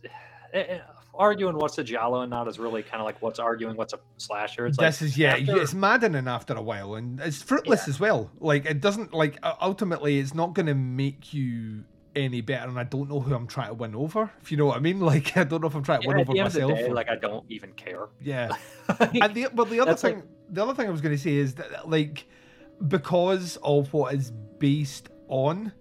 eh, 0.53 0.65
eh, 0.69 0.79
arguing 1.15 1.57
what's 1.57 1.77
a 1.79 1.85
giallo 1.85 2.21
and 2.23 2.31
not 2.31 2.49
is 2.49 2.59
really 2.59 2.83
kind 2.83 3.01
of 3.01 3.05
like 3.07 3.21
what's 3.23 3.39
arguing 3.39 3.77
what's 3.77 3.93
a 3.93 3.99
slasher. 4.17 4.67
It's 4.67 4.79
this 4.79 5.01
like 5.01 5.09
is 5.09 5.19
yeah, 5.19 5.35
after- 5.37 5.61
it's 5.63 5.75
maddening 5.75 6.29
after 6.29 6.55
a 6.55 6.63
while, 6.63 6.95
and 6.95 7.21
it's 7.21 7.43
fruitless 7.43 7.87
Yeah. 7.87 7.91
as 7.91 8.01
well. 8.01 8.31
Like 8.41 8.67
it 8.67 8.81
doesn't 8.81 9.13
like 9.13 9.39
ultimately, 9.61 10.19
it's 10.19 10.35
not 10.35 10.55
going 10.55 10.67
to 10.67 10.75
make 10.75 11.35
you 11.35 11.85
any 12.17 12.41
better. 12.41 12.69
And 12.69 12.79
I 12.79 12.85
don't 12.85 13.09
know 13.09 13.21
who 13.21 13.35
I'm 13.35 13.47
trying 13.47 13.69
to 13.69 13.75
win 13.75 13.95
over. 13.95 14.31
If 14.43 14.51
you 14.51 14.57
know 14.57 14.67
what 14.67 14.77
I 14.77 14.81
mean, 14.81 15.01
like 15.13 15.37
I 15.37 15.45
don't 15.45 15.61
know 15.61 15.69
if 15.69 15.75
I'm 15.75 15.83
trying 15.83 16.01
to 16.03 16.05
yeah, 16.09 16.15
win 16.15 16.21
over 16.21 16.33
the 16.33 16.39
end 16.39 16.47
of 16.49 16.53
the 16.55 16.61
myself. 16.61 16.79
day, 16.79 16.87
or- 16.89 16.95
like 16.95 17.09
I 17.11 17.17
don't 17.17 17.45
even 17.51 17.73
care. 17.73 18.09
yeah. 18.21 18.51
and 19.23 19.35
the 19.35 19.49
but 19.55 19.69
the 19.71 19.81
other 19.81 19.95
thing 19.95 20.17
like- 20.17 20.25
the 20.53 20.63
other 20.65 20.75
thing 20.75 20.89
I 20.89 20.91
was 20.91 21.01
going 21.01 21.15
to 21.17 21.23
say 21.23 21.35
is 21.37 21.55
that 21.55 21.89
like 21.89 22.27
because 22.89 23.57
of 23.63 23.93
what 23.93 24.15
is 24.15 24.31
based 24.59 25.09
on 25.29 25.73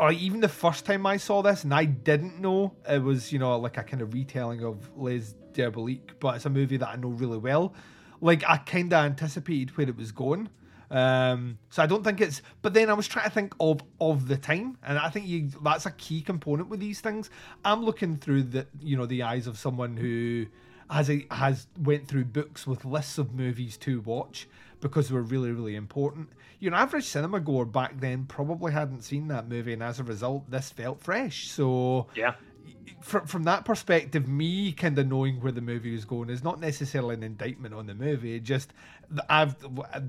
or 0.00 0.10
even 0.12 0.40
the 0.40 0.48
first 0.48 0.86
time 0.86 1.04
I 1.04 1.18
saw 1.18 1.42
this 1.42 1.62
and 1.62 1.74
I 1.74 1.84
didn't 1.84 2.40
know 2.40 2.74
it 2.88 3.02
was 3.02 3.32
you 3.32 3.38
know 3.38 3.58
like 3.58 3.76
a 3.76 3.82
kind 3.82 4.02
of 4.02 4.14
retelling 4.14 4.64
of 4.64 4.90
Les 4.96 5.34
Diaboliques 5.52 6.14
but 6.18 6.36
it's 6.36 6.46
a 6.46 6.50
movie 6.50 6.78
that 6.78 6.88
I 6.88 6.96
know 6.96 7.08
really 7.08 7.38
well. 7.38 7.74
Like 8.20 8.42
I 8.48 8.56
kind 8.56 8.92
of 8.92 9.04
anticipated 9.04 9.76
where 9.76 9.88
it 9.88 9.96
was 9.96 10.10
going. 10.10 10.48
Um 10.90 11.58
so 11.68 11.82
I 11.82 11.86
don't 11.86 12.02
think 12.02 12.20
it's 12.20 12.40
but 12.62 12.72
then 12.72 12.88
I 12.88 12.94
was 12.94 13.06
trying 13.06 13.26
to 13.26 13.30
think 13.30 13.54
of 13.60 13.82
of 14.00 14.26
the 14.26 14.38
time 14.38 14.78
and 14.82 14.98
I 14.98 15.10
think 15.10 15.26
you 15.26 15.50
that's 15.62 15.84
a 15.84 15.92
key 15.92 16.22
component 16.22 16.70
with 16.70 16.80
these 16.80 17.00
things. 17.00 17.28
I'm 17.62 17.84
looking 17.84 18.16
through 18.16 18.44
the 18.44 18.66
you 18.80 18.96
know 18.96 19.06
the 19.06 19.22
eyes 19.22 19.46
of 19.46 19.58
someone 19.58 19.98
who 19.98 20.46
has 20.90 21.08
a, 21.08 21.26
has 21.30 21.66
went 21.78 22.08
through 22.08 22.24
books 22.24 22.66
with 22.66 22.84
lists 22.84 23.16
of 23.18 23.32
movies 23.32 23.76
to 23.78 24.00
watch 24.00 24.48
because 24.80 25.08
they 25.08 25.14
were 25.14 25.22
really 25.22 25.52
really 25.52 25.76
important. 25.76 26.28
Your 26.58 26.74
average 26.74 27.04
cinema 27.04 27.40
goer 27.40 27.64
back 27.64 28.00
then 28.00 28.26
probably 28.26 28.72
hadn't 28.72 29.02
seen 29.02 29.28
that 29.28 29.48
movie, 29.48 29.72
and 29.72 29.82
as 29.82 29.98
a 29.98 30.04
result, 30.04 30.50
this 30.50 30.70
felt 30.70 31.00
fresh. 31.00 31.48
So 31.48 32.06
Yeah. 32.14 32.34
from 33.00 33.26
from 33.26 33.44
that 33.44 33.64
perspective, 33.64 34.28
me 34.28 34.72
kind 34.72 34.98
of 34.98 35.06
knowing 35.06 35.40
where 35.40 35.52
the 35.52 35.60
movie 35.62 35.92
was 35.92 36.04
going 36.04 36.28
is 36.28 36.42
not 36.44 36.60
necessarily 36.60 37.14
an 37.14 37.22
indictment 37.22 37.74
on 37.74 37.86
the 37.86 37.94
movie. 37.94 38.34
It 38.34 38.42
just 38.42 38.72
I've 39.28 39.56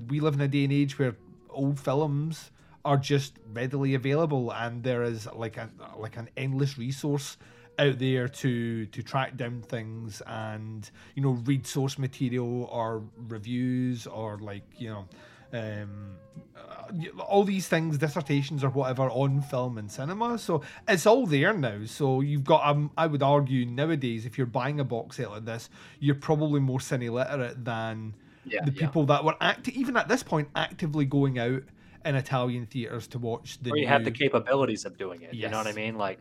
we 0.08 0.20
live 0.20 0.34
in 0.34 0.40
a 0.40 0.48
day 0.48 0.64
and 0.64 0.72
age 0.72 0.98
where 0.98 1.16
old 1.50 1.78
films 1.78 2.50
are 2.84 2.96
just 2.96 3.38
readily 3.54 3.94
available, 3.94 4.52
and 4.52 4.82
there 4.82 5.02
is 5.04 5.26
like 5.32 5.56
a 5.56 5.70
like 5.96 6.16
an 6.16 6.28
endless 6.36 6.76
resource 6.76 7.36
out 7.78 7.98
there 7.98 8.28
to 8.28 8.86
to 8.86 9.02
track 9.02 9.36
down 9.36 9.62
things 9.62 10.20
and 10.26 10.90
you 11.14 11.22
know 11.22 11.30
read 11.44 11.66
source 11.66 11.98
material 11.98 12.64
or 12.64 13.02
reviews 13.28 14.06
or 14.06 14.38
like 14.38 14.64
you 14.76 14.88
know 14.90 15.08
um 15.52 16.16
uh, 16.56 17.20
all 17.20 17.44
these 17.44 17.68
things 17.68 17.98
dissertations 17.98 18.62
or 18.64 18.70
whatever 18.70 19.02
on 19.10 19.40
film 19.42 19.78
and 19.78 19.90
cinema 19.90 20.38
so 20.38 20.62
it's 20.88 21.06
all 21.06 21.26
there 21.26 21.52
now 21.52 21.84
so 21.84 22.20
you've 22.20 22.44
got 22.44 22.66
um, 22.66 22.90
i 22.96 23.06
would 23.06 23.22
argue 23.22 23.64
nowadays 23.66 24.24
if 24.26 24.36
you're 24.38 24.46
buying 24.46 24.80
a 24.80 24.84
box 24.84 25.16
set 25.16 25.30
like 25.30 25.44
this 25.44 25.68
you're 25.98 26.14
probably 26.14 26.60
more 26.60 26.78
cine 26.78 27.10
literate 27.10 27.64
than 27.64 28.14
Yeah, 28.44 28.60
the 28.64 28.72
yeah. 28.72 28.86
people 28.86 29.04
that 29.06 29.24
were 29.24 29.36
act 29.40 29.68
even 29.68 29.96
at 29.96 30.08
this 30.08 30.22
point 30.22 30.48
actively 30.54 31.04
going 31.04 31.38
out 31.38 31.62
in 32.04 32.14
italian 32.16 32.66
theaters 32.66 33.06
to 33.08 33.18
watch 33.18 33.58
the 33.62 33.70
Or 33.70 33.76
you 33.76 33.86
have 33.86 34.04
the 34.04 34.10
capabilities 34.10 34.84
of 34.84 34.96
doing 34.98 35.22
it. 35.22 35.38
You 35.38 35.48
know 35.48 35.56
what 35.58 35.66
I 35.66 35.72
mean? 35.72 35.96
Like 35.96 36.20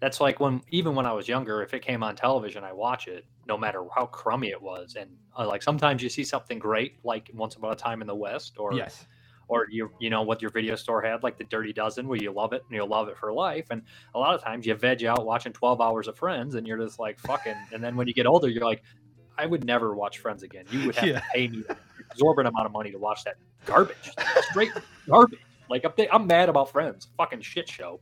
that's 0.00 0.20
like 0.20 0.40
when 0.40 0.62
even 0.68 0.94
when 0.94 1.06
I 1.06 1.12
was 1.12 1.26
younger, 1.28 1.62
if 1.62 1.74
it 1.74 1.80
came 1.82 2.02
on 2.02 2.16
television, 2.16 2.64
I 2.64 2.72
watch 2.72 3.08
it 3.08 3.24
no 3.46 3.56
matter 3.56 3.84
how 3.94 4.06
crummy 4.06 4.48
it 4.48 4.60
was. 4.60 4.96
And 4.98 5.10
uh, 5.38 5.46
like 5.46 5.62
sometimes 5.62 6.02
you 6.02 6.08
see 6.08 6.24
something 6.24 6.58
great, 6.58 6.96
like 7.04 7.30
Once 7.34 7.56
Upon 7.56 7.72
a 7.72 7.76
Time 7.76 8.00
in 8.00 8.06
the 8.06 8.14
West, 8.14 8.56
or 8.58 8.74
yes 8.74 9.06
or 9.48 9.66
you 9.70 9.90
you 9.98 10.10
know 10.10 10.22
what 10.22 10.42
your 10.42 10.50
video 10.50 10.74
store 10.74 11.00
had, 11.02 11.22
like 11.22 11.38
the 11.38 11.44
Dirty 11.44 11.72
Dozen, 11.72 12.08
where 12.08 12.18
you 12.18 12.32
love 12.32 12.52
it 12.52 12.62
and 12.68 12.76
you'll 12.76 12.88
love 12.88 13.08
it 13.08 13.16
for 13.16 13.32
life. 13.32 13.66
And 13.70 13.82
a 14.14 14.18
lot 14.18 14.34
of 14.34 14.42
times 14.42 14.66
you 14.66 14.74
veg 14.74 15.04
out 15.04 15.24
watching 15.24 15.52
Twelve 15.52 15.80
Hours 15.80 16.08
of 16.08 16.16
Friends, 16.16 16.54
and 16.54 16.66
you're 16.66 16.78
just 16.78 16.98
like 16.98 17.18
fucking. 17.20 17.54
And 17.72 17.82
then 17.82 17.96
when 17.96 18.08
you 18.08 18.14
get 18.14 18.26
older, 18.26 18.48
you're 18.48 18.64
like, 18.64 18.82
I 19.38 19.46
would 19.46 19.64
never 19.64 19.94
watch 19.94 20.18
Friends 20.18 20.42
again. 20.42 20.64
You 20.70 20.86
would 20.86 20.96
have 20.96 21.06
Yeah. 21.08 21.20
to 21.20 21.26
pay 21.32 21.48
me 21.48 21.62
an 21.68 21.76
exorbitant 22.10 22.52
amount 22.54 22.66
of 22.66 22.72
money 22.72 22.90
to 22.90 22.98
watch 22.98 23.24
that 23.24 23.36
garbage, 23.66 24.10
straight 24.50 24.72
garbage. 25.08 25.40
Like 25.68 25.84
I'm, 25.84 25.92
I'm 26.12 26.26
mad 26.26 26.48
about 26.48 26.70
Friends. 26.70 27.08
Fucking 27.16 27.40
shit 27.40 27.68
show. 27.68 28.00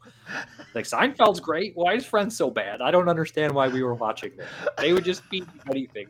Like 0.74 0.84
Seinfeld's 0.84 1.40
great. 1.40 1.72
Why 1.74 1.94
is 1.94 2.04
Friends 2.04 2.36
so 2.36 2.50
bad? 2.50 2.80
I 2.82 2.90
don't 2.90 3.08
understand 3.08 3.52
why 3.54 3.68
we 3.68 3.82
were 3.82 3.94
watching 3.94 4.32
this. 4.36 4.48
They 4.78 4.92
would 4.92 5.04
just 5.04 5.28
be 5.30 5.44
anything. 5.70 6.08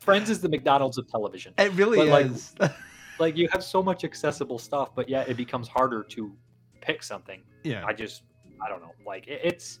Friends 0.00 0.30
is 0.30 0.40
the 0.40 0.48
McDonald's 0.48 0.98
of 0.98 1.08
television. 1.08 1.54
It 1.58 1.72
really 1.74 1.98
But, 1.98 2.08
like, 2.08 2.26
is. 2.26 2.54
Like 3.18 3.36
you 3.36 3.46
have 3.52 3.62
so 3.62 3.82
much 3.82 4.02
accessible 4.04 4.58
stuff, 4.58 4.94
but 4.96 5.08
yet 5.08 5.28
it 5.28 5.36
becomes 5.36 5.68
harder 5.68 6.02
to 6.02 6.32
pick 6.80 7.02
something. 7.04 7.42
yeah. 7.62 7.84
I 7.86 7.92
just, 7.92 8.22
I 8.60 8.68
don't 8.68 8.80
know. 8.80 8.94
Like 9.06 9.28
it, 9.28 9.40
it's 9.44 9.78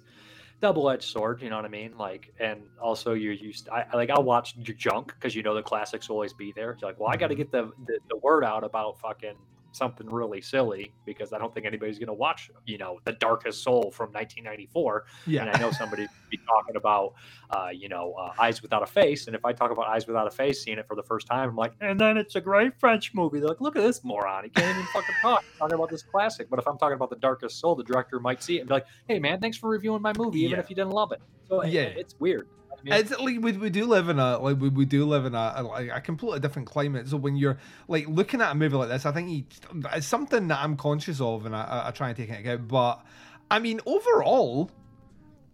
double-edged 0.60 1.02
sword. 1.02 1.42
You 1.42 1.50
know 1.50 1.56
what 1.56 1.64
I 1.64 1.68
mean? 1.68 1.96
Like, 1.98 2.32
and 2.38 2.60
also 2.80 3.14
you're 3.14 3.32
used. 3.32 3.68
I 3.70 3.84
I- 3.92 3.96
like 3.96 4.10
I'll 4.10 4.22
watch 4.22 4.56
junk 4.60 5.08
because 5.14 5.34
you 5.34 5.42
know 5.42 5.54
the 5.54 5.62
classics 5.62 6.08
will 6.08 6.16
always 6.16 6.34
be 6.34 6.52
there. 6.54 6.76
You're 6.80 6.90
like, 6.90 7.00
well, 7.00 7.08
I 7.08 7.16
got 7.16 7.28
to 7.28 7.34
Mhm. 7.34 7.38
get 7.38 7.50
the, 7.50 7.72
the 7.86 7.98
the 8.10 8.16
word 8.18 8.44
out 8.44 8.62
about 8.64 9.00
fucking 9.00 9.34
something 9.72 10.08
really 10.08 10.40
silly 10.40 10.92
because 11.04 11.32
I 11.32 11.38
don't 11.38 11.52
think 11.52 11.66
anybody's 11.66 11.98
gonna 11.98 12.12
watch. 12.14 12.50
You 12.66 12.78
know, 12.78 12.98
The 13.04 13.12
Darkest 13.12 13.62
Soul 13.62 13.90
from 13.90 14.10
1994, 14.12 15.04
yeah. 15.26 15.42
and 15.42 15.50
I 15.50 15.58
know 15.60 15.70
somebody 15.70 16.06
be 16.30 16.38
talking 16.46 16.76
about, 16.76 17.14
uh, 17.50 17.68
you 17.72 17.88
know, 17.88 18.12
uh, 18.14 18.32
Eyes 18.38 18.62
Without 18.62 18.82
a 18.82 18.86
Face. 18.86 19.26
And 19.26 19.36
if 19.36 19.44
I 19.44 19.52
talk 19.52 19.70
about 19.70 19.86
Eyes 19.88 20.06
Without 20.06 20.26
a 20.26 20.30
Face, 20.30 20.62
seeing 20.62 20.78
it 20.78 20.86
for 20.86 20.96
the 20.96 21.02
first 21.02 21.26
time, 21.26 21.50
I'm 21.50 21.56
like, 21.56 21.72
and 21.80 21.98
then 21.98 22.16
it's 22.16 22.36
a 22.36 22.40
great 22.40 22.78
French 22.78 23.12
movie. 23.14 23.38
They're 23.40 23.48
like, 23.48 23.60
look 23.60 23.76
at 23.76 23.82
this 23.82 24.04
moron. 24.04 24.44
He 24.44 24.50
can't 24.50 24.70
even 24.70 24.86
fucking 24.92 25.14
talk. 25.22 25.42
He's 25.42 25.58
talking 25.58 25.74
about 25.74 25.90
this 25.90 26.02
classic. 26.02 26.48
But 26.50 26.58
if 26.58 26.66
I'm 26.66 26.78
talking 26.78 26.94
about 26.94 27.10
The 27.10 27.16
Darkest 27.16 27.58
Soul, 27.60 27.74
the 27.74 27.84
director 27.84 28.20
might 28.20 28.42
see 28.42 28.56
it 28.56 28.60
and 28.60 28.68
be 28.68 28.74
like, 28.74 28.86
hey, 29.08 29.18
man, 29.18 29.40
thanks 29.40 29.56
for 29.56 29.68
reviewing 29.70 30.02
my 30.02 30.12
movie, 30.16 30.40
even 30.40 30.52
Yeah. 30.52 30.58
if 30.60 30.70
you 30.70 30.76
didn't 30.76 30.92
love 30.92 31.12
it. 31.12 31.20
So 31.48 31.64
Yeah. 31.64 31.82
yeah, 31.82 31.88
it's 31.88 32.14
weird. 32.18 32.48
Mean, 32.84 32.94
It's 32.94 33.10
like 33.10 33.40
we, 33.40 33.52
we 33.52 33.70
do 33.70 33.86
live 33.86 34.08
in 34.08 34.18
a 34.18 34.38
like 34.38 34.58
we, 34.58 34.68
we 34.68 34.84
do 34.84 35.04
live 35.04 35.24
in 35.24 35.34
a, 35.34 35.38
a 35.38 35.96
a 35.96 36.00
completely 36.00 36.40
different 36.40 36.66
climate. 36.66 37.08
So 37.08 37.16
when 37.16 37.36
you're 37.36 37.58
like 37.86 38.08
looking 38.08 38.40
at 38.40 38.50
a 38.50 38.54
movie 38.54 38.76
like 38.76 38.88
this, 38.88 39.06
I 39.06 39.12
think 39.12 39.30
you, 39.30 39.44
it's 39.92 40.06
something 40.06 40.48
that 40.48 40.58
I'm 40.60 40.76
conscious 40.76 41.20
of 41.20 41.46
and 41.46 41.54
I, 41.54 41.84
I, 41.86 41.90
try 41.92 42.08
and 42.08 42.16
take 42.16 42.30
it 42.30 42.40
account. 42.40 42.66
But 42.66 43.04
I 43.50 43.60
mean, 43.60 43.80
overall, 43.86 44.70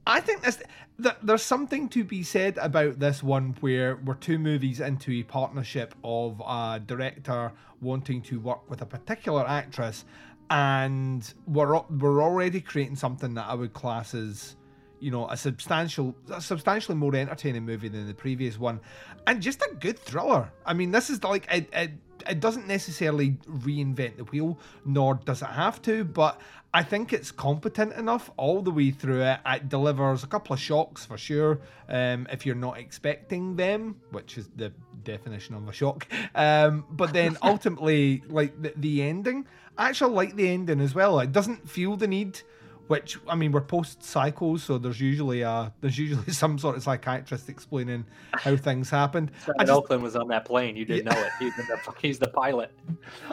I 0.06 0.20
think 0.20 0.42
this 0.42 0.62
th- 1.02 1.16
there's 1.22 1.42
something 1.42 1.88
to 1.90 2.04
be 2.04 2.22
said 2.22 2.56
about 2.58 2.98
this 2.98 3.22
one 3.22 3.54
where 3.60 3.96
we're 3.96 4.14
two 4.14 4.38
movies 4.38 4.80
into 4.80 5.12
a 5.12 5.22
partnership 5.22 5.94
of 6.02 6.40
a 6.46 6.80
director 6.84 7.52
wanting 7.80 8.22
to 8.22 8.40
work 8.40 8.68
with 8.70 8.80
a 8.80 8.86
particular 8.86 9.46
actress, 9.46 10.04
and 10.48 11.34
we're 11.46 11.78
we're 11.90 12.22
already 12.22 12.62
creating 12.62 12.96
something 12.96 13.34
that 13.34 13.46
I 13.48 13.54
would 13.54 13.74
class 13.74 14.14
as 14.14 14.56
you 15.00 15.10
know 15.10 15.28
a 15.28 15.36
substantial 15.36 16.14
a 16.32 16.40
substantially 16.40 16.96
more 16.96 17.14
entertaining 17.14 17.64
movie 17.64 17.88
than 17.88 18.06
the 18.06 18.14
previous 18.14 18.58
one. 18.58 18.80
And 19.26 19.42
just 19.42 19.62
a 19.62 19.74
good 19.74 19.98
thriller. 19.98 20.50
I 20.64 20.74
mean 20.74 20.90
this 20.90 21.10
is 21.10 21.22
like 21.22 21.46
it, 21.50 21.68
it, 21.72 21.90
it 22.28 22.40
doesn't 22.40 22.66
necessarily 22.66 23.32
reinvent 23.48 24.16
the 24.16 24.24
wheel 24.24 24.58
nor 24.84 25.14
does 25.14 25.40
it 25.40 25.46
have 25.46 25.80
to 25.82 26.02
but 26.04 26.40
i 26.74 26.82
think 26.82 27.12
it's 27.12 27.30
competent 27.30 27.92
enough 27.92 28.28
all 28.36 28.60
the 28.60 28.70
way 28.70 28.90
through 28.90 29.22
it. 29.22 29.38
It 29.46 29.68
delivers 29.68 30.24
a 30.24 30.26
couple 30.26 30.52
of 30.52 30.60
shocks 30.60 31.06
for 31.06 31.16
sure 31.16 31.60
um, 31.88 32.26
if 32.30 32.44
you're 32.44 32.56
not 32.56 32.78
expecting 32.78 33.56
them 33.56 34.00
which 34.10 34.36
is 34.36 34.48
the 34.56 34.72
definition 35.04 35.54
of 35.54 35.66
a 35.68 35.72
shock. 35.72 36.06
Um, 36.34 36.84
but 36.90 37.12
then 37.12 37.36
ultimately 37.42 38.22
like 38.28 38.60
the, 38.60 38.72
the 38.76 39.02
ending. 39.02 39.46
I 39.76 39.88
actually 39.88 40.14
like 40.14 40.36
the 40.36 40.48
ending 40.48 40.80
as 40.80 40.94
well. 40.94 41.18
It 41.20 41.32
doesn't 41.32 41.68
feel 41.68 41.96
the 41.96 42.08
need 42.08 42.40
which 42.88 43.18
I 43.28 43.34
mean 43.34 43.52
we're 43.52 43.60
post 43.60 44.02
Psycho, 44.02 44.56
so 44.56 44.78
there's 44.78 45.00
usually 45.00 45.42
a 45.42 45.72
there's 45.80 45.98
usually 45.98 46.32
some 46.32 46.58
sort 46.58 46.76
of 46.76 46.82
psychiatrist 46.82 47.48
explaining 47.48 48.04
how 48.32 48.56
things 48.56 48.90
happened. 48.90 49.30
Simon 49.44 49.66
just 49.66 49.70
Oakland 49.70 50.02
was 50.02 50.16
on 50.16 50.28
that 50.28 50.44
plane. 50.44 50.76
You 50.76 50.84
didn't 50.84 51.04
know 51.04 51.20
it. 51.20 51.30
He's 51.38 51.54
the, 51.56 51.94
he's 52.02 52.18
the 52.18 52.28
pilot. 52.28 52.72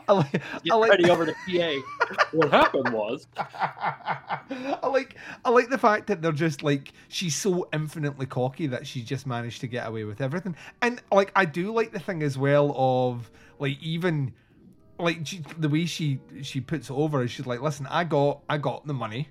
I 0.08 0.14
like 0.14 0.41
I 0.72 0.76
like 0.76 0.91
ready 0.91 1.10
over 1.10 1.26
to 1.26 1.34
PA. 1.34 2.26
what 2.34 2.51
happened 2.51 2.93
was 2.93 3.28
I 3.38 4.88
like 4.88 5.16
I 5.43 5.49
like 5.49 5.70
the 5.70 5.78
fact 5.78 6.08
that 6.08 6.22
they're 6.22 6.32
just 6.32 6.62
like 6.62 6.91
she's 7.08 7.36
so 7.36 7.68
infinitely 7.74 8.26
cocky 8.26 8.68
that 8.68 8.86
she 8.86 9.01
just 9.01 9.26
managed 9.26 9.62
to 9.62 9.68
get 9.68 9.88
away 9.88 10.03
with 10.03 10.22
everything. 10.22 10.56
And 10.82 11.01
like 11.12 11.32
I 11.36 11.45
do 11.45 11.74
like 11.74 11.91
the 11.91 11.99
thing 11.99 12.24
as 12.24 12.38
well 12.38 12.74
of 12.78 13.32
like 13.60 13.82
even 13.82 14.34
like 14.99 15.26
she, 15.26 15.41
the 15.58 15.70
way 15.70 15.86
she 15.86 16.20
she 16.41 16.62
puts 16.62 16.89
it 16.89 16.93
over 16.93 17.24
is 17.24 17.32
she's 17.32 17.45
like, 17.45 17.62
listen, 17.62 17.88
I 17.89 18.03
got 18.03 18.41
I 18.49 18.58
got 18.58 18.86
the 18.86 18.93
money, 18.93 19.30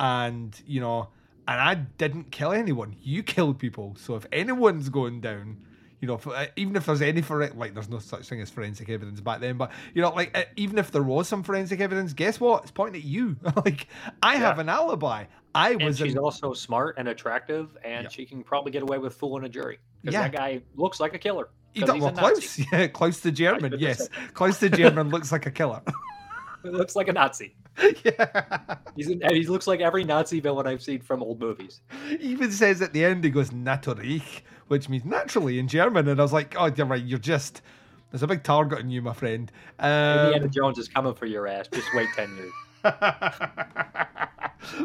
and 0.00 0.60
you 0.66 0.80
know, 0.80 1.08
and 1.46 1.60
I 1.60 1.74
didn't 1.74 2.32
kill 2.32 2.50
anyone. 2.52 2.96
You 3.00 3.22
killed 3.22 3.58
people. 3.60 3.94
So 3.98 4.16
if 4.16 4.26
anyone's 4.32 4.88
going 4.88 5.20
down, 5.20 5.58
you 6.00 6.08
know, 6.08 6.18
uh, 6.26 6.46
even 6.56 6.74
if 6.76 6.86
there's 6.86 7.02
any 7.02 7.20
for 7.20 7.42
it, 7.42 7.56
like, 7.56 7.74
there's 7.74 7.90
no 7.90 7.98
such 7.98 8.26
thing 8.28 8.40
as 8.40 8.48
forensic 8.50 8.88
evidence 8.88 9.20
back 9.20 9.40
then, 9.40 9.58
but 9.58 9.70
you 9.94 10.00
know, 10.00 10.10
like 10.10 10.36
uh, 10.36 10.44
even 10.56 10.78
if 10.78 10.90
there 10.90 11.02
was 11.02 11.28
some 11.28 11.42
forensic 11.42 11.78
evidence, 11.80 12.14
guess 12.14 12.40
what? 12.40 12.62
It's 12.62 12.72
pointing 12.72 13.02
at 13.02 13.06
you. 13.06 13.36
like 13.56 13.86
I 14.22 14.36
have 14.36 14.58
an 14.58 14.68
alibi. 14.68 15.26
I 15.54 15.72
and 15.72 15.82
was 15.82 15.98
she's 15.98 16.12
in, 16.12 16.18
also 16.18 16.54
smart 16.54 16.94
and 16.98 17.08
attractive, 17.08 17.76
and 17.84 18.04
Yeah. 18.04 18.08
she 18.08 18.24
can 18.24 18.42
probably 18.42 18.72
get 18.72 18.82
away 18.82 18.98
with 18.98 19.14
fooling 19.14 19.44
a 19.44 19.48
jury 19.48 19.78
because 20.00 20.14
Yeah. 20.14 20.22
that 20.22 20.32
guy 20.32 20.62
looks 20.76 20.98
like 21.00 21.12
a 21.14 21.18
killer. 21.18 21.48
got 21.78 21.94
he's 21.94 22.02
well. 22.02 22.12
Klaus, 22.12 22.58
yeah, 22.72 22.86
Klaus 22.86 23.20
the 23.20 23.32
German, 23.32 23.74
yes. 23.78 24.08
Klaus 24.32 24.58
the 24.58 24.70
German 24.70 25.10
looks 25.10 25.30
like 25.32 25.46
a 25.46 25.50
killer. 25.50 25.82
He 26.62 26.68
looks 26.70 26.96
like 26.96 27.08
a 27.08 27.12
Nazi. 27.12 27.54
yeah. 28.04 28.76
He's 28.96 29.08
in, 29.08 29.20
he 29.30 29.46
looks 29.46 29.66
like 29.66 29.80
every 29.80 30.04
Nazi 30.04 30.40
villain 30.40 30.66
I've 30.66 30.82
seen 30.82 31.00
from 31.00 31.22
old 31.22 31.40
movies. 31.40 31.80
He 32.08 32.16
even 32.16 32.50
says 32.52 32.82
at 32.82 32.92
the 32.92 33.04
end, 33.04 33.24
he 33.24 33.30
goes, 33.30 33.50
Natürlich, 33.50 34.42
which 34.68 34.88
means 34.88 35.04
naturally 35.04 35.58
in 35.58 35.68
German. 35.68 36.08
And 36.08 36.20
I 36.20 36.22
was 36.22 36.32
like, 36.32 36.54
oh, 36.58 36.70
you're 36.74 36.86
right. 36.86 37.02
You're 37.02 37.18
just, 37.18 37.62
there's 38.10 38.22
a 38.22 38.26
big 38.26 38.42
target 38.42 38.78
on 38.78 38.90
you, 38.90 39.02
my 39.02 39.12
friend. 39.12 39.50
Indiana 39.78 40.44
Um, 40.44 40.50
Jones 40.50 40.78
is 40.78 40.88
coming 40.88 41.14
for 41.14 41.26
your 41.26 41.46
ass. 41.46 41.68
Just 41.72 41.88
wait 41.94 42.08
ten 42.14 42.34
years. 42.36 42.52
but 42.82 42.98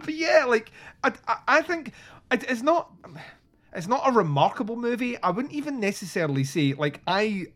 yeah, 0.08 0.46
like, 0.46 0.72
I, 1.04 1.14
I, 1.28 1.38
I 1.48 1.62
think 1.62 1.92
it, 2.32 2.44
it's 2.50 2.62
not, 2.62 2.92
it's 3.74 3.88
not 3.88 4.08
a 4.08 4.12
remarkable 4.12 4.76
movie. 4.76 5.22
I 5.22 5.32
wouldn't 5.32 5.54
even 5.54 5.80
necessarily 5.80 6.44
say, 6.44 6.74
like, 6.74 7.02
I, 7.08 7.48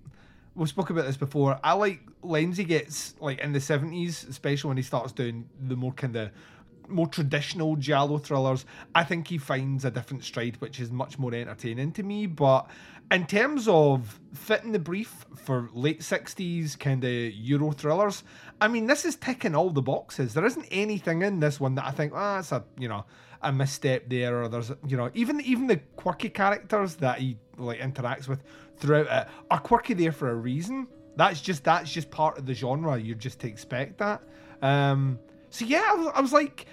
we 0.60 0.68
spoke 0.68 0.89
about 0.89 1.05
this 1.05 1.18
before. 1.18 1.57
I 1.64 1.74
like 1.74 2.01
Lenzi 2.22 2.68
gets, 2.68 3.16
like, 3.22 3.39
in 3.39 3.53
the 3.53 3.60
70s, 3.60 4.28
especially 4.30 4.68
when 4.68 4.78
he 4.78 4.84
starts 4.84 5.14
doing 5.14 5.47
the 5.68 5.76
more 5.76 5.93
kind 5.93 6.16
of, 6.18 6.32
more 6.89 7.07
traditional 7.07 7.76
giallo 7.76 8.18
thrillers, 8.18 8.66
I 8.93 9.03
think 9.03 9.28
he 9.28 9.38
finds 9.38 9.86
a 9.86 9.91
different 9.91 10.24
stride, 10.24 10.57
which 10.60 10.80
is 10.80 10.91
much 10.91 11.18
more 11.18 11.34
entertaining 11.34 11.91
to 11.93 12.03
me. 12.03 12.26
But 12.26 12.68
in 13.12 13.26
terms 13.26 13.68
of 13.68 14.20
fitting 14.34 14.72
the 14.72 14.80
brief 14.80 15.26
for 15.36 15.70
late 15.74 16.01
60s 16.01 16.78
kind 16.78 17.03
of 17.03 17.12
Euro 17.12 17.72
thrillers, 17.72 18.24
I 18.60 18.68
mean, 18.68 18.88
this 18.88 19.05
is 19.05 19.16
ticking 19.16 19.55
all 19.55 19.70
the 19.70 19.82
boxes. 19.82 20.34
There 20.34 20.45
isn't 20.45 20.66
anything 20.72 21.22
in 21.22 21.39
this 21.39 21.60
one 21.60 21.76
that 21.76 21.86
I 21.86 21.91
think, 21.91 22.12
ah, 22.16 22.39
it's 22.39 22.51
a, 22.51 22.66
you 22.78 22.89
know, 22.89 23.05
a 23.41 23.53
misstep 23.53 24.10
there, 24.10 24.43
or 24.43 24.49
there's, 24.49 24.72
you 24.86 24.97
know, 24.97 25.10
even 25.14 25.39
even 25.41 25.68
the 25.68 25.78
quirky 25.95 26.30
characters 26.30 26.95
that 26.95 27.20
he 27.20 27.38
like 27.60 27.80
interacts 27.80 28.28
with 28.28 28.43
throughout 28.78 29.07
it 29.07 29.28
are 29.51 29.60
quirky 29.60 29.93
there 29.93 30.12
for 30.12 30.30
a 30.30 30.36
reason. 30.36 30.88
That's 31.16 31.41
just 31.41 31.64
that's 31.64 31.91
just 31.91 32.10
part 32.10 32.38
of 32.38 32.45
the 32.45 32.53
genre. 32.53 32.97
You 32.97 33.16
just 33.16 33.39
to 33.39 33.47
expect 33.47 33.97
that. 33.97 34.22
Um, 34.62 35.20
so 35.49 35.66
yeah, 35.66 35.84
I 35.88 35.95
was, 35.95 36.12
I 36.16 36.22
was 36.22 36.34
like, 36.34 36.68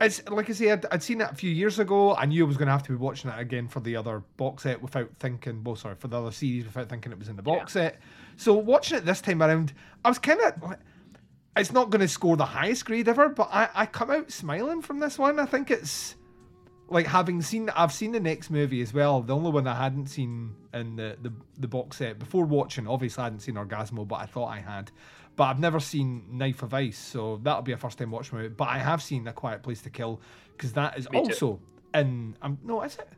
it's 0.00 0.26
like 0.28 0.48
I 0.48 0.52
say, 0.52 0.70
I'd, 0.70 0.86
I'd 0.90 1.02
seen 1.02 1.20
it 1.20 1.30
a 1.30 1.34
few 1.34 1.50
years 1.50 1.78
ago. 1.78 2.14
I 2.14 2.24
knew 2.26 2.44
I 2.44 2.48
was 2.48 2.56
going 2.56 2.66
to 2.66 2.72
have 2.72 2.82
to 2.84 2.92
be 2.92 2.96
watching 2.96 3.30
it 3.30 3.38
again 3.38 3.68
for 3.68 3.80
the 3.80 3.96
other 3.96 4.22
box 4.36 4.62
set 4.62 4.80
without 4.80 5.10
thinking. 5.18 5.62
Well, 5.62 5.76
sorry, 5.76 5.96
for 5.96 6.08
the 6.08 6.20
other 6.20 6.32
series 6.32 6.64
without 6.64 6.88
thinking 6.88 7.12
it 7.12 7.18
was 7.18 7.28
in 7.28 7.36
the 7.36 7.42
box 7.42 7.74
set. 7.74 7.98
So 8.36 8.54
watching 8.54 8.98
it 8.98 9.04
this 9.04 9.20
time 9.20 9.42
around, 9.42 9.74
I 10.04 10.08
was 10.08 10.18
kind 10.18 10.40
of. 10.40 10.76
It's 11.56 11.72
not 11.72 11.90
going 11.90 12.00
to 12.00 12.08
score 12.08 12.36
the 12.36 12.46
highest 12.46 12.86
grade 12.86 13.08
ever, 13.08 13.28
but 13.28 13.48
I, 13.52 13.68
I 13.74 13.86
come 13.86 14.10
out 14.10 14.30
smiling 14.30 14.82
from 14.82 15.00
this 15.00 15.18
one. 15.18 15.40
I 15.40 15.46
think 15.46 15.70
it's 15.70 16.14
like 16.90 17.06
having 17.06 17.40
seen 17.40 17.70
I've 17.70 17.92
seen 17.92 18.12
the 18.12 18.20
next 18.20 18.50
movie 18.50 18.82
as 18.82 18.92
well. 18.92 19.22
The 19.22 19.34
only 19.34 19.50
one 19.50 19.66
I 19.66 19.74
hadn't 19.74 20.06
seen 20.08 20.54
in 20.74 20.96
the, 20.96 21.16
the, 21.22 21.32
the 21.58 21.68
box 21.68 21.98
set 21.98 22.18
before 22.18 22.44
watching, 22.44 22.86
obviously 22.86 23.22
I 23.22 23.24
hadn't 23.24 23.40
seen 23.40 23.54
Orgasmo, 23.54 24.06
but 24.06 24.16
I 24.16 24.26
thought 24.26 24.48
I 24.48 24.58
had. 24.58 24.90
But 25.36 25.44
I've 25.44 25.60
never 25.60 25.80
seen 25.80 26.24
Knife 26.30 26.62
of 26.62 26.74
Ice, 26.74 26.98
so 26.98 27.40
that'll 27.42 27.62
be 27.62 27.72
a 27.72 27.76
first 27.76 27.96
time 27.98 28.10
watch 28.10 28.32
movie. 28.32 28.48
But 28.48 28.68
I 28.68 28.78
have 28.78 29.00
seen 29.02 29.26
A 29.28 29.32
Quiet 29.32 29.62
Place 29.62 29.80
to 29.82 29.90
Kill 29.90 30.20
because 30.56 30.72
that 30.74 30.98
is 30.98 31.08
Me 31.10 31.22
too. 31.22 31.30
also 31.30 31.60
in. 31.94 32.36
Um, 32.42 32.58
no, 32.64 32.82
is 32.82 32.96
it? 32.96 33.08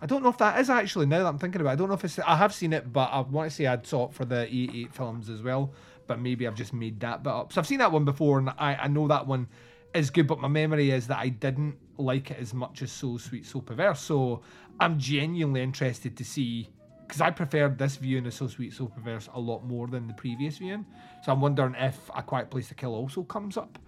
I 0.00 0.06
don't 0.06 0.22
know 0.22 0.30
if 0.30 0.38
that 0.38 0.58
is 0.60 0.70
actually 0.70 1.06
now 1.06 1.18
that 1.24 1.28
I'm 1.28 1.38
thinking 1.38 1.60
about. 1.60 1.70
it. 1.70 1.72
I 1.72 1.76
don't 1.76 1.88
know 1.88 1.94
if 1.94 2.04
it's. 2.04 2.18
I 2.20 2.36
have 2.36 2.54
seen 2.54 2.72
it, 2.72 2.92
but 2.92 3.10
I 3.12 3.20
want 3.20 3.50
to 3.50 3.54
say 3.54 3.66
I'd 3.66 3.86
saw 3.86 4.06
it 4.08 4.14
for 4.14 4.24
the 4.24 4.42
88 4.44 4.94
films 4.94 5.28
as 5.28 5.42
well. 5.42 5.74
But 6.06 6.20
maybe 6.20 6.46
I've 6.46 6.54
just 6.54 6.72
made 6.72 7.00
that 7.00 7.22
bit 7.22 7.32
up. 7.32 7.52
So 7.52 7.60
I've 7.60 7.66
seen 7.66 7.78
that 7.80 7.92
one 7.92 8.04
before, 8.04 8.38
and 8.38 8.48
I, 8.50 8.76
I 8.76 8.88
know 8.88 9.06
that 9.08 9.26
one 9.26 9.48
is 9.92 10.10
good. 10.10 10.26
But 10.26 10.40
my 10.40 10.48
memory 10.48 10.90
is 10.90 11.08
that 11.08 11.18
I 11.18 11.28
didn't 11.28 11.76
like 12.00 12.30
it 12.30 12.38
as 12.40 12.54
much 12.54 12.82
as 12.82 12.90
So 12.92 13.18
Sweet 13.18 13.46
So 13.46 13.60
Perverse. 13.60 14.00
So 14.00 14.42
I'm 14.78 14.98
genuinely 14.98 15.62
interested 15.62 16.16
to 16.16 16.24
see 16.24 16.68
because 17.06 17.20
I 17.20 17.30
preferred 17.30 17.78
this 17.78 17.96
viewing 17.96 18.26
of 18.26 18.34
So 18.34 18.46
Sweet 18.46 18.72
So 18.72 18.86
Perverse 18.86 19.28
a 19.34 19.40
lot 19.40 19.64
more 19.64 19.86
than 19.86 20.06
the 20.06 20.14
previous 20.14 20.58
viewing. 20.58 20.86
So 21.24 21.32
I'm 21.32 21.40
wondering 21.40 21.74
if 21.78 21.98
A 22.14 22.22
Quiet 22.22 22.50
Place 22.50 22.68
to 22.68 22.74
Kill 22.74 22.94
also 22.94 23.22
comes 23.24 23.56
up 23.56 23.78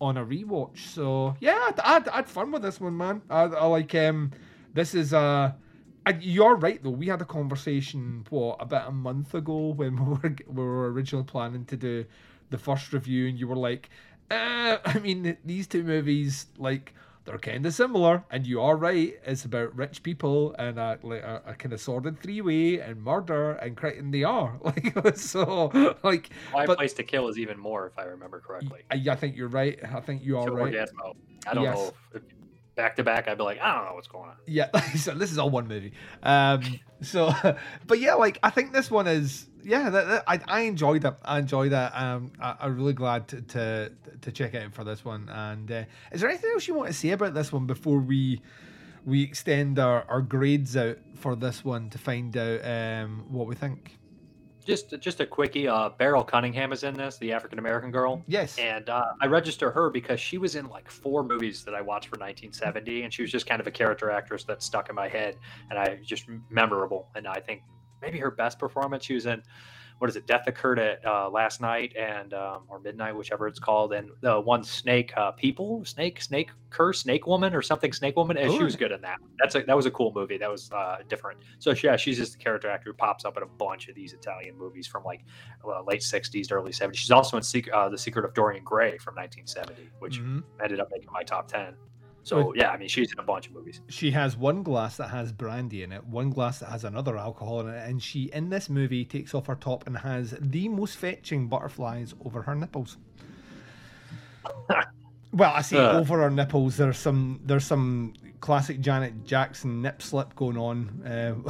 on 0.00 0.16
a 0.18 0.24
rewatch. 0.24 0.78
So 0.78 1.34
yeah, 1.40 1.58
I'd, 1.68 1.80
I'd, 1.80 2.08
I'd 2.08 2.28
fun 2.28 2.52
with 2.52 2.62
this 2.62 2.80
one, 2.80 2.96
man. 2.96 3.22
I, 3.30 3.42
I 3.44 3.66
like 3.66 3.94
um, 3.94 4.30
this 4.74 4.94
is 4.94 5.14
uh, 5.14 5.52
you're 6.20 6.56
right 6.56 6.82
though. 6.82 6.90
We 6.90 7.08
had 7.08 7.22
a 7.22 7.26
conversation 7.26 8.24
what 8.30 8.56
about 8.60 8.88
a 8.88 8.92
month 8.92 9.34
ago 9.34 9.68
when 9.68 9.96
we 10.06 10.12
were 10.14 10.36
we 10.46 10.62
were 10.62 10.92
originally 10.92 11.24
planning 11.24 11.64
to 11.66 11.76
do 11.76 12.04
the 12.50 12.58
first 12.58 12.92
review 12.92 13.28
and 13.28 13.38
you 13.38 13.48
were 13.48 13.56
like, 13.56 13.90
uh, 14.30 14.78
I 14.84 14.98
mean, 14.98 15.36
these 15.44 15.66
two 15.66 15.82
movies, 15.82 16.46
like, 16.58 16.94
they're 17.26 17.38
kind 17.38 17.66
of 17.66 17.74
similar, 17.74 18.24
and 18.30 18.46
you 18.46 18.60
are 18.62 18.76
right. 18.76 19.14
It's 19.26 19.44
about 19.44 19.76
rich 19.76 20.02
people 20.02 20.54
and 20.58 20.78
a, 20.78 20.98
like 21.02 21.22
a, 21.22 21.42
a 21.46 21.54
kind 21.54 21.72
of 21.72 21.80
sordid 21.80 22.20
three 22.20 22.40
way 22.40 22.78
and 22.80 23.02
murder 23.02 23.52
and 23.52 23.78
and 23.82 24.14
they 24.14 24.24
are 24.24 24.58
like 24.62 25.16
so 25.16 25.96
like. 26.02 26.30
My 26.52 26.64
but 26.66 26.78
Place 26.78 26.92
to 26.94 27.02
Kill 27.02 27.28
is 27.28 27.38
even 27.38 27.58
more, 27.58 27.86
if 27.86 27.98
I 27.98 28.04
remember 28.04 28.40
correctly. 28.40 28.80
I, 28.90 29.02
I 29.10 29.16
think 29.16 29.36
you're 29.36 29.48
right. 29.48 29.78
I 29.84 30.00
think 30.00 30.22
you 30.24 30.38
are 30.38 30.46
To 30.46 30.52
right. 30.52 30.72
Orgasmo. 30.72 31.14
I 31.46 31.54
don't 31.54 31.64
Yes. 31.64 31.76
know. 31.76 31.94
If, 32.14 32.22
back 32.76 32.96
to 32.96 33.02
back, 33.02 33.26
I'd 33.26 33.38
be 33.38 33.44
like, 33.44 33.58
I 33.60 33.74
don't 33.74 33.86
know 33.86 33.94
what's 33.94 34.06
going 34.06 34.28
on. 34.28 34.36
Yeah, 34.46 34.70
so 34.96 35.12
this 35.14 35.32
is 35.32 35.38
all 35.38 35.50
one 35.50 35.66
movie. 35.66 35.92
Um, 36.22 36.62
so, 37.02 37.32
but 37.86 37.98
yeah, 37.98 38.14
like 38.14 38.38
I 38.42 38.50
think 38.50 38.72
this 38.72 38.90
one 38.90 39.06
is 39.06 39.48
yeah. 39.66 39.90
That, 39.90 40.06
that- 40.08 40.24
I 40.26 40.40
I 40.46 40.60
enjoyed 40.62 41.04
it. 41.04 41.14
I 41.24 41.38
enjoyed 41.38 41.72
it. 41.72 41.90
Um, 41.94 42.32
I, 42.40 42.56
I'm 42.60 42.76
really 42.76 42.92
glad 42.92 43.28
to, 43.28 43.42
to 43.42 43.92
to 44.22 44.32
check 44.32 44.54
it 44.54 44.62
out 44.62 44.72
for 44.72 44.84
this 44.84 45.04
one. 45.04 45.28
And 45.28 45.70
uh, 45.70 45.84
is 46.12 46.20
there 46.20 46.30
anything 46.30 46.50
else 46.52 46.66
you 46.68 46.74
want 46.74 46.88
to 46.88 46.94
say 46.94 47.10
about 47.10 47.34
this 47.34 47.52
one 47.52 47.66
before 47.66 47.98
we 47.98 48.40
we 49.04 49.22
extend 49.22 49.78
our, 49.78 50.04
our 50.08 50.20
grades 50.20 50.76
out 50.76 50.98
for 51.14 51.36
this 51.36 51.64
one 51.64 51.88
to 51.90 51.98
find 51.98 52.36
out 52.36 52.60
um, 52.64 53.24
what 53.28 53.46
we 53.46 53.54
think? 53.54 53.96
Just 54.66 54.98
just 54.98 55.20
a 55.20 55.26
quickie. 55.26 55.68
Uh, 55.68 55.90
Beryl 55.90 56.24
Cunningham 56.24 56.72
is 56.72 56.82
in 56.82 56.92
this, 56.94 57.18
the 57.18 57.32
African 57.32 57.60
American 57.60 57.92
girl. 57.92 58.24
Yes. 58.26 58.58
And 58.58 58.88
uh, 58.90 59.04
I 59.20 59.26
register 59.26 59.70
her 59.70 59.90
because 59.90 60.18
she 60.18 60.38
was 60.38 60.56
in 60.56 60.68
like 60.68 60.90
four 60.90 61.22
movies 61.22 61.62
that 61.64 61.74
I 61.74 61.80
watched 61.80 62.08
for 62.08 62.16
1970, 62.16 63.02
and 63.02 63.14
she 63.14 63.22
was 63.22 63.30
just 63.30 63.46
kind 63.46 63.60
of 63.60 63.68
a 63.68 63.70
character 63.70 64.10
actress 64.10 64.42
that 64.44 64.64
stuck 64.64 64.88
in 64.88 64.96
my 64.96 65.08
head, 65.08 65.36
and 65.70 65.78
I 65.78 66.00
just 66.02 66.24
memorable. 66.50 67.08
And 67.14 67.28
I 67.28 67.38
think 67.38 67.62
maybe 68.02 68.18
her 68.18 68.30
best 68.30 68.58
performance, 68.58 69.04
she 69.04 69.14
was 69.14 69.26
in 69.26 69.42
what 69.98 70.10
is 70.10 70.16
it? 70.16 70.26
Death 70.26 70.46
occurred 70.46 70.78
at 70.78 71.02
uh, 71.06 71.30
last 71.30 71.62
night 71.62 71.96
and 71.96 72.34
um, 72.34 72.64
or 72.68 72.78
midnight, 72.80 73.16
whichever 73.16 73.48
it's 73.48 73.58
called, 73.58 73.94
and 73.94 74.10
the 74.20 74.38
one 74.38 74.62
Snake 74.62 75.10
uh, 75.16 75.30
People, 75.32 75.86
Snake, 75.86 76.20
Snake 76.20 76.50
Curse, 76.68 77.00
Snake 77.00 77.26
Woman, 77.26 77.54
or 77.54 77.62
something, 77.62 77.94
Snake 77.94 78.14
Woman. 78.14 78.36
And 78.36 78.52
she 78.52 78.62
was 78.62 78.74
Oh. 78.74 78.78
good 78.78 78.92
in 78.92 79.00
that. 79.00 79.16
That's 79.38 79.54
a 79.54 79.62
that 79.62 79.74
was 79.74 79.86
a 79.86 79.90
cool 79.90 80.12
movie. 80.14 80.36
That 80.36 80.50
was 80.50 80.70
uh, 80.70 80.96
different. 81.08 81.38
So 81.60 81.74
yeah, 81.82 81.96
she's 81.96 82.18
just 82.18 82.34
a 82.34 82.38
character 82.38 82.68
actor 82.68 82.90
who 82.90 82.94
pops 82.94 83.24
up 83.24 83.38
in 83.38 83.42
a 83.42 83.46
bunch 83.58 83.88
of 83.88 83.94
these 83.94 84.12
Italian 84.12 84.58
movies 84.58 84.86
from 84.86 85.02
like 85.02 85.24
uh, 85.66 85.82
late 85.82 86.02
60s 86.02 86.48
to 86.48 86.54
early 86.54 86.72
70s. 86.72 86.96
She's 86.98 87.10
also 87.10 87.38
in 87.38 87.42
Secret, 87.42 87.72
uh, 87.74 87.88
The 87.88 87.96
Secret 87.96 88.26
of 88.26 88.34
Dorian 88.34 88.64
Gray 88.64 88.98
from 88.98 89.14
1970, 89.14 89.90
which 90.00 90.20
Mhm. 90.20 90.42
ended 90.62 90.78
up 90.78 90.88
making 90.92 91.08
my 91.10 91.22
top 91.22 91.48
10. 91.48 91.74
So 92.26 92.52
yeah, 92.56 92.70
I 92.72 92.76
mean, 92.76 92.88
she's 92.88 93.12
in 93.12 93.20
a 93.20 93.22
bunch 93.22 93.46
of 93.46 93.54
movies. 93.54 93.80
She 93.88 94.10
has 94.10 94.36
one 94.36 94.64
glass 94.64 94.96
that 94.96 95.10
has 95.10 95.30
brandy 95.30 95.84
in 95.84 95.92
it, 95.92 96.04
one 96.04 96.30
glass 96.30 96.58
that 96.58 96.70
has 96.70 96.82
another 96.82 97.16
alcohol 97.16 97.60
in 97.60 97.68
it, 97.68 97.88
and 97.88 98.02
she 98.02 98.24
in 98.32 98.50
this 98.50 98.68
movie 98.68 99.04
takes 99.04 99.32
off 99.32 99.46
her 99.46 99.54
top 99.54 99.86
and 99.86 99.96
has 99.98 100.34
the 100.40 100.68
most 100.68 100.96
fetching 100.96 101.46
butterflies 101.46 102.14
over 102.24 102.42
her 102.42 102.56
nipples. 102.56 102.96
well, 105.32 105.52
I 105.54 105.62
say 105.62 105.78
Uh. 105.78 106.00
over 106.00 106.20
her 106.22 106.30
nipples. 106.30 106.76
There's 106.76 106.98
some 106.98 107.38
there's 107.44 107.64
some 107.64 108.14
classic 108.40 108.80
Janet 108.80 109.24
Jackson 109.24 109.82
nip 109.82 110.00
slip 110.02 110.34
going 110.36 110.56
on. 110.56 111.02
Uh, 111.04 111.34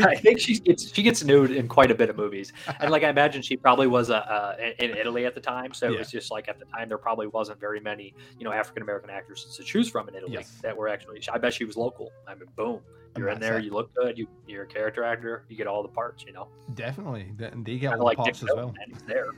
I 0.00 0.16
think 0.16 0.38
she 0.40 0.58
gets 0.58 0.92
she 0.94 1.02
gets 1.02 1.24
nude 1.24 1.50
in 1.50 1.68
quite 1.68 1.90
a 1.90 1.94
bit 1.94 2.10
of 2.10 2.16
movies, 2.16 2.52
and 2.80 2.90
like 2.90 3.02
I 3.04 3.08
imagine 3.08 3.42
she 3.42 3.56
probably 3.56 3.86
was 3.86 4.10
uh, 4.10 4.14
uh, 4.14 4.56
in 4.78 4.90
Italy 4.96 5.26
at 5.26 5.34
the 5.34 5.40
time, 5.40 5.72
so 5.74 5.86
it 5.92 5.98
was 5.98 6.10
just 6.10 6.30
like 6.30 6.48
at 6.48 6.58
the 6.58 6.64
time 6.66 6.88
there 6.88 6.98
probably 6.98 7.26
wasn't 7.26 7.60
very 7.60 7.80
many 7.80 8.14
you 8.38 8.44
know 8.44 8.52
African 8.52 8.82
American 8.82 9.10
actresses 9.10 9.56
to 9.56 9.62
choose 9.64 9.88
from 9.88 10.08
in 10.08 10.14
Italy 10.14 10.32
Yes. 10.32 10.58
that 10.62 10.76
were 10.76 10.88
actually. 10.88 11.20
I 11.32 11.38
bet 11.38 11.54
she 11.54 11.64
was 11.64 11.76
local. 11.76 12.10
I 12.28 12.34
mean, 12.34 12.48
boom, 12.56 12.80
you're 13.16 13.28
in 13.28 13.40
there, 13.40 13.58
it. 13.58 13.64
you 13.64 13.72
look 13.72 13.94
good, 13.94 14.18
you 14.18 14.26
you're 14.46 14.64
a 14.64 14.66
character 14.66 15.04
actor, 15.04 15.44
you 15.48 15.56
get 15.56 15.66
all 15.66 15.82
the 15.82 15.88
parts, 15.88 16.24
you 16.26 16.32
know. 16.32 16.48
Definitely, 16.74 17.32
and 17.40 17.64
they 17.64 17.78
get 17.78 17.92
all 17.92 17.98
the 17.98 18.04
like 18.04 18.16
Dick 18.18 18.24
parts 18.24 18.42
as 18.42 18.48
well. 18.54 18.74
there. 19.06 19.28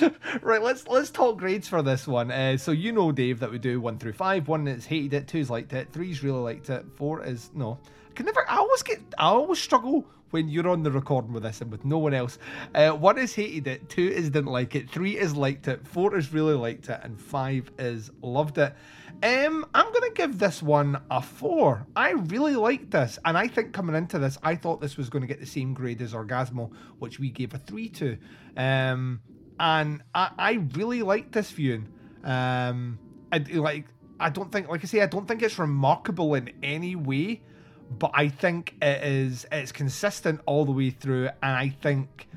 right, 0.42 0.62
let's 0.62 0.86
let's 0.88 1.10
talk 1.10 1.38
grades 1.38 1.68
for 1.68 1.82
this 1.82 2.06
one. 2.06 2.30
Uh, 2.30 2.56
so 2.56 2.72
you 2.72 2.92
know, 2.92 3.12
Dave, 3.12 3.40
that 3.40 3.50
we 3.50 3.58
do 3.58 3.80
one 3.80 3.98
through 3.98 4.14
five. 4.14 4.48
One 4.48 4.66
is 4.68 4.86
hated 4.86 5.14
it, 5.14 5.28
two's 5.28 5.50
liked 5.50 5.72
it, 5.72 5.92
three's 5.92 6.22
really 6.22 6.40
liked 6.40 6.70
it, 6.70 6.84
four 6.96 7.24
is 7.24 7.50
no. 7.54 7.78
I 8.10 8.14
can 8.14 8.26
never. 8.26 8.48
I 8.48 8.56
always 8.56 8.82
get. 8.82 9.00
I 9.18 9.26
always 9.26 9.58
struggle 9.58 10.06
when 10.32 10.48
you're 10.48 10.68
on 10.68 10.82
the 10.82 10.90
recording 10.90 11.32
with 11.32 11.42
this 11.42 11.60
and 11.60 11.70
with 11.70 11.84
no 11.84 11.98
one 11.98 12.14
else. 12.14 12.38
Uh, 12.74 12.90
one 12.90 13.18
is 13.18 13.34
hated 13.34 13.66
it, 13.66 13.88
two 13.88 14.08
is 14.08 14.30
didn't 14.30 14.50
like 14.50 14.74
it, 14.74 14.90
three 14.90 15.18
is 15.18 15.36
liked 15.36 15.68
it, 15.68 15.86
four 15.86 16.16
is 16.16 16.32
really 16.32 16.54
liked 16.54 16.88
it, 16.88 16.98
and 17.02 17.20
five 17.20 17.70
is 17.78 18.10
loved 18.22 18.58
it. 18.58 18.74
Um, 19.22 19.64
I'm 19.74 19.92
gonna 19.92 20.10
give 20.14 20.38
this 20.38 20.62
one 20.62 21.00
a 21.10 21.22
four. 21.22 21.86
I 21.94 22.10
really 22.12 22.56
liked 22.56 22.90
this, 22.90 23.18
and 23.24 23.36
I 23.36 23.46
think 23.46 23.72
coming 23.72 23.94
into 23.94 24.18
this, 24.18 24.38
I 24.42 24.56
thought 24.56 24.80
this 24.80 24.96
was 24.96 25.08
to 25.10 25.26
get 25.26 25.38
the 25.38 25.46
same 25.46 25.74
grade 25.74 26.02
as 26.02 26.12
Orgasmo, 26.12 26.72
which 26.98 27.20
we 27.20 27.30
gave 27.30 27.54
a 27.54 27.58
three 27.58 27.88
to. 27.90 28.16
Um, 28.56 29.20
and 29.62 30.02
I, 30.12 30.30
I 30.36 30.52
really 30.74 31.02
like 31.02 31.30
this 31.30 31.50
viewing. 31.52 31.88
Um, 32.24 32.98
I 33.30 33.38
like. 33.38 33.86
I 34.18 34.28
don't 34.28 34.52
think, 34.52 34.68
like 34.68 34.84
I 34.84 34.86
say, 34.86 35.00
I 35.00 35.06
don't 35.06 35.26
think 35.26 35.42
it's 35.42 35.58
remarkable 35.58 36.34
in 36.34 36.52
any 36.62 36.94
way, 36.96 37.42
but 37.98 38.10
I 38.12 38.28
think 38.28 38.74
it 38.82 39.04
is. 39.04 39.46
It's 39.52 39.70
consistent 39.70 40.40
all 40.46 40.64
the 40.64 40.72
way 40.72 40.90
through, 40.90 41.28
and 41.42 41.56
I 41.56 41.68
think 41.80 42.28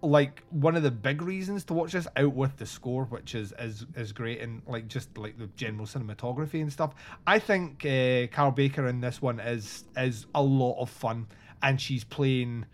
like 0.00 0.42
one 0.50 0.74
of 0.74 0.82
the 0.82 0.90
big 0.90 1.20
reasons 1.22 1.62
to 1.64 1.74
watch 1.74 1.92
this 1.92 2.08
out 2.16 2.34
with 2.34 2.56
the 2.56 2.66
score 2.66 3.04
which 3.04 3.36
is 3.36 3.54
is 3.60 3.86
is 3.94 4.10
great 4.10 4.40
and 4.40 4.60
like 4.66 4.88
just 4.88 5.16
like 5.16 5.38
the 5.38 5.46
general 5.54 5.86
cinematography 5.86 6.60
and 6.60 6.72
stuff 6.72 6.92
i 7.24 7.38
think 7.38 7.84
uh, 7.84 8.26
Carroll 8.34 8.50
Baker 8.50 8.88
in 8.88 9.00
this 9.00 9.22
one 9.22 9.38
is 9.38 9.84
is 9.96 10.26
a 10.34 10.42
lot 10.42 10.76
of 10.80 10.90
fun 10.90 11.28
and 11.62 11.80
she's 11.80 12.02
playing 12.02 12.66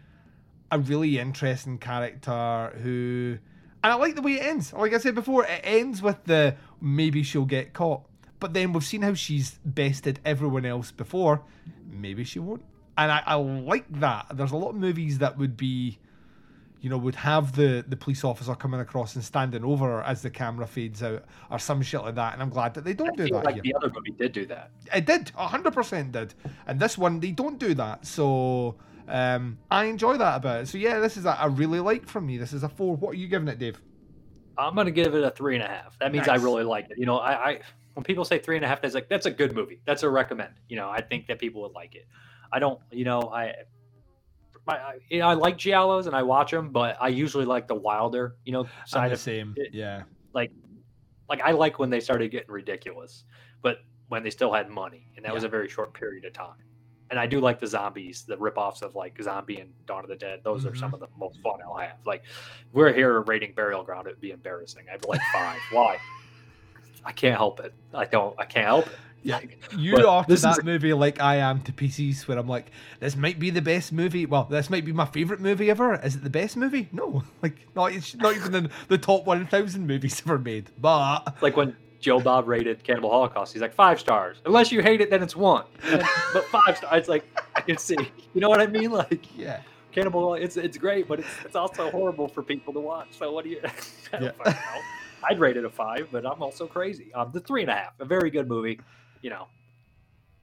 a 0.70 0.78
really 0.78 1.18
interesting 1.18 1.76
character 1.76 2.72
who 2.82 3.36
and 3.88 3.94
i 3.94 3.96
like 3.96 4.14
the 4.14 4.22
way 4.22 4.32
it 4.34 4.42
ends 4.42 4.72
like 4.72 4.92
i 4.92 4.98
said 4.98 5.14
before 5.14 5.44
it 5.44 5.60
ends 5.64 6.02
with 6.02 6.22
the 6.24 6.54
maybe 6.80 7.22
she'll 7.22 7.46
get 7.46 7.72
caught 7.72 8.02
but 8.38 8.52
then 8.52 8.72
we've 8.72 8.84
seen 8.84 9.00
how 9.00 9.14
she's 9.14 9.58
bested 9.64 10.20
everyone 10.24 10.66
else 10.66 10.90
before 10.90 11.42
maybe 11.90 12.22
she 12.22 12.38
won't 12.38 12.62
and 12.98 13.10
i, 13.10 13.22
I 13.24 13.34
like 13.34 13.86
that 14.00 14.26
there's 14.34 14.52
a 14.52 14.56
lot 14.56 14.70
of 14.70 14.76
movies 14.76 15.18
that 15.18 15.38
would 15.38 15.56
be 15.56 15.98
you 16.80 16.88
know, 16.88 16.98
would 16.98 17.16
have 17.16 17.56
the 17.56 17.84
the 17.88 17.96
police 17.96 18.22
officer 18.22 18.54
coming 18.54 18.78
across 18.78 19.16
and 19.16 19.24
standing 19.24 19.64
over 19.64 19.86
her 19.86 20.02
as 20.02 20.22
the 20.22 20.30
camera 20.30 20.64
fades 20.66 21.02
out, 21.02 21.24
or 21.50 21.58
some 21.58 21.82
shit 21.82 22.02
like 22.02 22.14
that. 22.14 22.34
And 22.34 22.42
I'm 22.42 22.50
glad 22.50 22.74
that 22.74 22.84
they 22.84 22.94
don't 22.94 23.20
I 23.20 23.24
do 23.24 23.28
that 23.34 23.44
like 23.44 23.54
here. 23.54 23.62
the 23.64 23.74
other 23.74 23.90
movie 23.92 24.12
did 24.12 24.32
do 24.32 24.46
that. 24.46 24.70
It 24.94 25.04
did, 25.04 25.30
hundred 25.30 25.72
percent 25.72 26.12
did, 26.12 26.34
and 26.68 26.78
this 26.78 26.96
one 26.96 27.18
they 27.18 27.32
don't 27.32 27.58
do 27.58 27.74
that. 27.74 28.06
So 28.06 28.76
um, 29.08 29.58
I 29.70 29.84
enjoy 29.86 30.16
that 30.18 30.36
about 30.36 30.62
it. 30.62 30.68
So 30.68 30.78
yeah, 30.78 30.98
this 31.00 31.16
is 31.16 31.24
a, 31.24 31.36
a 31.40 31.48
really 31.48 31.80
like 31.80 32.06
from 32.08 32.26
me. 32.26 32.36
This 32.38 32.52
is 32.52 32.62
a 32.62 32.68
four. 32.68 32.96
What 32.96 33.10
are 33.10 33.18
you 33.18 33.28
giving 33.28 33.48
it, 33.48 33.58
Dave? 33.58 33.80
I'm 34.56 34.74
gonna 34.74 34.90
give 34.90 35.14
it 35.14 35.22
a 35.24 35.30
three 35.30 35.54
and 35.54 35.64
a 35.64 35.68
half. 35.68 35.98
That 36.00 36.12
means 36.12 36.28
I 36.28 36.34
really 36.36 36.64
like 36.64 36.90
it. 36.90 36.98
You 36.98 37.06
know, 37.06 37.18
I, 37.18 37.32
I 37.50 37.60
when 37.94 38.04
people 38.04 38.24
say 38.24 38.38
three 38.38 38.56
and 38.56 38.64
a 38.64 38.68
half, 38.68 38.82
that's 38.82 38.94
like 38.94 39.08
that's 39.08 39.26
a 39.26 39.30
good 39.30 39.54
movie. 39.54 39.80
That's 39.84 40.02
a 40.02 40.08
recommend. 40.10 40.54
You 40.68 40.76
know, 40.76 40.88
I 40.88 41.00
think 41.00 41.26
that 41.28 41.38
people 41.38 41.62
would 41.62 41.72
like 41.72 41.94
it. 41.94 42.06
I 42.52 42.58
don't, 42.58 42.80
you 42.90 43.04
know, 43.04 43.22
I, 43.32 43.54
my, 44.66 44.78
I, 44.78 45.20
I 45.20 45.34
like 45.34 45.58
giallos 45.58 46.06
and 46.06 46.14
I 46.16 46.22
watch 46.22 46.50
them, 46.50 46.70
but 46.70 46.96
I 47.00 47.08
usually 47.08 47.44
like 47.44 47.68
the 47.68 47.74
wilder, 47.74 48.36
you 48.44 48.52
know, 48.52 48.66
side 48.86 49.02
I'm 49.04 49.08
the 49.10 49.14
of 49.14 49.20
same. 49.20 49.54
it- 49.56 49.74
Yeah. 49.74 50.02
like, 50.32 50.50
like 51.28 51.40
I 51.42 51.50
like 51.52 51.78
when 51.78 51.90
they 51.90 52.00
started 52.00 52.30
getting 52.30 52.50
ridiculous, 52.50 53.24
but 53.62 53.78
when 54.08 54.22
they 54.22 54.30
still 54.30 54.52
had 54.52 54.70
money, 54.70 55.06
and 55.16 55.24
that 55.26 55.34
was 55.34 55.44
a 55.44 55.48
very 55.48 55.68
short 55.68 55.92
period 55.92 56.24
of 56.24 56.32
time. 56.32 56.56
And 57.10 57.18
I 57.18 57.26
do 57.26 57.40
like 57.40 57.58
the 57.58 57.66
zombies, 57.66 58.24
the 58.28 58.36
ripoffs 58.36 58.82
of 58.82 58.94
like 58.94 59.18
Zombie 59.22 59.60
and 59.60 59.70
Dawn 59.86 60.04
of 60.04 60.08
the 60.10 60.16
Dead. 60.16 60.40
Those 60.44 60.66
are 60.66 60.70
Mm-hmm. 60.70 60.78
some 60.78 60.94
of 60.94 61.00
the 61.00 61.08
most 61.18 61.40
fun 61.40 61.60
I'll 61.64 61.76
have. 61.76 61.96
Like, 62.04 62.22
we're 62.72 62.92
here 62.92 63.20
rating 63.22 63.52
Burial 63.54 63.82
Ground. 63.82 64.06
It 64.06 64.10
would 64.10 64.20
be 64.20 64.30
embarrassing. 64.32 64.84
I'd 64.92 65.00
be 65.00 65.08
like 65.08 65.20
five. 65.32 65.58
Why? 65.72 65.98
I 67.04 67.12
can't 67.12 67.36
help 67.36 67.60
it. 67.60 67.72
I 67.94 68.04
don't. 68.04 68.34
I 68.38 68.44
can't 68.44 68.66
help 68.66 68.86
it. 68.88 68.92
Yeah, 69.24 69.40
you 69.76 69.96
but 69.96 70.04
are 70.04 70.22
to 70.24 70.28
this 70.30 70.44
is 70.44 70.56
that 70.56 70.64
movie 70.64 70.92
like 70.92 71.20
I 71.20 71.36
am 71.36 71.60
to 71.62 71.72
PCs, 71.72 72.28
where 72.28 72.38
I'm 72.38 72.46
like, 72.46 72.70
this 73.00 73.16
might 73.16 73.38
be 73.40 73.50
the 73.50 73.60
best 73.60 73.92
movie. 73.92 74.26
Well, 74.26 74.44
this 74.44 74.70
might 74.70 74.84
be 74.84 74.92
my 74.92 75.06
favorite 75.06 75.40
movie 75.40 75.70
ever. 75.70 75.96
Is 75.96 76.14
it 76.14 76.22
the 76.22 76.30
best 76.30 76.56
movie? 76.56 76.88
No, 76.92 77.24
like 77.42 77.56
not. 77.74 77.92
It's 77.92 78.14
not 78.14 78.36
even 78.36 78.54
in 78.54 78.70
the 78.86 78.96
top 78.98 79.24
one 79.24 79.46
thousand 79.46 79.86
movies 79.88 80.22
ever 80.24 80.38
made. 80.38 80.70
But 80.78 81.36
like 81.42 81.56
when 81.56 81.76
Joe 82.00 82.20
Bob 82.20 82.46
rated 82.46 82.82
Cannibal 82.84 83.10
Holocaust, 83.10 83.52
he's 83.52 83.62
like 83.62 83.74
five 83.74 83.98
stars. 83.98 84.38
Unless 84.46 84.70
you 84.70 84.82
hate 84.82 85.00
it, 85.00 85.10
then 85.10 85.22
it's 85.22 85.34
one. 85.36 85.64
But 85.90 86.44
five 86.46 86.76
stars. 86.76 86.92
It's 87.00 87.08
like 87.08 87.24
I 87.56 87.60
can 87.60 87.76
see. 87.76 87.96
You 88.34 88.40
know 88.40 88.48
what 88.48 88.60
I 88.60 88.66
mean? 88.66 88.90
Like 88.90 89.26
yeah, 89.36 89.62
Cannibal, 89.92 90.34
it's 90.34 90.56
it's 90.56 90.78
great, 90.78 91.08
but 91.08 91.20
it's 91.20 91.28
it's 91.44 91.56
also 91.56 91.90
horrible 91.90 92.28
for 92.28 92.42
people 92.42 92.72
to 92.74 92.80
watch. 92.80 93.08
So 93.18 93.32
what 93.32 93.44
do 93.44 93.50
you? 93.50 93.60
I 94.12 94.18
don't 94.18 94.22
yeah. 94.22 94.52
know. 94.52 94.80
I'd 95.28 95.40
rate 95.40 95.56
it 95.56 95.64
a 95.64 95.70
five, 95.70 96.08
but 96.12 96.24
I'm 96.24 96.40
also 96.42 96.66
crazy. 96.66 97.12
Um, 97.14 97.30
the 97.32 97.40
three 97.40 97.62
and 97.62 97.70
a 97.70 97.74
half, 97.74 97.98
a 97.98 98.04
very 98.04 98.30
good 98.30 98.46
movie. 98.48 98.80
You 99.22 99.30
know, 99.30 99.48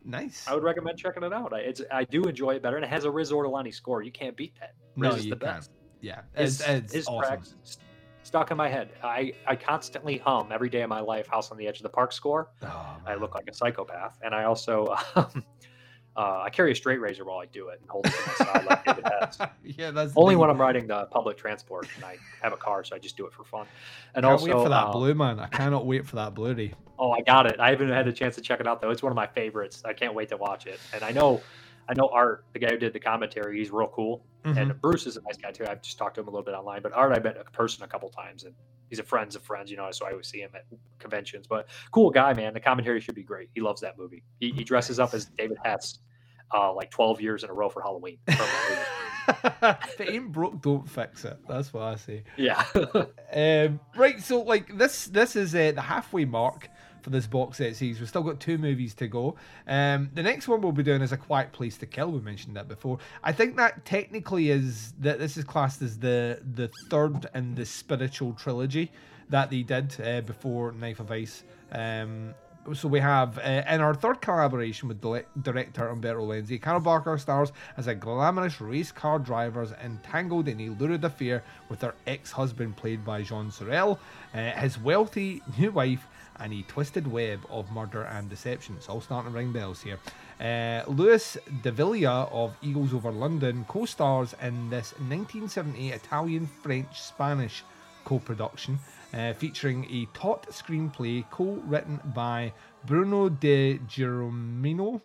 nice. 0.04 0.46
I 0.48 0.54
would 0.54 0.64
recommend 0.64 0.98
checking 0.98 1.24
it 1.24 1.32
out. 1.34 1.54
I, 1.54 1.60
it's 1.60 1.82
I 1.92 2.04
do 2.04 2.24
enjoy 2.24 2.56
it 2.56 2.62
better, 2.62 2.76
and 2.76 2.84
it 2.86 2.90
has 2.90 3.06
a 3.06 3.12
Riz 3.12 3.32
Ortolani 3.32 3.74
score. 3.74 4.02
You 4.04 4.12
can't 4.12 4.36
beat 4.36 4.54
that. 4.60 4.74
Riz 4.98 5.12
No, 5.12 5.16
is 5.18 5.26
you 5.26 5.30
the 5.32 5.38
can't. 5.38 5.56
best. 5.58 5.72
Yeah, 6.02 6.22
His, 6.36 6.60
it's, 6.60 6.70
it's 6.70 6.94
his 6.94 7.08
awesome. 7.08 7.42
st- 7.64 7.85
stuck 8.26 8.52
in 8.52 8.58
my 8.58 8.68
head. 8.68 8.90
I 9.04 9.34
I 9.48 9.56
constantly 9.56 10.18
hum 10.18 10.50
every 10.52 10.70
day 10.70 10.82
of 10.82 10.90
my 10.90 11.00
life. 11.00 11.28
House 11.28 11.52
on 11.52 11.58
the 11.58 11.68
Edge 11.68 11.78
of 11.78 11.84
the 11.84 11.90
Park 11.90 12.12
score. 12.12 12.50
Oh, 12.64 12.98
I 13.06 13.16
look 13.16 13.36
like 13.36 13.48
a 13.50 13.54
psychopath, 13.54 14.18
and 14.24 14.34
I 14.36 14.44
also 14.46 14.96
um, 15.16 15.44
Uh, 16.18 16.44
I 16.46 16.50
carry 16.50 16.72
a 16.72 16.76
straight 16.76 17.02
razor 17.02 17.26
while 17.26 17.40
I 17.40 17.46
do 17.46 17.68
it 17.68 17.82
and 17.82 17.90
hold 17.90 18.06
it 18.08 18.14
to 18.14 18.22
my 18.26 18.34
side 18.46 18.66
like 18.70 18.86
David 18.86 19.04
Hess. 19.20 19.38
yeah, 19.66 19.92
that's 19.92 20.14
Only 20.16 20.38
when 20.38 20.50
I'm 20.50 20.58
riding 20.58 20.88
the 20.88 21.08
public 21.08 21.36
transport 21.36 21.90
and 21.98 22.06
I 22.06 22.16
have 22.42 22.54
a 22.54 22.58
car, 22.58 22.86
so 22.86 22.96
I 22.96 23.00
just 23.00 23.18
do 23.18 23.26
it 23.26 23.34
for 23.34 23.44
fun. 23.44 23.68
And 24.14 24.24
Can't 24.24 24.32
also, 24.32 24.46
wait 24.46 24.54
for 24.54 24.70
that 24.70 24.86
uh, 24.86 24.92
blue 24.94 25.14
man. 25.14 25.42
I 25.42 25.48
cannot 25.48 25.86
wait 25.86 26.06
for 26.06 26.16
that 26.16 26.34
Blu-ray. 26.34 26.74
Oh, 26.98 27.12
I 27.12 27.20
got 27.20 27.48
it. 27.48 27.60
I 27.60 27.70
haven't 27.72 27.90
had 27.90 28.08
a 28.08 28.14
chance 28.14 28.36
to 28.36 28.42
check 28.42 28.62
it 28.62 28.68
out 28.68 28.82
though. 28.82 28.92
It's 28.92 29.04
one 29.04 29.12
of 29.12 29.18
my 29.18 29.28
favorites. 29.28 29.84
I 29.84 29.92
can't 29.92 30.14
wait 30.14 30.30
to 30.30 30.38
watch 30.38 30.68
it. 30.68 30.80
And 30.94 31.04
I 31.04 31.12
know, 31.12 31.42
I 31.88 31.94
know 31.94 32.10
Art, 32.14 32.46
the 32.54 32.60
guy 32.60 32.72
who 32.72 32.78
did 32.78 32.94
the 32.94 33.00
commentary, 33.00 33.60
he's 33.60 33.72
real 33.72 33.88
cool. 33.88 34.26
Mm-hmm. 34.44 34.58
And 34.58 34.82
Bruce 34.82 35.08
is 35.08 35.18
a 35.18 35.22
nice 35.22 35.38
guy 35.38 35.52
too. 35.52 35.66
I've 35.68 35.82
just 35.82 35.98
talked 35.98 36.16
to 36.16 36.22
him 36.22 36.28
a 36.28 36.32
little 36.32 36.46
bit 36.46 36.54
online, 36.54 36.82
but 36.82 36.94
Art 36.94 37.18
I 37.18 37.20
met 37.20 37.38
in 37.38 37.44
person 37.52 37.84
a 37.84 37.88
couple 37.88 38.10
times, 38.10 38.44
and 38.44 38.54
he's 38.90 39.00
a 39.00 39.04
friends 39.04 39.36
of 39.36 39.44
friends, 39.44 39.72
you 39.72 39.78
know. 39.78 39.90
So 39.92 40.06
I 40.06 40.12
always 40.12 40.28
see 40.28 40.40
him 40.40 40.52
at 40.54 40.66
conventions. 41.00 41.48
But 41.48 41.68
cool 41.92 42.10
guy, 42.10 42.34
man. 42.34 42.54
The 42.54 42.60
commentary 42.60 43.02
should 43.02 43.16
be 43.16 43.24
great. 43.24 43.50
He 43.56 43.62
loves 43.62 43.82
that 43.82 43.98
movie. 43.98 44.24
He, 44.40 44.52
he 44.52 44.64
dresses 44.64 45.00
up 45.00 45.14
as 45.14 45.26
David 45.26 45.58
Hess, 45.64 46.00
uh, 46.54 46.74
like 46.74 46.92
twelve 46.92 47.22
years 47.22 47.44
in 47.44 47.50
a 47.50 47.54
row 47.54 47.70
for 47.70 47.82
Halloween. 47.82 48.18
from 48.26 48.48
that 49.62 49.90
if 50.00 50.02
ain't 50.02 50.32
broke, 50.32 50.62
don't 50.62 50.88
fix 50.88 51.26
it. 51.26 51.38
That's 51.48 51.74
what 51.74 51.84
I 51.84 51.96
say. 51.96 52.24
yeah. 52.38 52.64
Um, 53.34 53.82
right, 53.98 54.22
so 54.22 54.42
like 54.44 54.78
this, 54.78 55.08
this 55.08 55.36
is 55.36 55.54
uh, 55.54 55.74
the 55.76 55.82
halfway 55.82 56.24
mark 56.24 56.70
for 57.06 57.12
this 57.12 57.28
box 57.28 57.60
set 57.60 57.76
series. 57.76 58.00
We've 58.00 58.10
still 58.10 58.24
got 58.24 58.40
two 58.40 58.58
movies 58.58 58.96
to 58.96 59.08
go. 59.08 59.36
Um, 59.68 60.10
the 60.16 60.24
next 60.24 60.48
one 60.48 60.60
we'll 60.60 60.72
be 60.72 60.82
doing 60.82 61.04
is 61.04 61.12
A 61.12 61.18
Quiet 61.18 61.52
Place 61.52 61.78
to 61.78 61.86
Kill. 61.86 62.12
We 62.12 62.20
mentioned 62.20 62.56
that 62.56 62.68
before. 62.68 62.98
I 63.24 63.32
think 63.32 63.56
that 63.58 63.86
technically 63.86 64.50
is 64.50 64.94
that 65.00 65.20
this 65.20 65.38
is 65.38 65.44
classed 65.44 65.84
as 65.84 66.00
the 66.00 66.42
the 66.56 66.70
third 66.90 67.28
in 67.36 67.54
the 67.54 67.66
spiritual 67.66 68.34
trilogy 68.34 68.92
that 69.30 69.52
they 69.52 69.62
did 69.62 69.96
uh, 70.02 70.22
before 70.22 70.72
Knife 70.72 71.00
of 71.00 71.12
Ice. 71.12 71.44
Um, 71.72 72.34
so 72.74 72.88
we 72.88 73.00
have 73.00 73.38
uh, 73.38 73.62
in 73.70 73.82
our 73.82 73.94
third 73.94 74.22
collaboration 74.22 74.88
with 74.88 75.00
director 75.44 75.90
Umberto 75.90 76.26
Lenzi, 76.26 76.60
Carroll 76.60 76.80
Baker 76.80 77.20
stars 77.20 77.52
as 77.78 77.86
a 77.86 77.94
glamorous 77.94 78.60
race 78.60 78.92
car 78.92 79.20
driver 79.20 79.68
entangled 79.84 80.48
in 80.48 80.60
a 80.60 80.70
lurid 80.70 81.04
affair 81.04 81.44
with 81.70 81.82
her 81.82 81.94
ex-husband 82.08 82.76
played 82.76 83.06
by 83.06 83.22
Jean 83.22 83.52
Sorel, 83.52 84.00
uh, 84.34 84.52
his 84.54 84.80
wealthy 84.80 85.44
new 85.60 85.70
wife, 85.72 86.08
and 86.40 86.54
a 86.54 86.62
twisted 86.64 87.08
web 87.08 87.40
of 87.50 87.72
murder 87.72 88.04
and 88.04 88.30
deception. 88.30 88.76
It's 88.78 88.90
all 88.90 89.02
starting 89.02 89.32
to 89.32 89.38
ring 89.38 89.52
bells 89.52 89.82
here. 89.82 90.00
Uh, 90.40 90.84
Louis 90.90 91.38
Dávila 91.64 92.32
of 92.32 92.56
Eagles 92.62 92.94
Over 92.94 93.12
London 93.12 93.66
co-stars 93.68 94.36
in 94.42 94.70
this 94.70 94.92
1970 94.94 95.92
Italian-French-Spanish 95.92 97.64
co-production 98.04 98.80
uh, 99.14 99.34
featuring 99.34 99.86
a 99.90 100.06
taut 100.14 100.48
screenplay 100.50 101.24
co-written 101.32 102.00
by 102.14 102.54
Bruno 102.86 103.30
Di 103.30 103.80
Geronimo, 103.88 105.02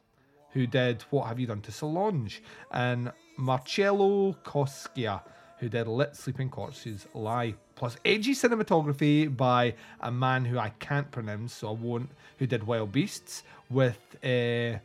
who 0.52 0.66
did 0.66 1.02
What 1.10 1.28
Have 1.28 1.38
You 1.38 1.46
Done 1.46 1.60
to 1.62 1.72
Solange, 1.72 2.42
and 2.72 3.12
Marcello 3.36 4.36
Coscia, 4.44 5.22
who 5.60 5.68
did 5.68 5.86
Let 5.86 6.16
Sleeping 6.16 6.48
Corpses 6.48 7.06
Lie. 7.14 7.54
Plus 7.76 7.96
edgy 8.04 8.34
cinematography 8.34 9.34
by 9.34 9.74
a 10.00 10.10
man 10.10 10.44
who 10.44 10.58
I 10.58 10.70
can't 10.80 11.10
pronounce, 11.10 11.52
so 11.52 11.68
I 11.68 11.72
won't, 11.72 12.10
who 12.38 12.46
did 12.46 12.64
Wild 12.64 12.92
Beasts, 12.92 13.44
with 13.68 13.98
uh, 14.24 14.78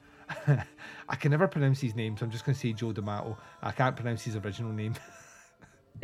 I 1.09 1.15
can 1.15 1.31
never 1.31 1.47
pronounce 1.47 1.79
his 1.81 1.95
name, 1.95 2.17
so 2.17 2.25
I'm 2.25 2.31
just 2.31 2.45
going 2.45 2.53
to 2.53 2.59
say 2.59 2.73
Joe 2.73 2.91
D'Amato. 2.91 3.37
I 3.61 3.71
can't 3.71 3.95
pronounce 3.95 4.23
his 4.23 4.35
original 4.35 4.71
name. 4.71 4.95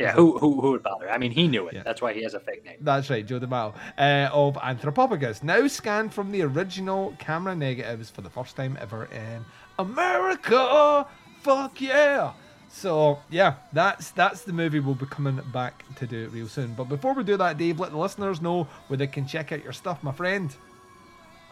Yeah. 0.00 0.12
Who, 0.12 0.38
who 0.38 0.58
who 0.58 0.70
would 0.70 0.82
bother? 0.82 1.10
I 1.10 1.18
mean, 1.18 1.32
he 1.32 1.46
knew 1.46 1.68
it. 1.68 1.74
Yeah. 1.74 1.82
That's 1.82 2.00
why 2.00 2.14
he 2.14 2.22
has 2.22 2.32
a 2.32 2.40
fake 2.40 2.64
name. 2.64 2.78
That's 2.80 3.10
right, 3.10 3.26
Joe 3.26 3.38
D'Amato, 3.38 3.74
uh, 3.98 4.30
of 4.32 4.54
Anthropophagus, 4.54 5.42
now 5.42 5.66
scanned 5.66 6.14
from 6.14 6.32
the 6.32 6.40
original 6.42 7.14
camera 7.18 7.54
negatives 7.54 8.08
for 8.08 8.22
the 8.22 8.30
first 8.30 8.56
time 8.56 8.78
ever 8.80 9.04
in 9.12 9.44
America. 9.78 11.06
Fuck 11.42 11.82
yeah! 11.82 12.32
So 12.72 13.18
yeah, 13.30 13.56
that's 13.72 14.10
that's 14.10 14.42
the 14.42 14.52
movie 14.52 14.80
we'll 14.80 14.94
be 14.94 15.06
coming 15.06 15.38
back 15.52 15.84
to 15.96 16.06
do 16.06 16.28
real 16.28 16.48
soon. 16.48 16.72
But 16.72 16.84
before 16.84 17.12
we 17.12 17.22
do 17.22 17.36
that, 17.36 17.58
Dave, 17.58 17.78
let 17.78 17.90
the 17.90 17.98
listeners 17.98 18.40
know 18.40 18.64
where 18.88 18.96
they 18.96 19.06
can 19.06 19.26
check 19.26 19.52
out 19.52 19.62
your 19.62 19.74
stuff, 19.74 20.02
my 20.02 20.10
friend. 20.10 20.54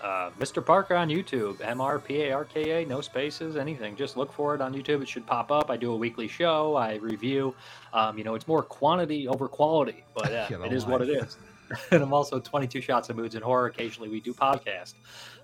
Uh, 0.02 0.30
Mr. 0.40 0.64
Parker 0.64 0.94
on 0.96 1.10
YouTube, 1.10 1.60
M 1.60 1.78
R 1.78 1.98
P 1.98 2.22
A 2.22 2.32
R 2.32 2.44
K 2.46 2.82
A, 2.82 2.86
no 2.86 3.02
spaces, 3.02 3.56
anything. 3.56 3.96
Just 3.96 4.16
look 4.16 4.32
for 4.32 4.54
it 4.54 4.62
on 4.62 4.72
YouTube. 4.72 5.02
It 5.02 5.08
should 5.08 5.26
pop 5.26 5.52
up. 5.52 5.70
I 5.70 5.76
do 5.76 5.92
a 5.92 5.96
weekly 5.96 6.26
show. 6.26 6.74
I 6.74 6.94
review. 6.94 7.54
Um, 7.92 8.16
you 8.16 8.24
know, 8.24 8.34
it's 8.34 8.48
more 8.48 8.62
quantity 8.62 9.28
over 9.28 9.46
quality, 9.46 10.02
but 10.14 10.32
uh, 10.50 10.64
it 10.64 10.72
is 10.72 10.86
what 10.86 11.02
it 11.02 11.10
is. 11.10 11.36
and 11.90 12.02
I'm 12.02 12.12
also 12.12 12.40
22 12.40 12.80
Shots 12.80 13.10
of 13.10 13.16
Moods 13.16 13.34
and 13.34 13.44
Horror. 13.44 13.66
Occasionally, 13.66 14.08
we 14.08 14.20
do 14.20 14.32
podcast. 14.32 14.94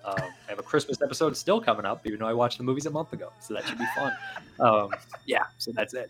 Um, 0.05 0.15
I 0.17 0.49
have 0.49 0.59
a 0.59 0.63
Christmas 0.63 1.01
episode 1.01 1.35
still 1.35 1.61
coming 1.61 1.85
up, 1.85 2.05
even 2.05 2.19
though 2.19 2.27
I 2.27 2.33
watched 2.33 2.57
the 2.57 2.63
movies 2.63 2.85
a 2.85 2.91
month 2.91 3.13
ago, 3.13 3.31
so 3.39 3.53
that 3.53 3.65
should 3.65 3.77
be 3.77 3.87
fun. 3.95 4.13
Um, 4.59 4.91
yeah, 5.25 5.43
so 5.57 5.71
that's 5.71 5.93
it. 5.93 6.09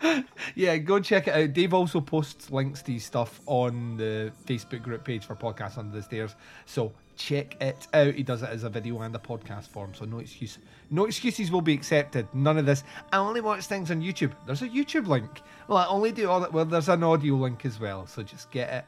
Yeah, 0.54 0.76
go 0.76 1.00
check 1.00 1.28
it 1.28 1.34
out. 1.34 1.52
Dave 1.54 1.72
also 1.72 2.00
posts 2.00 2.50
links 2.50 2.82
to 2.82 2.92
his 2.92 3.04
stuff 3.04 3.40
on 3.46 3.96
the 3.96 4.32
Facebook 4.44 4.82
group 4.82 5.02
page 5.02 5.24
for 5.24 5.34
Podcasts 5.34 5.78
Under 5.78 5.96
the 5.96 6.02
Stairs. 6.02 6.34
So 6.66 6.92
check 7.16 7.56
it 7.60 7.86
out. 7.94 8.14
He 8.14 8.22
does 8.22 8.42
it 8.42 8.50
as 8.50 8.64
a 8.64 8.68
video 8.68 9.00
and 9.00 9.14
a 9.16 9.18
podcast 9.18 9.68
form, 9.68 9.94
so 9.94 10.04
no 10.04 10.18
excuse. 10.18 10.58
No 10.90 11.06
excuses 11.06 11.50
will 11.50 11.62
be 11.62 11.72
accepted. 11.72 12.28
None 12.34 12.58
of 12.58 12.66
this. 12.66 12.84
I 13.12 13.16
only 13.16 13.40
watch 13.40 13.64
things 13.64 13.90
on 13.90 14.02
YouTube. 14.02 14.32
There's 14.46 14.62
a 14.62 14.68
YouTube 14.68 15.06
link. 15.06 15.42
Well, 15.68 15.78
I 15.78 15.86
only 15.86 16.12
do 16.12 16.28
all 16.28 16.40
that. 16.40 16.52
Well, 16.52 16.66
there's 16.66 16.88
an 16.88 17.02
audio 17.02 17.34
link 17.34 17.64
as 17.64 17.80
well. 17.80 18.06
So 18.06 18.22
just 18.22 18.50
get 18.50 18.70
it 18.72 18.84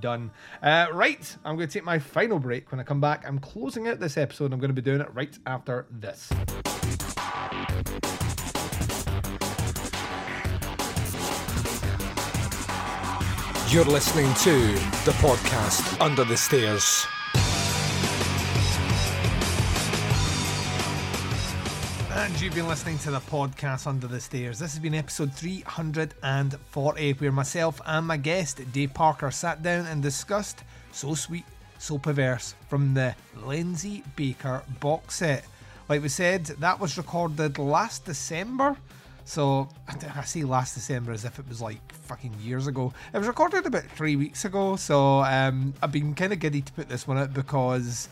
done. 0.00 0.30
Uh, 0.62 0.86
right, 0.92 1.36
I'm 1.44 1.56
going 1.56 1.68
to 1.68 1.72
take 1.72 1.84
my 1.84 1.98
final 1.98 2.38
break. 2.38 2.70
When 2.70 2.80
I 2.80 2.82
come 2.82 3.00
back, 3.00 3.26
I'm 3.26 3.38
closing 3.38 3.88
out 3.88 4.00
this 4.00 4.16
episode. 4.16 4.52
I'm 4.52 4.60
going 4.60 4.70
to 4.70 4.74
be 4.74 4.82
doing 4.82 5.00
it 5.00 5.12
right 5.14 5.36
after 5.46 5.86
this. 5.90 6.30
You're 13.68 13.84
listening 13.84 14.32
to 14.34 14.72
the 15.04 15.12
podcast 15.18 16.00
Under 16.00 16.24
the 16.24 16.36
Stairs. 16.36 17.06
You've 22.38 22.54
been 22.54 22.68
listening 22.68 22.98
to 22.98 23.10
the 23.10 23.20
podcast 23.20 23.86
Under 23.86 24.06
the 24.06 24.20
Stairs. 24.20 24.58
This 24.58 24.74
has 24.74 24.78
been 24.78 24.94
episode 24.94 25.32
340, 25.32 27.12
where 27.14 27.32
myself 27.32 27.80
and 27.86 28.06
my 28.06 28.18
guest, 28.18 28.60
Dave 28.72 28.92
Parker, 28.92 29.30
sat 29.30 29.62
down 29.62 29.86
and 29.86 30.02
discussed 30.02 30.62
So 30.92 31.14
Sweet, 31.14 31.46
So 31.78 31.96
Perverse 31.98 32.54
from 32.68 32.92
the 32.92 33.14
Lenzi 33.38 34.02
Baker 34.16 34.62
box 34.80 35.16
set. 35.16 35.46
Like 35.88 36.02
we 36.02 36.08
said, 36.08 36.44
that 36.44 36.78
was 36.78 36.98
recorded 36.98 37.58
last 37.58 38.04
December. 38.04 38.76
So 39.24 39.68
I 39.88 40.22
say 40.22 40.44
last 40.44 40.74
December 40.74 41.12
as 41.12 41.24
if 41.24 41.38
it 41.38 41.48
was 41.48 41.62
like 41.62 41.80
fucking 41.92 42.34
years 42.40 42.66
ago. 42.66 42.92
It 43.12 43.18
was 43.18 43.26
recorded 43.26 43.66
about 43.66 43.84
three 43.84 44.14
weeks 44.14 44.44
ago. 44.44 44.76
So 44.76 45.20
um, 45.24 45.74
I've 45.82 45.90
been 45.90 46.14
kind 46.14 46.32
of 46.32 46.38
giddy 46.38 46.60
to 46.60 46.72
put 46.74 46.88
this 46.88 47.08
one 47.08 47.18
out 47.18 47.32
because 47.32 48.08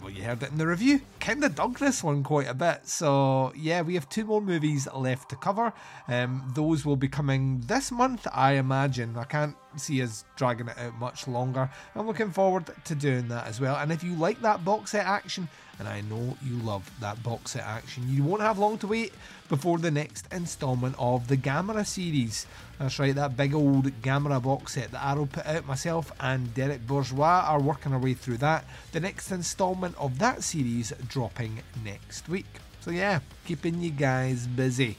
well, 0.00 0.10
you 0.10 0.22
heard 0.22 0.42
it 0.42 0.50
in 0.50 0.58
the 0.58 0.66
review. 0.66 1.00
Kind 1.20 1.42
of 1.44 1.54
dug 1.54 1.78
this 1.78 2.04
one 2.04 2.22
quite 2.22 2.48
a 2.48 2.54
bit. 2.54 2.86
So, 2.86 3.52
yeah, 3.56 3.82
we 3.82 3.94
have 3.94 4.08
two 4.08 4.24
more 4.24 4.40
movies 4.40 4.86
left 4.94 5.30
to 5.30 5.36
cover. 5.36 5.72
Um, 6.06 6.50
those 6.54 6.84
will 6.84 6.96
be 6.96 7.08
coming 7.08 7.60
this 7.66 7.90
month, 7.90 8.26
I 8.32 8.52
imagine. 8.52 9.16
I 9.16 9.24
can't 9.24 9.56
see 9.76 10.02
us 10.02 10.24
dragging 10.36 10.68
it 10.68 10.78
out 10.78 10.94
much 10.98 11.26
longer. 11.26 11.68
I'm 11.94 12.06
looking 12.06 12.30
forward 12.30 12.70
to 12.84 12.94
doing 12.94 13.28
that 13.28 13.46
as 13.46 13.60
well. 13.60 13.76
And 13.76 13.90
if 13.90 14.04
you 14.04 14.14
like 14.14 14.40
that 14.42 14.64
box 14.64 14.92
set 14.92 15.06
action, 15.06 15.48
and 15.78 15.88
I 15.88 16.00
know 16.02 16.36
you 16.44 16.56
love 16.58 16.90
that 17.00 17.22
box 17.22 17.52
set 17.52 17.64
action, 17.64 18.04
you 18.08 18.22
won't 18.22 18.42
have 18.42 18.58
long 18.58 18.78
to 18.78 18.86
wait 18.86 19.12
before 19.48 19.78
the 19.78 19.90
next 19.90 20.26
installment 20.32 20.94
of 20.98 21.28
the 21.28 21.36
Gamera 21.36 21.86
series. 21.86 22.46
That's 22.78 22.98
right, 23.00 23.14
that 23.14 23.36
big 23.36 23.54
old 23.54 23.86
Gamera 24.02 24.40
box 24.40 24.74
set 24.74 24.92
that 24.92 25.04
Arrow 25.04 25.26
put 25.26 25.44
out. 25.46 25.66
Myself 25.66 26.12
and 26.20 26.54
Derek 26.54 26.86
Bourgeois 26.86 27.44
are 27.46 27.60
working 27.60 27.92
our 27.92 27.98
way 27.98 28.14
through 28.14 28.36
that. 28.36 28.64
The 28.92 29.00
next 29.00 29.32
installment 29.32 29.96
of 29.98 30.20
that 30.20 30.44
series 30.44 30.92
dropping 31.08 31.60
next 31.84 32.28
week. 32.28 32.46
So 32.80 32.92
yeah, 32.92 33.18
keeping 33.44 33.80
you 33.80 33.90
guys 33.90 34.46
busy. 34.46 34.96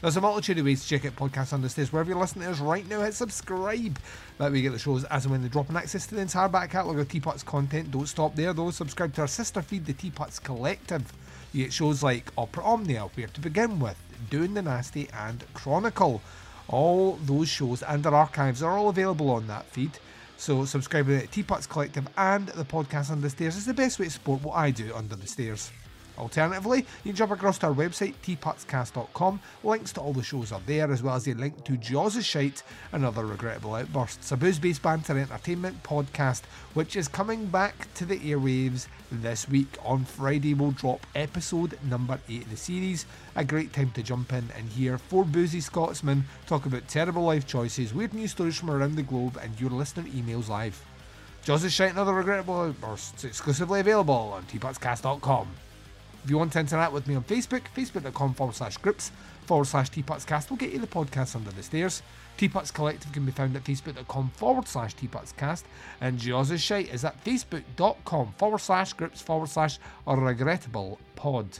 There's 0.00 0.16
a 0.16 0.20
multitude 0.20 0.58
of 0.58 0.64
ways 0.64 0.84
to 0.84 0.88
check 0.88 1.06
out 1.06 1.16
podcasts 1.16 1.52
on 1.52 1.60
the 1.60 1.68
stairs. 1.68 1.92
Wherever 1.92 2.08
you're 2.08 2.20
listening 2.20 2.44
to 2.44 2.52
us 2.52 2.60
right 2.60 2.88
now, 2.88 3.02
hit 3.02 3.14
subscribe. 3.14 3.98
That 4.38 4.52
way 4.52 4.58
you 4.58 4.62
get 4.62 4.70
the 4.70 4.78
shows 4.78 5.02
as 5.02 5.24
and 5.24 5.32
when 5.32 5.42
they 5.42 5.48
drop 5.48 5.68
and 5.68 5.76
access 5.76 6.06
to 6.06 6.14
the 6.14 6.20
entire 6.20 6.48
back 6.48 6.70
catalogue 6.70 7.00
of 7.00 7.08
Teapots 7.08 7.42
content. 7.42 7.90
Don't 7.90 8.06
stop 8.06 8.36
there 8.36 8.52
though. 8.52 8.70
Subscribe 8.70 9.12
to 9.14 9.22
our 9.22 9.26
sister 9.26 9.60
feed, 9.60 9.86
the 9.86 9.92
Teapots 9.92 10.38
Collective. 10.38 11.12
You 11.52 11.64
get 11.64 11.72
shows 11.72 12.04
like 12.04 12.30
Opera 12.38 12.62
Omnia, 12.62 13.08
Where 13.14 13.26
to 13.26 13.40
Begin 13.40 13.80
With, 13.80 13.96
Doing 14.30 14.54
the 14.54 14.62
Nasty, 14.62 15.08
and 15.12 15.44
Chronicle. 15.52 16.22
All 16.68 17.18
those 17.22 17.48
shows 17.48 17.82
and 17.82 18.02
their 18.02 18.14
archives 18.14 18.62
are 18.62 18.76
all 18.76 18.88
available 18.88 19.30
on 19.30 19.46
that 19.46 19.66
feed. 19.66 19.92
So 20.36 20.64
subscribing 20.64 21.20
to 21.20 21.26
Teapots 21.26 21.66
Collective 21.66 22.06
and 22.16 22.48
the 22.48 22.64
podcast 22.64 23.10
Under 23.10 23.22
the 23.22 23.30
Stairs 23.30 23.56
is 23.56 23.66
the 23.66 23.74
best 23.74 23.98
way 23.98 24.06
to 24.06 24.10
support 24.12 24.42
what 24.42 24.54
I 24.56 24.70
do 24.70 24.94
under 24.94 25.16
the 25.16 25.26
stairs. 25.26 25.70
Alternatively, 26.18 26.78
you 27.04 27.12
can 27.12 27.16
jump 27.16 27.32
across 27.32 27.58
to 27.58 27.66
our 27.68 27.74
website, 27.74 28.14
teapotscast.com. 28.24 29.40
Links 29.62 29.92
to 29.92 30.00
all 30.00 30.12
the 30.12 30.22
shows 30.22 30.52
are 30.52 30.60
there, 30.66 30.90
as 30.90 31.02
well 31.02 31.14
as 31.14 31.28
a 31.28 31.34
link 31.34 31.64
to 31.64 31.76
Jaws' 31.76 32.26
Shite 32.26 32.62
and 32.92 33.04
other 33.04 33.24
regrettable 33.24 33.74
outbursts. 33.74 34.32
A 34.32 34.36
booze 34.36 34.58
based 34.58 34.82
banter 34.82 35.18
entertainment 35.18 35.82
podcast, 35.82 36.42
which 36.74 36.96
is 36.96 37.08
coming 37.08 37.46
back 37.46 37.92
to 37.94 38.04
the 38.04 38.18
airwaves 38.18 38.88
this 39.10 39.48
week. 39.48 39.76
On 39.84 40.04
Friday, 40.04 40.54
we'll 40.54 40.72
drop 40.72 41.06
episode 41.14 41.78
number 41.84 42.18
8 42.28 42.42
of 42.42 42.50
the 42.50 42.56
series. 42.56 43.06
A 43.36 43.44
great 43.44 43.72
time 43.72 43.90
to 43.92 44.02
jump 44.02 44.32
in 44.32 44.44
and 44.56 44.68
hear 44.68 44.98
four 44.98 45.24
boozy 45.24 45.60
Scotsmen 45.60 46.24
talk 46.46 46.66
about 46.66 46.88
terrible 46.88 47.22
life 47.22 47.46
choices, 47.46 47.94
weird 47.94 48.12
news 48.12 48.32
stories 48.32 48.58
from 48.58 48.70
around 48.70 48.96
the 48.96 49.02
globe, 49.02 49.38
and 49.40 49.58
your 49.60 49.70
listener 49.70 50.04
emails 50.04 50.48
live. 50.48 50.84
Jaws' 51.44 51.72
Shite 51.72 51.90
and 51.90 51.98
other 51.98 52.12
regrettable 52.12 52.60
outbursts 52.60 53.24
exclusively 53.24 53.80
available 53.80 54.32
on 54.34 54.42
teapotscast.com. 54.44 55.48
If 56.24 56.30
you 56.30 56.38
want 56.38 56.52
to 56.52 56.60
interact 56.60 56.92
with 56.92 57.06
me 57.06 57.14
on 57.14 57.24
Facebook, 57.24 57.62
facebook.com 57.76 58.34
forward 58.34 58.54
slash 58.54 58.76
groups 58.76 59.12
forward 59.46 59.66
slash 59.66 59.90
teapotscast 59.90 60.50
will 60.50 60.58
get 60.58 60.72
you 60.72 60.78
the 60.78 60.86
podcast 60.86 61.34
under 61.34 61.50
the 61.50 61.62
stairs. 61.62 62.02
Teapots 62.36 62.70
Collective 62.70 63.10
can 63.12 63.24
be 63.24 63.32
found 63.32 63.56
at 63.56 63.64
facebook.com 63.64 64.30
forward 64.36 64.68
slash 64.68 64.94
teapotscast 64.94 65.64
and 66.00 66.18
Jaws' 66.18 66.60
Shite 66.60 66.92
is 66.92 67.04
at 67.04 67.22
facebook.com 67.24 68.34
forward 68.36 68.58
slash 68.58 68.92
groups 68.92 69.20
forward 69.20 69.48
slash 69.48 69.78
regrettable 70.06 71.00
pod. 71.16 71.58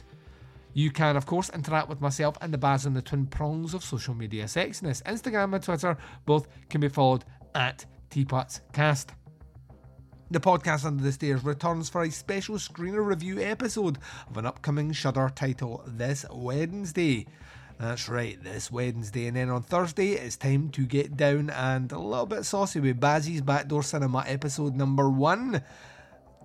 You 0.73 0.91
can, 0.91 1.17
of 1.17 1.25
course, 1.25 1.49
interact 1.49 1.89
with 1.89 1.99
myself 1.99 2.37
and 2.41 2.53
the 2.53 2.57
Baz 2.57 2.85
on 2.85 2.93
the 2.93 3.01
twin 3.01 3.25
prongs 3.25 3.73
of 3.73 3.83
social 3.83 4.13
media 4.13 4.45
sexiness. 4.45 5.01
Instagram 5.03 5.53
and 5.55 5.63
Twitter 5.63 5.97
both 6.25 6.47
can 6.69 6.79
be 6.79 6.89
followed 6.89 7.25
at 7.55 7.85
teapotscast. 8.11 9.07
The 10.31 10.39
podcast 10.39 10.85
Under 10.85 11.01
the 11.03 11.11
Stairs 11.11 11.43
returns 11.43 11.89
for 11.89 12.03
a 12.03 12.11
special 12.11 12.57
screener 12.57 13.03
review 13.03 13.41
episode 13.41 13.97
of 14.29 14.37
an 14.37 14.45
upcoming 14.45 14.91
Shudder 14.91 15.31
title 15.33 15.83
this 15.87 16.23
Wednesday. 16.31 17.25
That's 17.79 18.07
right, 18.07 18.37
this 18.43 18.71
Wednesday. 18.71 19.25
And 19.25 19.35
then 19.35 19.49
on 19.49 19.63
Thursday, 19.63 20.11
it's 20.11 20.35
time 20.35 20.69
to 20.69 20.85
get 20.85 21.17
down 21.17 21.49
and 21.49 21.91
a 21.91 21.97
little 21.97 22.27
bit 22.27 22.45
saucy 22.45 22.79
with 22.79 22.99
Bazzy's 22.99 23.41
Backdoor 23.41 23.81
Cinema 23.81 24.23
episode 24.27 24.75
number 24.75 25.09
one, 25.09 25.63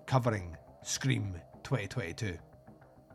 covering 0.07 0.57
Scream 0.82 1.35
2022. 1.62 2.39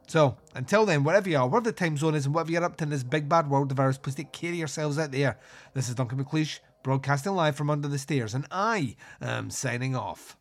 So, 0.05 0.37
until 0.53 0.85
then, 0.85 1.03
wherever 1.03 1.27
you 1.27 1.37
are, 1.37 1.47
wherever 1.47 1.71
the 1.71 1.71
time 1.71 1.97
zone 1.97 2.13
is, 2.13 2.27
and 2.27 2.35
whatever 2.35 2.51
you're 2.51 2.63
up 2.63 2.77
to 2.77 2.83
in 2.83 2.91
this 2.91 3.01
big 3.01 3.27
bad 3.27 3.49
world 3.49 3.71
of 3.71 3.79
ours, 3.79 3.97
please 3.97 4.13
take 4.13 4.31
care 4.31 4.51
of 4.51 4.55
yourselves 4.57 4.99
out 4.99 5.11
there. 5.11 5.39
This 5.73 5.89
is 5.89 5.95
Duncan 5.95 6.23
McLeish, 6.23 6.59
broadcasting 6.83 7.33
live 7.33 7.55
from 7.55 7.71
under 7.71 7.87
the 7.87 7.97
stairs, 7.97 8.35
and 8.35 8.45
I 8.51 8.95
am 9.19 9.49
signing 9.49 9.95
off. 9.95 10.35